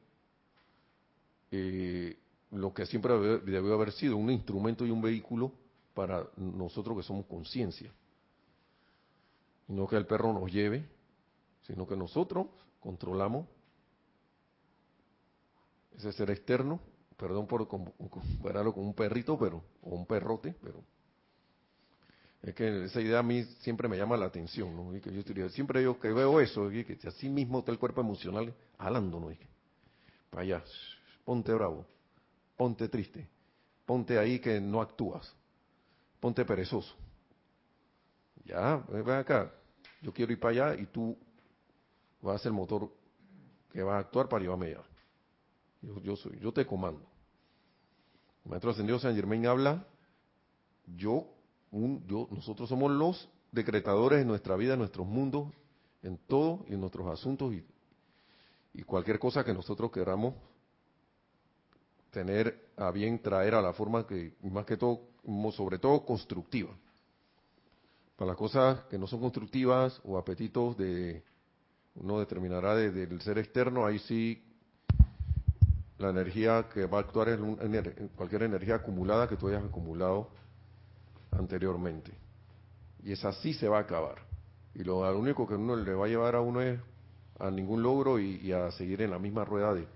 eh, 1.51 2.17
lo 2.51 2.73
que 2.73 2.85
siempre 2.85 3.13
debió 3.39 3.73
haber 3.73 3.91
sido, 3.91 4.17
un 4.17 4.29
instrumento 4.29 4.85
y 4.85 4.91
un 4.91 5.01
vehículo 5.01 5.51
para 5.93 6.27
nosotros 6.37 6.97
que 6.97 7.03
somos 7.03 7.25
conciencia. 7.25 7.91
No 9.67 9.87
que 9.87 9.95
el 9.95 10.05
perro 10.05 10.33
nos 10.33 10.51
lleve, 10.51 10.85
sino 11.61 11.87
que 11.87 11.95
nosotros 11.95 12.47
controlamos 12.79 13.47
ese 15.95 16.11
ser 16.11 16.31
externo, 16.31 16.79
perdón 17.17 17.47
por 17.47 17.67
compararlo 17.67 18.73
con 18.73 18.85
un 18.85 18.93
perrito, 18.93 19.37
pero, 19.37 19.63
o 19.83 19.95
un 19.95 20.05
perrote, 20.05 20.55
pero 20.61 20.83
es 22.41 22.55
que 22.55 22.85
esa 22.85 22.99
idea 22.99 23.19
a 23.19 23.23
mí 23.23 23.43
siempre 23.59 23.87
me 23.87 23.97
llama 23.97 24.17
la 24.17 24.25
atención, 24.25 24.75
¿no? 24.75 24.95
Y 24.95 24.99
que 24.99 25.13
yo 25.13 25.49
siempre 25.49 25.83
yo 25.83 25.99
que 25.99 26.11
veo 26.11 26.41
eso, 26.41 26.69
que 26.69 26.97
así 27.07 27.29
mismo 27.29 27.59
está 27.59 27.71
el 27.71 27.77
cuerpo 27.77 28.01
emocional 28.01 28.53
jalándonos, 28.79 29.35
para 30.31 30.41
allá, 30.43 30.63
ponte 31.23 31.53
bravo, 31.53 31.85
ponte 32.57 32.87
triste, 32.87 33.27
ponte 33.85 34.17
ahí 34.17 34.39
que 34.39 34.59
no 34.59 34.81
actúas, 34.81 35.33
ponte 36.19 36.45
perezoso. 36.45 36.95
Ya, 38.45 38.83
ven 38.89 39.09
acá, 39.09 39.51
yo 40.01 40.13
quiero 40.13 40.31
ir 40.31 40.39
para 40.39 40.69
allá 40.69 40.81
y 40.81 40.85
tú 40.87 41.17
vas 42.21 42.45
el 42.45 42.53
motor 42.53 42.91
que 43.71 43.83
va 43.83 43.97
a 43.97 43.99
actuar 43.99 44.27
para 44.27 44.43
llevarme 44.43 44.67
allá. 44.67 44.83
Yo, 45.81 45.99
yo, 46.01 46.15
soy, 46.15 46.39
yo 46.39 46.51
te 46.51 46.65
comando. 46.65 47.05
Maestro 48.45 48.71
ascendido 48.71 48.99
San 48.99 49.15
Germain 49.15 49.45
habla, 49.45 49.85
yo, 50.85 51.27
un, 51.71 52.05
yo, 52.07 52.27
nosotros 52.31 52.67
somos 52.67 52.91
los 52.91 53.29
decretadores 53.51 54.21
en 54.21 54.27
nuestra 54.27 54.55
vida, 54.55 54.73
en 54.73 54.79
nuestros 54.79 55.05
mundos, 55.05 55.51
en 56.01 56.17
todo 56.17 56.65
y 56.67 56.73
en 56.73 56.81
nuestros 56.81 57.07
asuntos 57.07 57.53
y, 57.53 57.65
y 58.73 58.83
cualquier 58.83 59.19
cosa 59.19 59.43
que 59.43 59.53
nosotros 59.53 59.91
queramos 59.91 60.33
tener 62.11 62.69
a 62.77 62.91
bien 62.91 63.19
traer 63.21 63.55
a 63.55 63.61
la 63.61 63.73
forma 63.73 64.05
que, 64.05 64.35
más 64.43 64.65
que 64.65 64.77
todo, 64.77 65.01
sobre 65.51 65.79
todo 65.79 66.05
constructiva. 66.05 66.71
Para 68.15 68.29
las 68.29 68.37
cosas 68.37 68.81
que 68.89 68.97
no 68.97 69.07
son 69.07 69.21
constructivas 69.21 69.99
o 70.03 70.17
apetitos 70.17 70.77
de 70.77 71.23
uno 71.95 72.19
determinará 72.19 72.75
del 72.75 73.21
ser 73.21 73.37
externo, 73.37 73.85
ahí 73.85 73.99
sí 73.99 74.43
la 75.97 76.09
energía 76.09 76.67
que 76.73 76.85
va 76.85 76.99
a 76.99 77.01
actuar 77.01 77.29
es 77.29 77.39
cualquier 78.15 78.43
energía 78.43 78.75
acumulada 78.75 79.27
que 79.27 79.37
tú 79.37 79.47
hayas 79.47 79.63
acumulado 79.63 80.29
anteriormente. 81.31 82.11
Y 83.03 83.11
esa 83.11 83.31
sí 83.33 83.53
se 83.53 83.67
va 83.67 83.77
a 83.77 83.81
acabar. 83.81 84.17
Y 84.73 84.83
lo, 84.83 84.99
único 85.17 85.47
que 85.47 85.55
uno 85.55 85.75
le 85.75 85.93
va 85.93 86.05
a 86.05 86.09
llevar 86.09 86.35
a 86.35 86.41
uno 86.41 86.61
es 86.61 86.79
a 87.39 87.49
ningún 87.49 87.81
logro 87.81 88.19
y, 88.19 88.51
a 88.51 88.71
seguir 88.71 89.01
en 89.01 89.11
la 89.11 89.19
misma 89.19 89.45
rueda 89.45 89.73
de, 89.73 89.87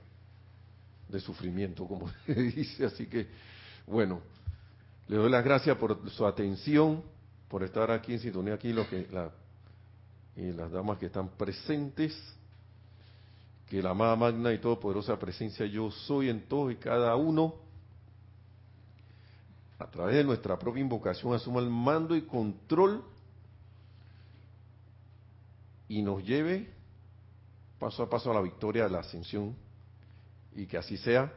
de 1.07 1.19
sufrimiento, 1.19 1.87
como 1.87 2.09
se 2.25 2.33
dice. 2.33 2.85
Así 2.85 3.07
que, 3.07 3.27
bueno, 3.87 4.21
le 5.07 5.17
doy 5.17 5.29
las 5.29 5.43
gracias 5.43 5.77
por 5.77 6.09
su 6.09 6.25
atención, 6.25 7.03
por 7.47 7.63
estar 7.63 7.91
aquí 7.91 8.13
en 8.13 8.19
sintonía, 8.19 8.55
aquí 8.55 8.73
los 8.73 8.87
que, 8.87 9.07
la, 9.11 9.31
y 10.35 10.51
las 10.51 10.71
damas 10.71 10.97
que 10.97 11.07
están 11.07 11.29
presentes. 11.29 12.15
Que 13.67 13.81
la 13.81 13.91
amada 13.91 14.15
magna 14.15 14.53
y 14.53 14.59
todopoderosa 14.59 15.17
presencia 15.17 15.65
yo 15.65 15.89
soy 15.89 16.29
en 16.29 16.41
todos 16.47 16.71
y 16.71 16.75
cada 16.75 17.15
uno, 17.15 17.55
a 19.79 19.87
través 19.87 20.15
de 20.15 20.23
nuestra 20.23 20.57
propia 20.57 20.81
invocación, 20.81 21.33
asuma 21.33 21.61
el 21.61 21.69
mando 21.69 22.15
y 22.15 22.21
control 22.21 23.03
y 25.87 26.01
nos 26.01 26.23
lleve 26.23 26.69
paso 27.79 28.03
a 28.03 28.09
paso 28.09 28.31
a 28.31 28.33
la 28.33 28.41
victoria 28.41 28.83
de 28.85 28.89
la 28.89 28.99
ascensión 28.99 29.55
y 30.55 30.65
que 30.65 30.77
así 30.77 30.97
sea. 30.97 31.31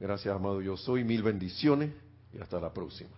Gracias, 0.00 0.34
amado 0.34 0.60
yo 0.60 0.76
soy, 0.76 1.04
mil 1.04 1.22
bendiciones 1.22 1.92
y 2.32 2.40
hasta 2.40 2.58
la 2.58 2.72
próxima. 2.72 3.10